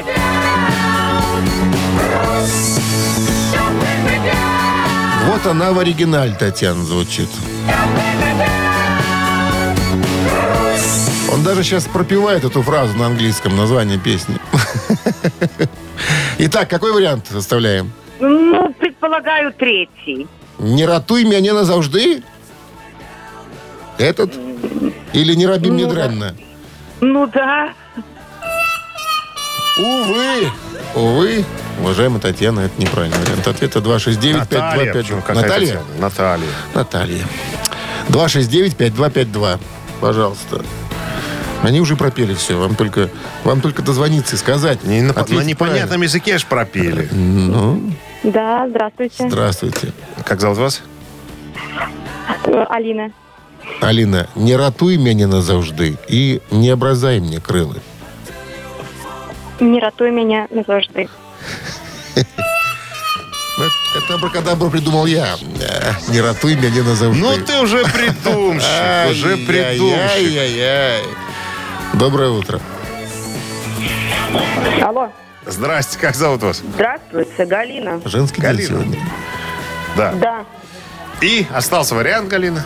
Вот 5.26 5.46
она 5.46 5.72
в 5.72 5.78
оригинале, 5.78 6.34
Татьяна, 6.38 6.84
звучит. 6.84 7.28
Он 11.32 11.42
даже 11.42 11.64
сейчас 11.64 11.84
пропевает 11.84 12.44
эту 12.44 12.62
фразу 12.62 12.96
на 12.96 13.06
английском, 13.06 13.56
название 13.56 13.98
песни. 13.98 14.36
Итак, 16.38 16.68
какой 16.68 16.92
вариант 16.92 17.26
составляем? 17.30 17.90
Ну, 18.20 18.72
предполагаю 18.78 19.52
третий. 19.52 20.28
Не 20.58 20.86
ратуй 20.86 21.24
мяне 21.24 21.52
назаўжды? 21.52 22.22
Этот? 23.98 24.34
Или 25.12 25.34
не 25.34 25.46
раби 25.46 25.70
мне 25.70 25.86
дрэнна? 25.86 26.34
Ну 27.00 27.26
да. 27.26 27.72
Увы, 29.78 30.50
увы, 30.94 31.44
уважаемая 31.80 32.20
Татьяна, 32.20 32.60
это 32.60 32.80
неправильный 32.80 33.18
вариант. 33.18 33.46
Ответа 33.48 33.80
269-5252. 33.80 34.92
Почему? 34.92 35.20
Какая 35.20 35.42
Наталья? 35.42 35.66
Татьяна? 35.66 35.84
Наталья. 36.00 36.46
Наталья. 36.74 37.24
269-5252. 38.08 39.58
Пожалуйста. 40.00 40.62
Они 41.62 41.80
уже 41.80 41.96
пропели 41.96 42.34
все. 42.34 42.56
Вам 42.58 42.74
только, 42.76 43.08
вам 43.42 43.60
только 43.62 43.82
дозвониться 43.82 44.36
и 44.36 44.38
сказать. 44.38 44.84
Не, 44.84 45.00
на, 45.00 45.12
на 45.14 45.22
непонятном 45.42 45.56
правильно. 45.58 46.04
языке 46.04 46.34
аж 46.34 46.44
пропели. 46.44 47.08
Ну, 47.10 47.90
Да, 48.22 48.66
здравствуйте. 48.68 49.28
здравствуйте. 49.28 49.92
Как 50.24 50.40
зовут 50.40 50.58
вас? 50.58 50.82
Алина. 52.68 53.10
Алина, 53.80 54.26
не 54.36 54.56
ратуй 54.56 54.98
меня 54.98 55.26
назавжди 55.26 55.94
і 56.08 56.40
не 56.50 56.70
образай 56.72 57.20
мне 57.20 57.38
крылы. 57.40 57.76
Не 59.60 59.80
ратуй 59.80 60.10
меня 60.10 60.46
назавжди. 60.50 61.08
Ну, 62.16 63.64
Это 64.04 64.14
абракадабру 64.14 64.70
придумал 64.70 65.06
я. 65.06 65.36
Э, 65.60 65.92
Не 66.08 66.20
ратуй 66.20 66.56
меня 66.56 66.82
назавжди. 66.82 67.20
Ну 67.20 67.36
ты 67.46 67.60
уже 67.60 67.84
придумщик, 67.84 68.66
уже 69.10 69.36
придумщик. 69.36 71.04
Доброе 71.94 72.30
утро. 72.30 72.60
Алло. 74.82 75.08
Здрасте, 75.46 75.98
как 75.98 76.14
зовут 76.16 76.42
вас? 76.42 76.62
Здравствуйте, 76.74 77.44
Галина. 77.44 78.00
Женский 78.04 78.40
Галина. 78.40 78.58
день 78.58 78.68
сегодня. 78.68 78.98
Да. 79.96 80.12
Да. 80.14 80.44
И 81.20 81.46
остался 81.54 81.94
вариант, 81.94 82.28
Галина. 82.28 82.64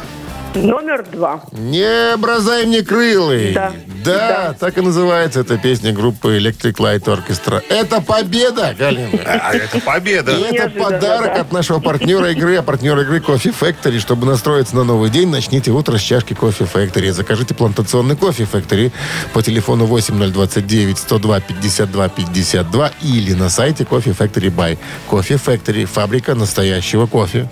Номер 0.55 1.05
два. 1.11 1.43
Не 1.53 2.15
образай 2.15 2.67
мне 2.67 2.83
крылы. 2.83 3.53
Да. 3.55 3.73
Да, 4.05 4.29
Да. 4.29 4.55
так 4.59 4.79
и 4.79 4.81
называется 4.81 5.41
эта 5.41 5.59
песня 5.59 5.93
группы 5.93 6.39
Electric 6.39 6.75
Light 6.77 7.05
Orchestra. 7.05 7.63
Это 7.69 8.01
победа, 8.01 8.75
Галина. 8.79 9.11
А 9.25 9.55
это 9.55 9.81
победа. 9.81 10.33
И 10.33 10.55
это 10.57 10.71
подарок 10.71 11.35
да. 11.35 11.41
от 11.43 11.53
нашего 11.53 11.81
партнера 11.81 12.31
игры, 12.31 12.57
а 12.57 12.63
партнер 12.63 12.99
игры 13.01 13.19
Coffee 13.19 13.55
Factory. 13.59 13.99
Чтобы 13.99 14.27
настроиться 14.27 14.75
на 14.77 14.85
новый 14.85 15.11
день, 15.11 15.29
начните 15.29 15.71
утро 15.71 15.99
с 15.99 16.01
чашки 16.01 16.33
Coffee 16.33 16.69
Factory. 16.73 17.13
Закажите 17.13 17.55
плантационный 17.55 18.15
Coffee 18.15 18.49
Factory 18.51 18.93
по 19.33 19.43
телефону 19.43 19.85
8029 19.87 20.99
102 20.99 21.41
52 21.41 22.09
52 22.09 22.93
или 23.03 23.35
на 23.35 23.51
сайте 23.51 23.85
Coffee 23.85 24.17
Factory 24.17 24.55
Buy. 24.55 24.79
Coffee 25.11 25.41
Factory– 25.45 25.85
фабрика 25.87 26.35
настоящего 26.35 27.07
кофе. 27.07 27.49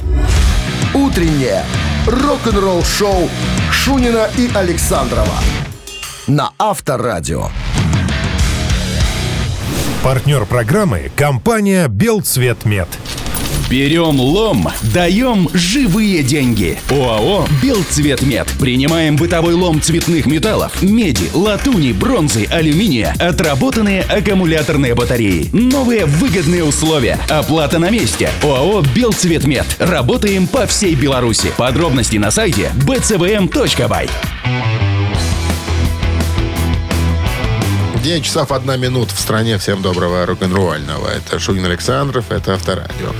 Утреннее 0.94 1.62
рок-н-ролл-шоу 2.06 3.28
Шунина 3.72 4.28
и 4.36 4.48
Александрова 4.54 5.34
на 6.28 6.50
Авторадио. 6.58 7.48
Партнер 10.04 10.46
программы– 10.46 11.10
компания 11.16 11.88
«Белцветмет». 11.88 12.88
Берем 13.68 14.20
лом, 14.20 14.68
даем 14.94 15.48
живые 15.52 16.22
деньги. 16.22 16.78
ОАО 16.88 17.46
«Белцветмет». 17.60 18.46
Принимаем 18.60 19.16
бытовой 19.16 19.54
лом 19.54 19.80
цветных 19.80 20.26
металлов, 20.26 20.82
меди, 20.82 21.28
латуни, 21.34 21.92
бронзы, 21.92 22.46
алюминия, 22.48 23.14
отработанные 23.18 24.02
аккумуляторные 24.02 24.94
батареи. 24.94 25.48
Новые 25.52 26.06
выгодные 26.06 26.62
условия. 26.62 27.18
Оплата 27.28 27.80
на 27.80 27.90
месте. 27.90 28.30
ОАО 28.42 28.82
«Белцветмет». 28.94 29.66
Работаем 29.80 30.46
по 30.46 30.66
всей 30.66 30.94
Беларуси. 30.94 31.52
Подробности 31.56 32.18
на 32.18 32.30
сайте 32.30 32.70
bcvm.by. 32.86 34.08
9 38.06 38.22
часов 38.24 38.52
1 38.52 38.80
минут 38.80 39.10
в 39.10 39.18
стране. 39.18 39.58
Всем 39.58 39.82
доброго 39.82 40.24
рок-н-ролльного. 40.26 41.08
Это 41.08 41.40
Шунин 41.40 41.64
Александров, 41.64 42.30
это 42.30 42.54
Авторадио. 42.54 43.10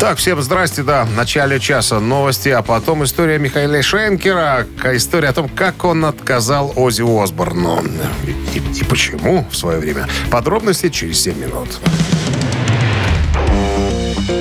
Так, 0.00 0.18
всем 0.18 0.42
здрасте, 0.42 0.82
да. 0.82 1.04
В 1.04 1.12
начале 1.14 1.60
часа 1.60 2.00
новости, 2.00 2.48
а 2.48 2.60
потом 2.62 3.04
история 3.04 3.38
Михаила 3.38 3.80
Шенкера. 3.80 4.66
История 4.94 5.28
о 5.28 5.32
том, 5.32 5.48
как 5.48 5.84
он 5.84 6.04
отказал 6.04 6.72
Ози 6.74 7.02
Осборну. 7.22 7.84
И, 8.24 8.30
и- 8.58 8.80
и 8.80 8.84
почему 8.84 9.46
в 9.48 9.56
свое 9.56 9.78
время. 9.78 10.08
Подробности 10.28 10.88
через 10.88 11.20
7 11.22 11.38
минут. 11.38 11.68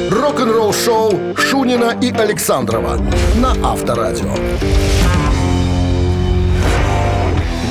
Рок-н-ролл-шоу 0.10 1.36
Шунина 1.38 1.96
и 2.02 2.12
Александрова 2.12 2.98
на 3.36 3.52
Авторадио. 3.64 4.34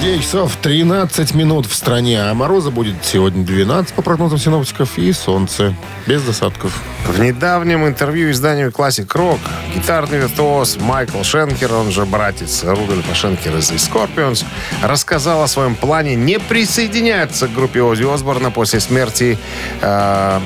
9 0.01 0.23
часов 0.23 0.57
13 0.63 1.35
минут 1.35 1.67
в 1.67 1.75
стране. 1.75 2.21
А 2.23 2.33
мороза 2.33 2.71
будет 2.71 2.95
сегодня 3.05 3.45
12 3.45 3.93
по 3.95 4.03
прогнозам 4.03 4.39
синоптиков 4.39 4.97
и 4.97 5.13
солнце. 5.13 5.75
Без 6.07 6.23
засадков. 6.23 6.81
В 7.07 7.19
недавнем 7.21 7.85
интервью 7.87 8.31
изданию 8.31 8.71
Classic 8.71 9.07
Rock 9.09 9.41
гитарный 9.75 10.19
виртуоз 10.19 10.79
Майкл 10.81 11.23
Шенкер, 11.23 11.73
он 11.75 11.91
же 11.91 12.05
братец 12.07 12.63
Рудольфа 12.63 13.15
Шенкера 13.15 13.59
из 13.59 13.71
The 13.73 13.77
Scorpions, 13.77 14.45
рассказал 14.83 15.43
о 15.43 15.49
своем 15.49 15.75
плане 15.75 16.15
не 16.15 16.39
присоединяться 16.39 17.49
к 17.49 17.53
группе 17.55 17.83
Ози 17.83 18.05
Осборна 18.05 18.51
после 18.53 18.79
смерти 18.81 19.37
э, 19.81 20.41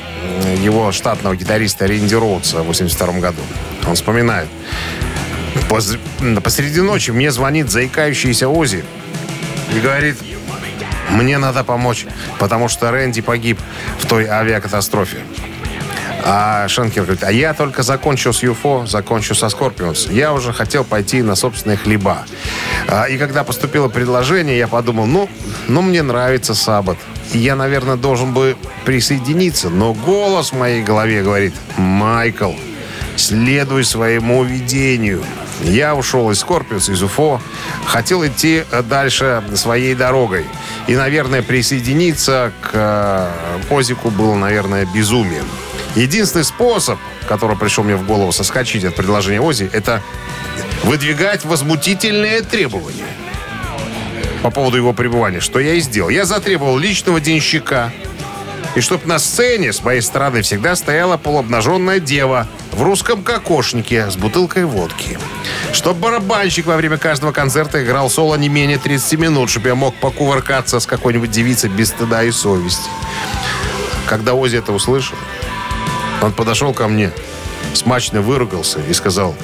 его 0.63 0.93
штатного 0.93 1.37
гитариста 1.37 1.85
Ринди 1.87 2.15
Роудса 2.15 2.63
в 2.63 2.67
82 2.69 3.21
году. 3.21 3.43
Он 3.87 3.95
вспоминает. 3.97 4.49
«Поз- 5.69 5.99
Посреди 6.43 6.81
ночи 6.81 7.11
мне 7.11 7.31
звонит 7.31 7.71
заикающийся 7.71 8.49
Ози 8.49 8.83
и 9.75 9.81
говорит, 9.81 10.17
мне 11.11 11.39
надо 11.39 11.65
помочь, 11.65 12.07
потому 12.39 12.69
что 12.69 12.91
Рэнди 12.91 13.21
погиб 13.21 13.59
в 13.99 14.07
той 14.07 14.27
авиакатастрофе. 14.27 15.19
А 16.25 16.69
Шенкер 16.69 17.03
говорит, 17.03 17.25
а 17.25 17.33
я 17.33 17.53
только 17.53 17.83
закончил 17.83 18.33
с 18.33 18.45
UFO, 18.45 18.87
закончу 18.87 19.35
со 19.35 19.47
Scorpions. 19.47 20.13
Я 20.13 20.33
уже 20.33 20.53
хотел 20.53 20.85
пойти 20.85 21.21
на 21.21 21.35
собственные 21.35 21.77
хлеба. 21.77 22.25
А, 22.87 23.07
и 23.07 23.19
когда 23.19 23.43
поступило 23.43 23.89
предложение, 23.89 24.57
я 24.57 24.69
подумал, 24.69 25.07
ну, 25.07 25.29
ну 25.67 25.83
мне 25.83 26.03
нравится 26.03 26.55
Саббат. 26.55 26.97
Я, 27.33 27.57
наверное, 27.57 27.97
должен 27.97 28.33
бы 28.33 28.57
присоединиться. 28.85 29.69
Но 29.69 29.95
голос 29.95 30.53
в 30.53 30.57
моей 30.57 30.83
голове 30.83 31.23
говорит, 31.23 31.55
Майкл, 31.77 32.53
следуй 33.17 33.85
своему 33.85 34.45
видению. 34.45 35.25
Я 35.63 35.95
ушел 35.95 36.31
из 36.31 36.41
Скорпиус, 36.41 36.89
из 36.89 37.03
Уфо, 37.03 37.41
хотел 37.87 38.27
идти 38.27 38.65
дальше 38.89 39.43
своей 39.55 39.95
дорогой. 39.95 40.45
И, 40.89 40.97
наверное, 40.97 41.43
присоединиться 41.43 42.53
к 42.61 42.71
э, 42.73 43.29
Позику 43.69 44.11
было, 44.11 44.35
наверное, 44.35 44.87
безумием. 44.87 45.45
Единственный 45.95 46.45
способ, 46.45 46.99
который 47.29 47.57
пришел 47.57 47.85
мне 47.85 47.97
в 47.97 48.07
голову 48.07 48.33
соскочить 48.33 48.85
от 48.85 48.97
предложения 48.97 49.41
Ози, 49.41 49.71
это 49.73 50.03
выдвигать 50.85 51.45
возмутительные 51.45 52.43
требования 52.43 53.07
по 54.43 54.51
поводу 54.51 54.77
его 54.77 54.93
пребывания, 54.93 55.41
что 55.41 55.61
я 55.61 55.75
и 55.75 55.81
сделал. 55.81 56.09
Я 56.09 56.25
затребовал 56.25 56.77
личного 56.77 57.21
денщика, 57.21 57.93
и 58.75 58.81
чтоб 58.81 59.05
на 59.07 59.19
сцене 59.19 59.73
с 59.73 59.83
моей 59.83 60.01
стороны 60.01 60.43
всегда 60.43 60.77
стояла 60.77 61.17
полуобнаженная 61.17 62.01
дева 62.01 62.47
в 62.73 62.83
русском 62.83 63.23
кокошнике 63.23 64.11
с 64.11 64.17
бутылкой 64.17 64.65
водки. 64.65 65.19
Чтоб 65.73 65.97
барабанщик 65.97 66.67
во 66.67 66.77
время 66.77 66.97
каждого 66.97 67.33
концерта 67.33 67.83
играл 67.85 68.09
соло 68.09 68.37
не 68.37 68.49
менее 68.49 68.79
30 68.79 69.19
минут, 69.19 69.51
чтобы 69.51 69.69
я 69.69 69.75
мог 69.75 69.95
покувыркаться 69.97 70.81
с 70.81 70.87
какой-нибудь 70.87 71.31
девицей 71.31 71.71
без 71.71 71.89
стыда 71.89 72.25
и 72.25 72.31
совести. 72.31 72.89
Когда 74.07 74.35
Ози 74.35 74.57
это 74.57 74.73
услышал, 74.73 75.17
он 76.23 76.33
подошел 76.33 76.73
ко 76.73 76.89
мне, 76.89 77.11
смачно 77.75 78.21
выругался 78.21 78.81
и 78.81 78.93
сказал, 78.93 79.35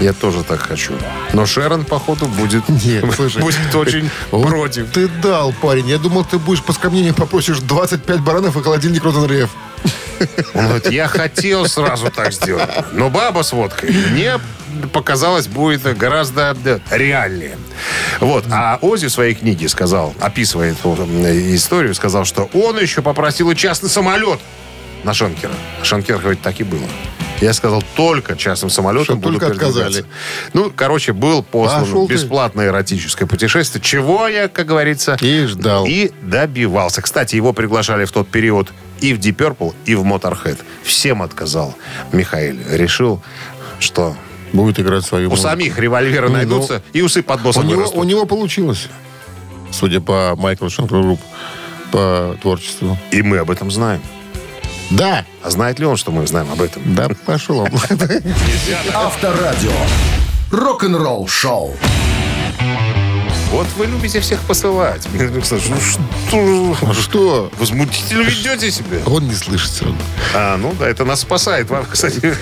я 0.00 0.12
тоже 0.12 0.42
так 0.42 0.60
хочу. 0.60 0.94
Но 1.32 1.46
Шерон, 1.46 1.84
походу, 1.84 2.26
будет, 2.26 2.68
Нет, 2.84 3.04
слушай. 3.14 3.42
будет 3.42 3.74
очень 3.74 4.10
против. 4.30 4.90
Ты 4.92 5.08
дал, 5.08 5.52
парень. 5.52 5.88
Я 5.88 5.98
думал, 5.98 6.24
ты 6.24 6.38
будешь 6.38 6.62
по 6.62 6.72
скромнению 6.72 7.14
попросишь 7.14 7.58
25 7.58 8.20
баранов 8.20 8.56
и 8.56 8.62
холодильник 8.62 9.04
Ротенреф. 9.04 9.50
Он 10.54 10.66
говорит, 10.66 10.90
я 10.90 11.08
хотел 11.08 11.66
сразу 11.66 12.10
так 12.10 12.32
сделать. 12.32 12.68
Но 12.92 13.10
баба 13.10 13.42
с 13.42 13.52
водкой 13.52 13.90
мне 14.10 14.38
показалось 14.92 15.46
будет 15.48 15.82
гораздо 15.96 16.56
реальнее. 16.90 17.56
Вот. 18.20 18.44
А 18.50 18.78
Ози 18.82 19.06
в 19.06 19.10
своей 19.10 19.34
книге 19.34 19.68
сказал, 19.68 20.14
описывает 20.20 20.76
историю, 20.84 21.94
сказал, 21.94 22.24
что 22.24 22.48
он 22.52 22.78
еще 22.78 23.02
попросил 23.02 23.50
и 23.50 23.56
частный 23.56 23.88
самолет 23.90 24.40
на 25.02 25.14
Шенкера. 25.14 25.52
Шенкер 25.82 26.18
говорит, 26.18 26.40
так 26.42 26.60
и 26.60 26.64
было. 26.64 26.86
Я 27.40 27.52
сказал, 27.54 27.82
только 27.96 28.36
частным 28.36 28.68
самолетом 28.70 29.04
Что 29.04 29.16
буду 29.16 29.38
только 29.38 29.46
отказали. 29.54 30.04
Ну, 30.52 30.70
короче, 30.74 31.12
был 31.12 31.42
послан 31.42 32.06
бесплатное 32.06 32.66
эротическое 32.66 33.26
путешествие, 33.26 33.82
чего 33.82 34.28
я, 34.28 34.48
как 34.48 34.66
говорится, 34.66 35.16
И 35.22 35.46
ждал. 35.46 35.86
и 35.86 36.12
добивался. 36.22 37.00
Кстати, 37.00 37.36
его 37.36 37.52
приглашали 37.54 38.04
в 38.04 38.12
тот 38.12 38.28
период 38.28 38.72
и 39.00 39.14
в 39.14 39.18
Deep 39.18 39.36
Purple, 39.36 39.74
и 39.86 39.94
в 39.94 40.02
Motorhead. 40.04 40.58
Всем 40.82 41.22
отказал 41.22 41.74
Михаил. 42.12 42.56
Решил, 42.70 43.22
что 43.78 44.14
Будет 44.52 44.80
играть 44.80 45.04
свою 45.06 45.28
у 45.28 45.30
музыку. 45.30 45.48
самих 45.48 45.78
револьверы 45.78 46.26
Ну, 46.28 46.34
найдутся, 46.34 46.82
и 46.92 47.00
усы 47.02 47.22
под 47.22 47.40
У 47.40 47.44
носом 47.44 47.66
него, 47.68 47.76
вырастут. 47.78 47.98
у 47.98 48.02
него 48.02 48.26
получилось. 48.26 48.88
Судя 49.70 50.00
по 50.00 50.34
Майклу 50.36 50.68
Шенкеру 50.68 51.02
Групп, 51.04 51.20
по 51.92 52.36
творчеству. 52.42 52.98
И 53.12 53.22
мы 53.22 53.38
об 53.38 53.50
этом 53.50 53.70
знаем. 53.70 54.02
Да, 54.90 55.24
А 55.42 55.50
знает 55.50 55.78
ли 55.78 55.86
он, 55.86 55.96
что 55.96 56.10
мы 56.10 56.26
знаем 56.26 56.50
об 56.50 56.60
этом? 56.60 56.82
да, 56.94 57.08
пошел 57.26 57.58
он. 57.60 57.70
Авторадио. 58.94 59.72
Рок-н-ролл-шоу. 60.50 61.76
Вот 63.52 63.66
вы 63.76 63.86
любите 63.86 64.20
всех 64.20 64.38
посылать. 64.42 65.08
Михаил 65.12 65.34
Александрович, 65.34 65.72
ну 65.72 65.80
что? 65.80 66.76
А 66.88 66.94
что? 66.94 67.50
Возмутительно 67.58 68.22
ведете 68.22 68.70
себя. 68.70 68.98
Он 69.06 69.26
не 69.26 69.34
слышит 69.34 69.70
все 69.70 69.84
равно. 69.86 69.98
А, 70.34 70.56
ну 70.56 70.72
да, 70.78 70.88
это 70.88 71.04
нас 71.04 71.20
спасает. 71.20 71.68
Вам, 71.68 71.84
кстати, 71.90 72.36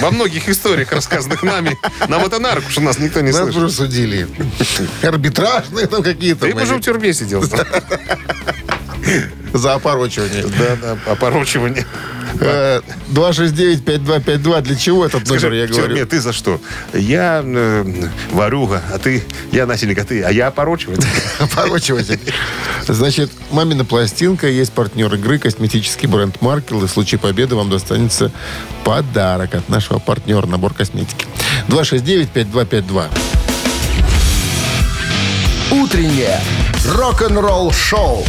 во 0.00 0.12
многих 0.12 0.48
историях, 0.48 0.92
рассказанных 0.92 1.42
нами, 1.42 1.76
нам 2.08 2.24
это 2.24 2.38
на 2.38 2.54
руку, 2.54 2.70
что 2.70 2.80
нас 2.80 2.98
никто 2.98 3.20
не 3.20 3.32
Нас 3.32 3.38
слышит. 3.40 3.56
уже 3.56 3.70
судили. 3.70 4.28
Арбитражные 5.02 5.86
там 5.88 6.02
какие-то. 6.02 6.46
Ты 6.46 6.54
бы 6.54 6.62
уже 6.62 6.76
в 6.76 6.80
тюрьме 6.80 7.12
сидел. 7.12 7.44
За 9.52 9.74
опорочивание. 9.74 10.44
Да, 10.58 10.76
да, 10.80 11.12
опорочивание. 11.12 11.86
Э, 12.40 12.80
269-5252. 13.10 14.62
Для 14.62 14.76
чего 14.76 15.04
этот 15.04 15.26
номер, 15.28 15.40
Скажи, 15.40 15.56
я 15.56 15.66
в 15.66 15.70
тюрьме 15.70 15.88
говорю? 15.88 16.06
ты 16.06 16.20
за 16.20 16.32
что? 16.32 16.60
Я 16.94 17.42
э, 17.44 18.08
ворюга, 18.30 18.82
а 18.92 18.98
ты, 18.98 19.22
я 19.50 19.66
насильник, 19.66 19.98
а 19.98 20.04
ты, 20.04 20.22
а 20.22 20.30
я 20.32 20.46
опорочиватель. 20.48 21.06
Опорочиватель. 21.38 22.18
Значит, 22.88 23.30
мамина 23.50 23.84
пластинка, 23.84 24.48
есть 24.48 24.72
партнер 24.72 25.12
игры, 25.14 25.38
косметический 25.38 26.08
бренд 26.08 26.40
Маркел. 26.40 26.82
И 26.82 26.86
в 26.86 26.90
случае 26.90 27.18
победы 27.18 27.54
вам 27.54 27.68
достанется 27.68 28.30
подарок 28.84 29.54
от 29.54 29.68
нашего 29.68 29.98
партнера, 29.98 30.46
набор 30.46 30.72
косметики. 30.72 31.26
269-5252. 31.68 33.08
Утреннее 35.70 36.40
рок-н-ролл-шоу 36.86 38.24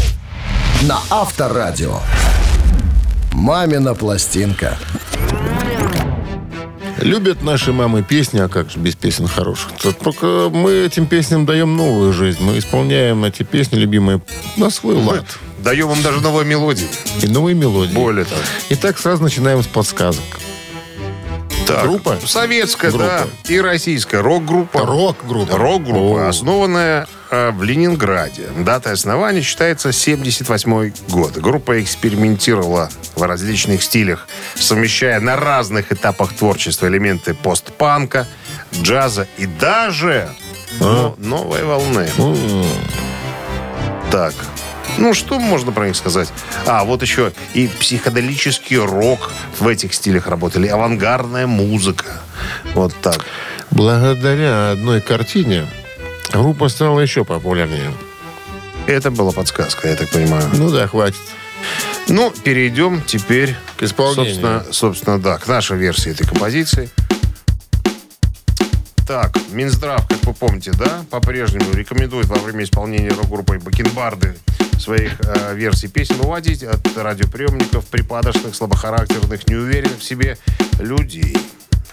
на 0.81 0.99
Авторадио. 1.09 1.99
«Мамина 3.31 3.95
пластинка». 3.95 4.77
Любят 6.99 7.41
наши 7.41 7.73
мамы 7.73 8.01
песни, 8.01 8.39
а 8.39 8.47
как 8.47 8.69
же 8.69 8.79
без 8.79 8.95
песен 8.95 9.27
хороших? 9.27 9.71
Только 10.01 10.49
мы 10.49 10.71
этим 10.71 11.05
песням 11.05 11.45
даем 11.45 11.75
новую 11.75 12.13
жизнь. 12.13 12.41
Мы 12.41 12.57
исполняем 12.57 13.25
эти 13.25 13.43
песни, 13.43 13.75
любимые, 13.75 14.21
на 14.55 14.69
свой 14.69 14.95
лад. 14.95 15.25
Даем 15.59 15.87
вам 15.87 16.01
даже 16.01 16.21
новые 16.21 16.45
мелодии. 16.45 16.87
И 17.21 17.27
новые 17.27 17.55
мелодии. 17.55 17.93
Более 17.93 18.25
того. 18.25 18.41
Итак, 18.69 18.97
сразу 18.97 19.23
начинаем 19.23 19.63
с 19.63 19.67
подсказок. 19.67 20.23
Так, 21.65 21.83
Группа? 21.83 22.17
Советская, 22.25 22.91
Группа. 22.91 23.05
да. 23.45 23.53
И 23.53 23.59
российская. 23.59 24.21
Рок-группа. 24.21 24.79
Рок-группа. 24.85 25.57
Рок-группа, 25.57 26.27
основанная 26.27 27.07
э, 27.31 27.51
в 27.51 27.63
Ленинграде. 27.63 28.47
Дата 28.57 28.91
основания 28.91 29.41
считается 29.41 29.91
78 29.93 30.91
год. 31.09 31.37
Группа 31.37 31.81
экспериментировала 31.81 32.89
в 33.15 33.23
различных 33.23 33.81
стилях, 33.83 34.27
совмещая 34.55 35.19
на 35.19 35.35
разных 35.37 35.91
этапах 35.91 36.33
творчества 36.33 36.87
элементы 36.87 37.33
постпанка, 37.33 38.27
джаза 38.73 39.27
и 39.37 39.45
даже 39.45 40.29
А. 40.81 40.83
но- 40.83 41.15
новой 41.17 41.63
волны. 41.63 42.09
М, 42.17 42.65
Так, 44.11 44.33
ну 44.97 45.13
что 45.13 45.39
можно 45.39 45.71
про 45.71 45.87
них 45.87 45.95
сказать? 45.95 46.31
А, 46.65 46.83
вот 46.83 47.01
еще 47.01 47.31
и 47.53 47.67
психоделический 47.67 48.77
рок 48.77 49.31
в 49.59 49.67
этих 49.67 49.93
стилях 49.93 50.27
работали, 50.27 50.67
авангардная 50.67 51.47
музыка. 51.47 52.21
Вот 52.73 52.93
так. 53.01 53.25
Благодаря 53.71 54.71
одной 54.71 55.01
картине 55.01 55.65
группа 56.31 56.69
стала 56.69 56.99
еще 56.99 57.25
популярнее. 57.25 57.91
Это 58.87 59.11
была 59.11 59.31
подсказка, 59.31 59.87
я 59.87 59.95
так 59.95 60.09
понимаю. 60.09 60.45
Ну 60.53 60.69
да, 60.69 60.87
хватит. 60.87 61.15
Ну, 62.07 62.31
перейдем 62.43 63.01
теперь 63.01 63.55
К 63.77 63.83
исполнению. 63.83 64.33
Собственно, 64.33 64.65
собственно, 64.71 65.19
да, 65.19 65.37
к 65.37 65.47
нашей 65.47 65.77
версии 65.77 66.11
этой 66.11 66.27
композиции. 66.27 66.89
Так, 69.05 69.37
Минздрав, 69.51 70.07
как 70.07 70.23
вы 70.23 70.33
помните, 70.33 70.71
да, 70.71 71.03
по-прежнему 71.09 71.73
рекомендует 71.73 72.27
во 72.27 72.37
время 72.37 72.63
исполнения 72.63 73.09
рок-группой 73.09 73.59
Бакенбарды 73.59 74.37
своих 74.79 75.19
э, 75.19 75.53
версий 75.55 75.89
песен 75.89 76.21
уводить 76.21 76.63
от 76.63 76.79
радиоприемников 76.95 77.85
припадочных, 77.87 78.55
слабохарактерных, 78.55 79.45
неуверенных 79.47 79.99
в 79.99 80.03
себе 80.03 80.37
людей, 80.79 81.35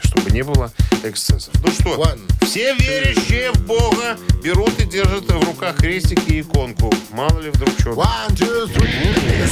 чтобы 0.05 0.31
не 0.31 0.43
было 0.43 0.73
эксцессов. 1.03 1.53
Ну 1.65 1.73
что, 1.73 1.97
One, 1.97 2.21
все 2.45 2.75
верящие 2.75 3.51
в 3.53 3.67
Бога 3.67 4.17
берут 4.43 4.79
и 4.79 4.85
держат 4.85 5.25
в 5.25 5.45
руках 5.45 5.77
крестики 5.77 6.35
и 6.35 6.41
иконку. 6.43 6.93
Мало 7.11 7.41
ли 7.41 7.51
вдруг 7.51 7.71
что. 7.81 7.91
One, 7.91 8.37
two, 8.37 8.73
three. 8.73 9.47
В 9.47 9.51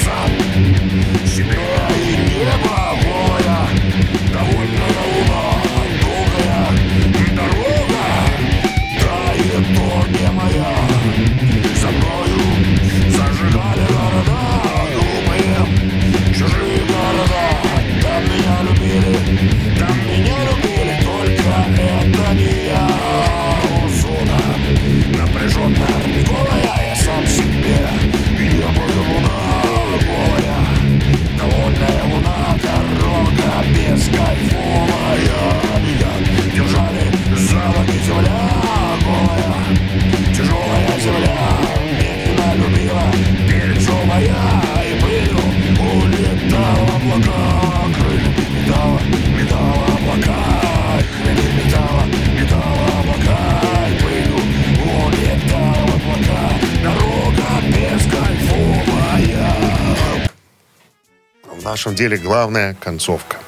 нашем 61.88 61.96
деле 61.96 62.18
главная 62.18 62.74
концовка. 62.74 63.38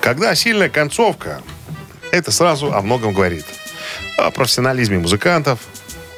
Когда 0.00 0.34
сильная 0.34 0.70
концовка, 0.70 1.42
это 2.12 2.32
сразу 2.32 2.72
о 2.72 2.80
многом 2.80 3.12
говорит. 3.12 3.44
О 4.16 4.30
профессионализме 4.30 4.98
музыкантов, 4.98 5.58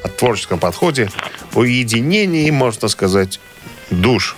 о 0.04 0.08
творческом 0.08 0.60
подходе, 0.60 1.10
о 1.54 1.64
единении, 1.64 2.48
можно 2.50 2.86
сказать, 2.88 3.40
душ 3.90 4.36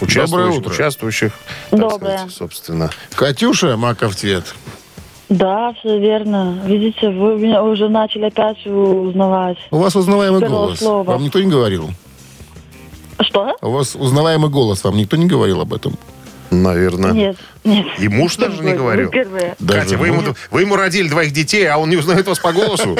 участвующих, 0.00 0.30
Доброе 0.30 0.58
утро. 0.58 0.70
участвующих 0.70 1.32
Доброе. 1.72 2.18
сказать, 2.18 2.30
собственно. 2.32 2.90
Катюша, 3.16 3.76
маков 3.76 4.14
цвет. 4.14 4.44
Да, 5.28 5.74
все 5.80 5.98
верно. 5.98 6.62
Видите, 6.64 7.08
вы 7.08 7.38
меня 7.38 7.62
уже 7.64 7.88
начали 7.88 8.26
опять 8.26 8.64
узнавать. 8.66 9.58
У 9.72 9.78
вас 9.78 9.96
узнаваемый 9.96 10.40
Первого 10.40 10.66
голос. 10.66 10.78
слова. 10.78 11.12
Вам 11.12 11.24
никто 11.24 11.40
не 11.40 11.50
говорил? 11.50 11.90
Что? 13.20 13.56
У 13.60 13.70
вас 13.70 13.96
узнаваемый 13.96 14.48
голос. 14.48 14.84
Вам 14.84 14.96
никто 14.96 15.16
не 15.16 15.26
говорил 15.26 15.60
об 15.60 15.74
этом? 15.74 15.98
Наверное. 16.50 17.12
Нет, 17.12 17.36
нет. 17.64 17.86
И 17.98 18.08
муж 18.08 18.36
даже 18.36 18.62
не 18.62 18.72
говорил. 18.72 19.08
Впервые. 19.08 19.54
Даже 19.58 19.80
Катя, 19.80 19.96
вы 19.98 20.06
ему, 20.08 20.22
вы 20.50 20.60
ему 20.62 20.76
родили 20.76 21.08
двоих 21.08 21.32
детей, 21.32 21.66
а 21.66 21.76
он 21.78 21.90
не 21.90 21.96
узнает 21.96 22.26
вас 22.26 22.38
по 22.38 22.52
голосу? 22.52 22.96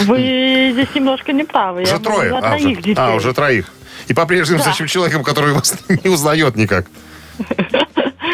Вы 0.00 0.70
здесь 0.72 0.94
немножко 0.94 1.32
не 1.32 1.44
правы. 1.44 1.82
Уже 1.82 1.98
трое. 1.98 2.30
А, 2.34 2.56
уже, 2.56 2.94
а, 2.96 3.14
уже 3.14 3.32
троих. 3.32 3.72
И 4.08 4.14
по-прежнему 4.14 4.60
с 4.60 4.64
Да. 4.64 4.72
этим 4.72 4.86
человеком, 4.86 5.24
который 5.24 5.52
вас 5.54 5.74
не 6.04 6.10
узнает 6.10 6.56
никак. 6.56 6.86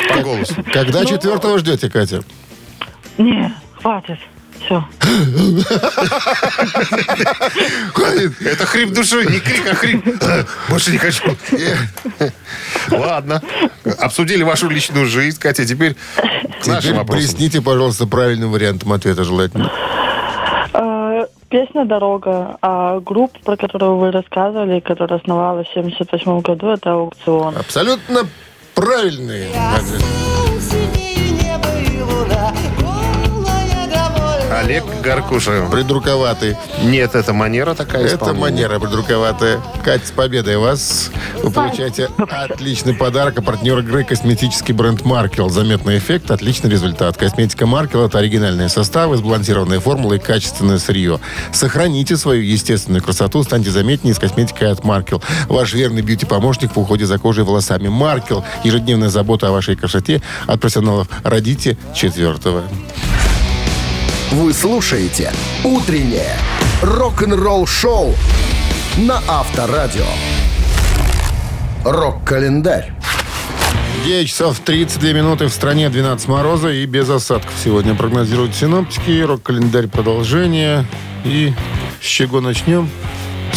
По 0.08 0.22
голосу. 0.22 0.54
Когда 0.72 1.04
четвертого 1.04 1.58
ждете, 1.58 1.88
Катя? 1.90 2.22
Не, 3.18 3.54
хватит. 3.80 4.18
Все. 4.72 4.84
Это 8.44 8.66
хрип 8.66 8.92
души, 8.92 9.24
не 9.26 9.40
крик, 9.40 9.66
а 9.70 9.74
хрип. 9.74 10.04
Больше 10.68 10.92
не 10.92 10.98
хочу. 10.98 11.36
Ладно. 12.90 13.42
Обсудили 13.98 14.42
вашу 14.42 14.68
личную 14.68 15.06
жизнь, 15.06 15.38
Катя. 15.38 15.66
Теперь 15.66 15.96
к 16.62 16.66
нашим 16.66 16.96
вопросам. 16.96 17.20
блесните, 17.20 17.60
пожалуйста, 17.60 18.06
правильным 18.06 18.50
вариантом 18.50 18.92
ответа 18.92 19.24
желательно. 19.24 19.70
Э, 20.72 21.26
Песня 21.50 21.84
«Дорога», 21.84 22.56
а 22.62 23.00
группа, 23.00 23.38
про 23.44 23.56
которую 23.56 23.96
вы 23.96 24.10
рассказывали, 24.10 24.80
которая 24.80 25.20
основалась 25.20 25.66
в 25.68 25.74
78 25.74 26.40
году, 26.40 26.68
это 26.68 26.92
«Аукцион». 26.92 27.56
Абсолютно 27.58 28.26
правильный. 28.74 29.48
Олег 34.58 34.84
Гаркуша. 35.02 35.66
Придурковатый. 35.70 36.56
Нет, 36.82 37.14
это 37.14 37.32
манера 37.32 37.74
такая 37.74 38.04
Это 38.04 38.34
манера 38.34 38.78
придурковатая. 38.78 39.60
Катя, 39.82 40.06
с 40.06 40.10
победой 40.10 40.58
вас. 40.58 41.10
Вы 41.42 41.50
получаете 41.50 42.10
отличный 42.18 42.94
подарок. 42.94 43.38
А 43.38 43.42
партнер 43.42 43.78
игры 43.78 44.04
косметический 44.04 44.74
бренд 44.74 45.04
Маркел. 45.04 45.48
Заметный 45.48 45.98
эффект, 45.98 46.30
отличный 46.30 46.70
результат. 46.70 47.16
Косметика 47.16 47.66
Маркел– 47.66 48.04
это 48.06 48.18
оригинальные 48.18 48.68
составы, 48.68 49.16
сбалансированные 49.16 49.80
формулы 49.80 50.16
и 50.16 50.18
качественное 50.18 50.78
сырье. 50.78 51.18
Сохраните 51.52 52.16
свою 52.16 52.42
естественную 52.42 53.02
красоту, 53.02 53.42
станьте 53.42 53.70
заметнее 53.70 54.14
с 54.14 54.18
косметикой 54.18 54.70
от 54.70 54.84
Маркел. 54.84 55.22
Ваш 55.48 55.72
верный 55.72 56.02
бьюти-помощник 56.02 56.76
в 56.76 56.78
уходе 56.78 57.06
за 57.06 57.18
кожей 57.18 57.44
и 57.44 57.46
волосами. 57.46 57.88
Маркел. 57.88 58.44
Ежедневная 58.64 59.08
забота 59.08 59.48
о 59.48 59.52
вашей 59.52 59.76
красоте 59.76 60.20
от 60.46 60.60
профессионалов. 60.60 61.08
Родите 61.24 61.78
четвертого. 61.94 62.64
Вы 64.32 64.54
слушаете 64.54 65.30
«Утреннее 65.62 66.38
рок-н-ролл-шоу» 66.80 68.14
на 68.96 69.22
Авторадио. 69.28 70.06
Рок-календарь. 71.84 72.94
9 74.06 74.26
часов 74.26 74.58
32 74.60 75.12
минуты 75.12 75.48
в 75.48 75.52
стране, 75.52 75.90
12 75.90 76.28
мороза 76.28 76.70
и 76.70 76.86
без 76.86 77.10
осадков. 77.10 77.52
Сегодня 77.62 77.94
прогнозируют 77.94 78.54
синоптики. 78.54 79.20
Рок-календарь 79.20 79.88
продолжение. 79.88 80.86
И 81.26 81.52
с 82.00 82.06
чего 82.06 82.40
начнем? 82.40 82.88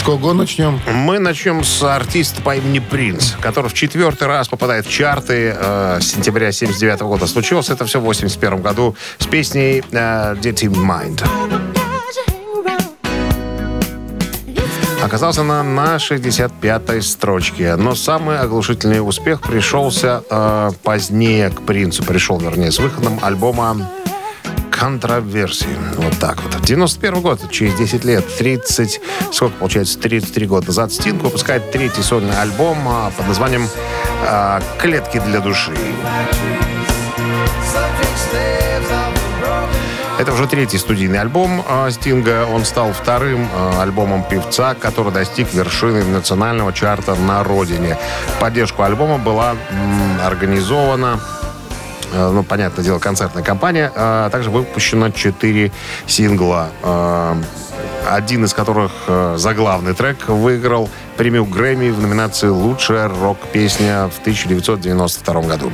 Кого 0.06 0.34
начнем? 0.34 0.80
Мы 0.86 1.18
начнем 1.18 1.64
с 1.64 1.82
артиста 1.82 2.40
по 2.44 2.56
имени 2.56 2.78
Принц, 2.78 3.32
который 3.42 3.72
в 3.72 3.74
четвертый 3.74 4.28
раз 4.28 4.48
попадает 4.48 4.86
в 4.86 4.92
чарты 4.92 5.56
э, 5.58 5.98
с 6.00 6.10
сентября 6.10 6.52
79 6.52 7.00
года. 7.02 7.26
Случилось 7.26 7.72
это 7.72 7.86
все 7.86 8.00
в 8.00 8.04
81 8.04 8.62
году 8.62 8.96
с 9.18 9.26
песней 9.26 9.84
э, 9.92 10.36
«Dirty 10.36 10.70
Mind». 10.70 11.28
Оказался 15.04 15.42
она 15.42 15.64
на 15.64 15.96
65-й 15.96 17.02
строчке. 17.02 17.76
Но 17.76 17.96
самый 17.96 18.38
оглушительный 18.40 19.00
успех 19.00 19.42
пришелся 19.42 20.24
э, 20.30 20.70
позднее 20.84 21.50
к 21.50 21.64
Принцу. 21.64 22.04
Пришел, 22.04 22.40
вернее, 22.40 22.72
с 22.72 22.78
выходом 22.78 23.20
альбома 23.24 23.90
контроверсии. 24.72 25.78
Вот 25.98 26.20
так 26.20 26.42
вот. 26.44 26.62
91 26.62 27.22
год, 27.22 27.40
через 27.50 27.76
10 27.76 28.04
лет, 28.04 28.26
30, 28.38 29.02
сколько 29.32 29.56
получается, 29.58 29.98
33 30.00 30.48
года 30.48 30.68
назад, 30.68 30.92
Стинг 30.92 31.24
выпускает 31.24 31.72
третий 31.72 32.02
сольный 32.02 32.38
альбом 32.40 32.78
а, 32.88 33.12
под 33.16 33.28
названием 33.28 33.68
а, 34.28 34.62
«Клетки 34.78 35.20
для 35.20 35.40
души». 35.40 35.72
Это 40.18 40.32
уже 40.32 40.48
третий 40.48 40.78
студийный 40.78 41.20
альбом 41.20 41.64
а, 41.68 41.90
Стинга. 41.90 42.46
Он 42.46 42.66
стал 42.66 42.92
вторым 42.94 43.48
альбомом 43.80 44.24
певца, 44.24 44.76
который 44.76 45.12
достиг 45.12 45.54
вершины 45.54 46.04
национального 46.04 46.74
чарта 46.74 47.16
на 47.16 47.44
родине. 47.44 47.98
Поддержку 48.40 48.84
альбома 48.84 49.18
была 49.18 49.56
организована 50.24 51.20
ну, 52.32 52.44
понятное 52.44 52.84
дело, 52.84 53.00
концертная 53.00 53.44
компания. 53.44 53.92
А 53.96 54.30
также 54.30 54.50
выпущено 54.50 55.10
четыре 55.10 55.72
сингла. 56.08 56.70
э, 56.84 57.36
Один 58.08 58.46
из 58.46 58.54
которых 58.54 58.92
э, 59.08 59.36
заглавный 59.38 59.94
трек 59.94 60.28
выиграл 60.28 60.90
премию 61.18 61.46
Грэмми 61.46 61.90
в 61.90 62.00
номинации 62.00 62.50
«Лучшая 62.50 63.10
рок-песня» 63.10 64.10
в 64.10 64.20
1992 64.20 65.42
году. 65.42 65.72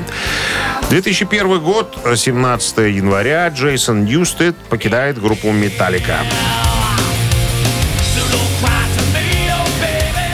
2001 0.90 1.60
год, 1.60 1.98
17 2.16 2.78
января, 2.78 3.48
Джейсон 3.50 4.06
Ньюстед 4.06 4.56
покидает 4.70 5.22
группу 5.22 5.52
«Металлика». 5.52 6.18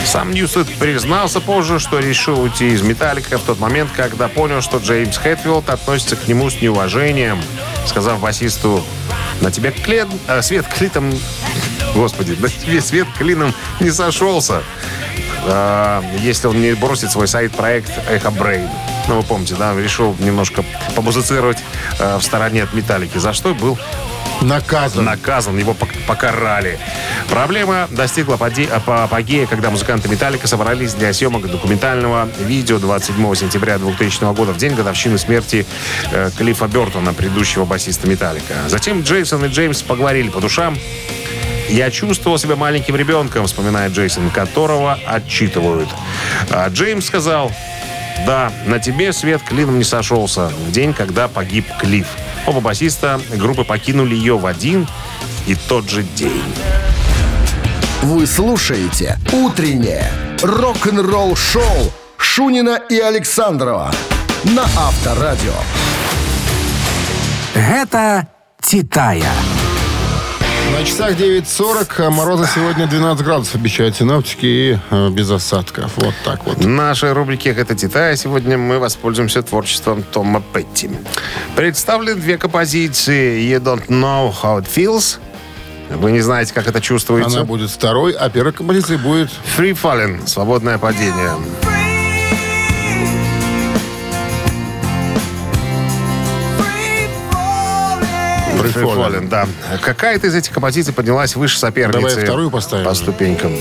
Сам 0.08 0.32
Ньюстед 0.32 0.68
признался 0.76 1.41
позже, 1.41 1.80
что 1.80 1.99
решил 1.99 2.39
уйти 2.39 2.70
из 2.70 2.82
«Металлика» 2.82 3.38
в 3.38 3.41
тот 3.41 3.60
момент, 3.60 3.91
когда 3.93 4.30
понял, 4.30 4.62
что 4.62 4.78
Джеймс 4.78 5.18
Хэтфилд 5.18 5.70
относится 5.70 6.16
к 6.16 6.30
нему 6.30 6.49
с 6.49 6.62
неуважением, 6.62 7.41
сказав 7.86 8.22
басисту 8.22 8.82
«На 9.41 9.51
тебе 9.51 9.72
клен, 9.72 10.08
а, 10.28 10.41
свет 10.41 10.66
клитом... 10.66 11.14
Господи, 11.93 12.38
на 12.39 12.47
тебе 12.47 12.80
свет 12.80 13.08
клином 13.18 13.53
не 13.82 13.91
сошелся, 13.91 14.64
а, 15.43 16.01
если 16.22 16.47
он 16.47 16.62
не 16.62 16.74
бросит 16.74 17.12
свой 17.12 17.28
сайд-проект 17.28 17.91
«Echobrain». 18.09 18.70
Ну, 19.10 19.18
вы 19.18 19.24
помните, 19.24 19.55
да, 19.55 19.76
решил 19.76 20.16
немножко 20.20 20.64
помузицировать 20.95 21.58
э, 21.99 22.18
в 22.18 22.22
стороне 22.22 22.64
от 22.64 22.74
«Металлики», 22.74 23.18
за 23.18 23.34
что 23.34 23.53
был 23.53 23.78
Наказан. 24.41 25.05
наказан, 25.05 25.57
его 25.57 25.73
пок- 25.73 25.95
покарали. 26.05 26.79
Проблема 27.29 27.88
достигла 27.91 28.35
апогея, 28.35 29.47
когда 29.47 29.69
музыканты 29.69 30.07
«Металлика» 30.09 30.47
собрались 30.47 30.93
для 30.93 31.11
съемок 31.13 31.49
документального 31.49 32.29
видео 32.39 32.79
27 32.79 33.35
сентября 33.35 33.77
2000 33.77 34.33
года, 34.33 34.53
в 34.53 34.57
день 34.57 34.73
годовщины 34.75 35.17
смерти 35.17 35.65
э, 36.11 36.29
Клиффа 36.38 36.67
Бертона, 36.67 37.13
предыдущего 37.13 37.65
басиста 37.65 38.07
«Металлика». 38.07 38.53
Затем 38.67 39.01
Джейсон 39.01 39.45
и 39.45 39.47
Джеймс 39.49 39.81
поговорили 39.81 40.29
по 40.29 40.39
душам. 40.39 40.77
«Я 41.69 41.91
чувствовал 41.91 42.38
себя 42.38 42.55
маленьким 42.55 42.95
ребенком», 42.95 43.45
вспоминает 43.47 43.91
Джейсон, 43.91 44.29
которого 44.29 44.97
отчитывают. 45.05 45.89
А 46.49 46.69
Джеймс 46.69 47.05
сказал, 47.05 47.51
да, 48.25 48.51
на 48.65 48.79
тебе 48.79 49.11
свет 49.13 49.41
клином 49.43 49.77
не 49.77 49.83
сошелся 49.83 50.47
в 50.47 50.71
день, 50.71 50.93
когда 50.93 51.27
погиб 51.27 51.65
Клифф. 51.79 52.07
Оба 52.48 52.62
басиста 52.62 53.20
группы 53.36 53.66
покинули 53.66 54.16
ее 54.16 54.38
в 54.38 54.45
один 54.45 54.88
и 55.48 55.56
тот 55.56 55.89
же 55.89 56.04
день. 56.04 56.54
Вы 58.02 58.26
слушаете 58.26 59.18
«Утреннее 59.34 60.10
рок-н-ролл-шоу» 60.41 61.91
Шунина 62.18 62.80
и 62.89 63.00
Александрова 63.00 63.91
на 64.45 64.64
Авторадио. 64.64 65.54
Гэта 67.54 68.28
«Титая». 68.62 69.34
На 70.74 70.84
часах 70.86 71.11
9.40, 71.11 72.05
а 72.05 72.09
мороза 72.09 72.47
сегодня 72.53 72.88
12 72.88 73.26
градусов 73.26 73.55
обещают 73.55 73.95
синоптики 73.95 74.45
и 74.45 74.80
э, 74.89 75.09
без 75.09 75.30
осадков. 75.32 75.91
Вот 75.97 76.13
так 76.24 76.45
вот. 76.45 76.57
В 76.57 76.68
нашей 76.68 77.13
рубрике 77.13 77.49
«Это 77.49 77.76
Титая» 77.76 78.15
сегодня 78.15 78.57
мы 78.57 78.80
воспользуемся 78.80 79.41
творчеством 79.41 80.03
Тома 80.03 80.41
Петти. 80.53 80.89
Представлены 81.55 82.15
две 82.20 82.38
композиции 82.38 83.41
«You 83.41 83.59
don't 83.59 83.88
know 83.88 84.34
how 84.43 84.61
it 84.61 84.68
feels» 84.74 85.20
Вы 85.89 86.11
не 86.11 86.20
знаете, 86.20 86.53
как 86.53 86.68
это 86.68 86.82
чувствуется. 86.82 87.38
Она 87.38 87.45
будет 87.45 87.70
второй, 87.70 88.11
а 88.11 88.30
первой 88.30 88.51
композицией 88.51 88.99
будет 88.99 89.30
Free 89.57 89.72
Falling. 89.72 90.28
Свободное 90.28 90.78
падение. 90.78 91.32
Falling, 98.62 99.30
да. 99.30 99.47
Какая-то 99.82 100.28
из 100.28 100.36
этих 100.36 100.51
композиций 100.51 100.93
поднялась 100.93 101.36
выше 101.36 101.60
соперницы. 101.60 101.99
Давай 101.99 102.24
вторую 102.26 102.51
поставим. 102.51 102.86
По 102.86 102.93
ступенькам. 102.93 103.53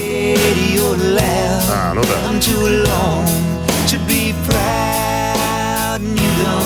А, 1.70 1.94
ну 1.94 2.03
да. 2.03 2.16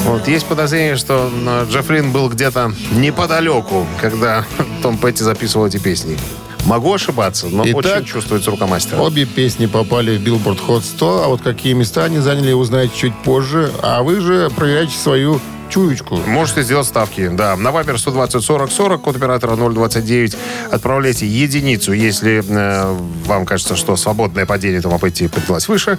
Вот 0.04 0.26
есть 0.26 0.46
подозрение, 0.46 0.96
что 0.96 1.30
Джеффрин 1.70 2.10
был 2.10 2.28
где-то 2.28 2.72
неподалеку, 2.92 3.86
когда 4.00 4.44
Том 4.82 4.98
Петти 4.98 5.22
записывал 5.22 5.66
эти 5.66 5.78
песни. 5.78 6.18
Могу 6.66 6.92
ошибаться, 6.92 7.46
но 7.48 7.64
Итак, 7.64 7.98
очень 7.98 8.04
чувствуется 8.04 8.50
рука 8.50 8.66
мастера. 8.66 9.00
Обе 9.00 9.24
песни 9.24 9.66
попали 9.66 10.18
в 10.18 10.22
Billboard 10.22 10.60
Hot 10.66 10.82
100, 10.82 11.24
а 11.24 11.28
вот 11.28 11.42
какие 11.42 11.72
места 11.72 12.04
они 12.04 12.18
заняли, 12.18 12.52
узнаете 12.52 12.92
чуть 12.94 13.14
позже. 13.22 13.72
А 13.82 14.02
вы 14.02 14.20
же 14.20 14.50
проверяйте 14.54 14.96
свою 14.96 15.40
чуечку. 15.70 16.16
Можете 16.26 16.62
сделать 16.62 16.86
ставки, 16.86 17.28
да. 17.28 17.56
На 17.56 17.70
Вайбер 17.70 17.98
120 17.98 18.44
40 18.44 18.70
40, 18.70 19.02
код 19.02 19.16
оператора 19.16 19.56
029. 19.56 20.36
Отправляйте 20.70 21.26
единицу, 21.26 21.92
если 21.92 22.42
э, 22.46 22.96
вам 23.26 23.46
кажется, 23.46 23.76
что 23.76 23.96
свободное 23.96 24.46
падение 24.46 24.80
Тома 24.80 24.98
Петти 24.98 25.28
поднялось 25.28 25.68
выше. 25.68 25.98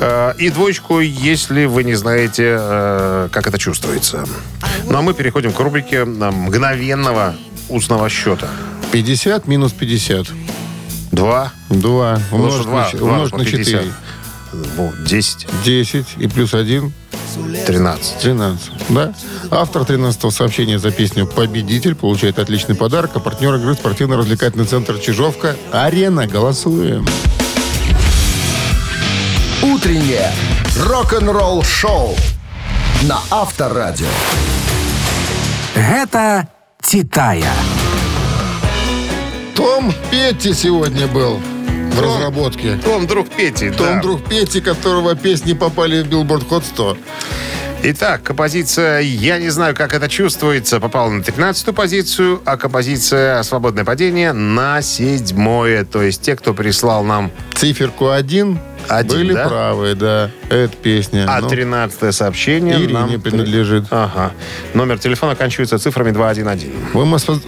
Э, 0.00 0.34
и 0.38 0.50
двоечку, 0.50 1.00
если 1.00 1.64
вы 1.64 1.84
не 1.84 1.94
знаете, 1.94 2.56
э, 2.58 3.28
как 3.32 3.46
это 3.46 3.58
чувствуется. 3.58 4.26
Ну, 4.84 4.98
а 4.98 5.02
мы 5.02 5.14
переходим 5.14 5.52
к 5.52 5.60
рубрике 5.60 5.98
э, 5.98 6.04
мгновенного 6.04 7.34
устного 7.68 8.08
счета. 8.08 8.48
50 8.90 9.46
минус 9.46 9.72
50. 9.72 10.26
Два. 11.12 11.52
2 11.70 12.20
Ну, 12.30 12.36
умножить, 12.36 12.60
что 12.60 12.70
два, 12.70 12.90
на, 12.92 12.98
два 12.98 13.12
умножить 13.12 13.32
по 13.32 13.38
на 13.38 13.44
50. 13.44 13.66
4. 13.66 13.92
Ну, 14.76 14.92
10, 15.06 15.46
10 15.64 16.06
и 16.18 16.26
плюс 16.26 16.54
1 16.54 16.92
13. 17.66 18.18
13. 18.20 18.72
Да? 18.88 19.14
Автор 19.50 19.82
13-го 19.82 20.30
сообщения 20.30 20.78
за 20.78 20.90
песню 20.90 21.26
«Победитель» 21.26 21.94
получает 21.94 22.38
отличный 22.38 22.74
подарок, 22.74 23.12
а 23.14 23.20
партнер 23.20 23.54
игры 23.54 23.74
спортивно-развлекательный 23.74 24.66
центр 24.66 24.98
«Чижовка» 24.98 25.56
«Арена». 25.72 26.26
Голосуем. 26.26 27.06
«Утреннее 29.62 30.32
рок-н-ролл-шоу» 30.78 32.16
на 33.02 33.20
Авторадио. 33.30 34.06
Гэта 35.74 36.48
«Титая». 36.80 37.52
Том 39.54 39.92
Петти 40.10 40.52
сегодня 40.54 41.06
был 41.06 41.40
в 41.92 41.96
Том. 42.00 42.04
разработке. 42.16 42.76
Том, 42.84 43.06
друг 43.06 43.28
Пети. 43.28 43.70
Том, 43.70 43.86
да. 43.96 44.00
друг 44.02 44.24
Петти, 44.24 44.60
которого 44.60 45.14
песни 45.14 45.52
попали 45.52 46.02
в 46.02 46.08
Billboard 46.08 46.48
Hot 46.48 46.64
100. 46.64 46.96
Итак, 47.84 48.22
композиция 48.22 49.00
«Я 49.00 49.38
не 49.38 49.48
знаю, 49.50 49.74
как 49.74 49.92
это 49.92 50.08
чувствуется» 50.08 50.78
попала 50.78 51.10
на 51.10 51.20
13-ю 51.20 51.72
позицию, 51.74 52.40
а 52.44 52.56
композиция 52.56 53.42
«Свободное 53.42 53.84
падение» 53.84 54.32
на 54.32 54.80
седьмое. 54.82 55.84
То 55.84 56.00
есть 56.00 56.22
те, 56.22 56.36
кто 56.36 56.54
прислал 56.54 57.02
нам 57.02 57.32
Циферку 57.54 58.10
один, 58.10 58.60
Один, 58.86 59.18
были 59.18 59.32
да? 59.32 59.48
правы, 59.48 59.94
да. 59.96 60.30
Это 60.48 60.76
песня. 60.76 61.26
А 61.28 61.40
Ну, 61.40 61.48
13 61.48 62.14
сообщение 62.14 62.76
Ирине 62.78 62.92
нам... 62.92 63.20
принадлежит. 63.20 63.86
Ага. 63.90 64.30
Номер 64.74 65.00
телефона 65.00 65.32
оканчивается 65.32 65.76
цифрами 65.80 66.12
211. 66.12 66.68
Мы 66.94 67.04
вас, 67.10 67.24
поз- 67.24 67.42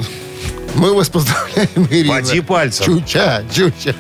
мы 0.74 0.94
вас 0.94 1.08
поздравляем, 1.08 1.88
Ирина. 1.90 2.14
Поди 2.14 2.40
пальцем. 2.40 2.86
Чуча, 2.86 3.44
чуча. 3.52 3.94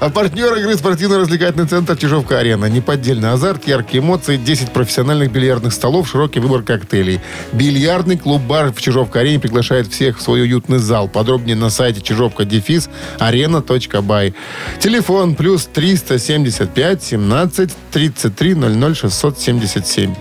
А 0.00 0.10
партнер 0.10 0.54
игры 0.56 0.76
спортивно-развлекательный 0.76 1.66
центр 1.66 1.96
Чижовка-Арена. 1.96 2.66
Неподдельный 2.66 3.32
азарт, 3.32 3.66
яркие 3.66 4.02
эмоции, 4.02 4.36
10 4.36 4.72
профессиональных 4.72 5.32
бильярдных 5.32 5.72
столов, 5.72 6.08
широкий 6.08 6.40
выбор 6.40 6.62
коктейлей. 6.62 7.20
Бильярдный 7.52 8.16
клуб-бар 8.16 8.72
в 8.72 8.80
Чижовка-Арене 8.80 9.40
приглашает 9.40 9.88
всех 9.88 10.18
в 10.18 10.22
свой 10.22 10.42
уютный 10.42 10.78
зал. 10.78 11.08
Подробнее 11.08 11.56
на 11.56 11.70
сайте 11.70 12.00
чижовка-дефис 12.00 12.90
арена.бай. 13.18 14.34
Телефон 14.78 15.34
плюс 15.34 15.66
375 15.66 17.02
17 17.02 17.70
33 17.92 18.54
00 18.54 18.94
677. 18.94 20.14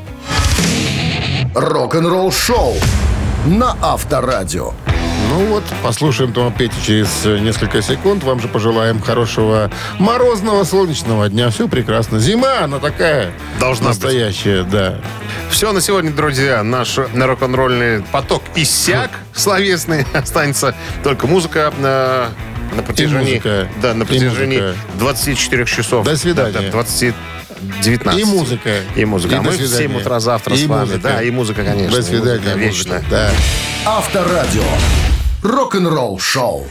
Рок-н-ролл 1.56 2.32
шоу 2.32 2.76
на 3.46 3.76
Авторадио. 3.82 4.74
Ну 5.30 5.46
вот, 5.46 5.64
послушаем 5.84 6.34
Тома 6.34 6.52
Петти 6.52 6.76
через 6.84 7.08
э, 7.24 7.38
несколько 7.38 7.84
секунд. 7.84 8.24
Вам 8.24 8.40
же 8.40 8.48
пожелаем 8.48 9.00
хорошего 9.00 9.70
морозного 10.00 10.64
солнечного 10.64 11.30
дня. 11.30 11.52
Все 11.52 11.68
прекрасно. 11.68 12.18
Зима, 12.20 12.64
она 12.64 12.80
такая. 12.80 13.32
Должна 13.60 13.90
быть. 13.90 14.02
настоящая, 14.02 14.64
да. 14.64 15.00
Все 15.52 15.72
на 15.72 15.82
сегодня, 15.82 16.12
друзья. 16.12 16.64
Наш 16.64 16.98
рок-н-ролльный 16.98 18.02
поток 18.12 18.42
иссяк 18.56 19.12
словесный. 19.36 20.04
Останется 20.14 20.74
только 21.04 21.28
музыка 21.28 21.72
э, 21.78 22.30
на 22.76 22.82
протяжении, 22.82 23.36
музыка. 23.36 23.68
Да, 23.84 23.94
на 23.94 24.08
протяжении 24.08 24.62
музыка. 24.62 24.80
24 24.96 25.66
часов. 25.66 26.06
До 26.06 26.18
свидания. 26.18 26.54
Да, 26.54 26.62
да, 26.62 26.72
20 26.72 27.14
19. 27.84 28.20
И 28.20 28.24
музыка. 28.24 28.70
И 28.96 29.06
музыка. 29.06 29.36
И 29.36 29.38
а 29.38 29.42
до 29.42 29.44
мы 29.44 29.52
в 29.52 29.56
свидания. 29.58 29.90
7 29.90 29.98
утра 29.98 30.20
завтра 30.20 30.56
И 30.56 30.66
с 30.66 30.68
вами. 30.68 30.82
музыка. 30.82 31.00
Да, 31.04 31.22
и 31.22 31.30
музыка, 31.30 31.64
конечно. 31.64 31.96
До 31.98 32.02
свидания. 32.02 32.40
музыка 32.40 32.58
музыка. 32.58 32.60
Вечно. 32.60 33.04
Да. 33.12 33.30
Авторадио. 33.86 34.64
Рок-н-ролл 35.42 36.20
шоу. 36.20 36.66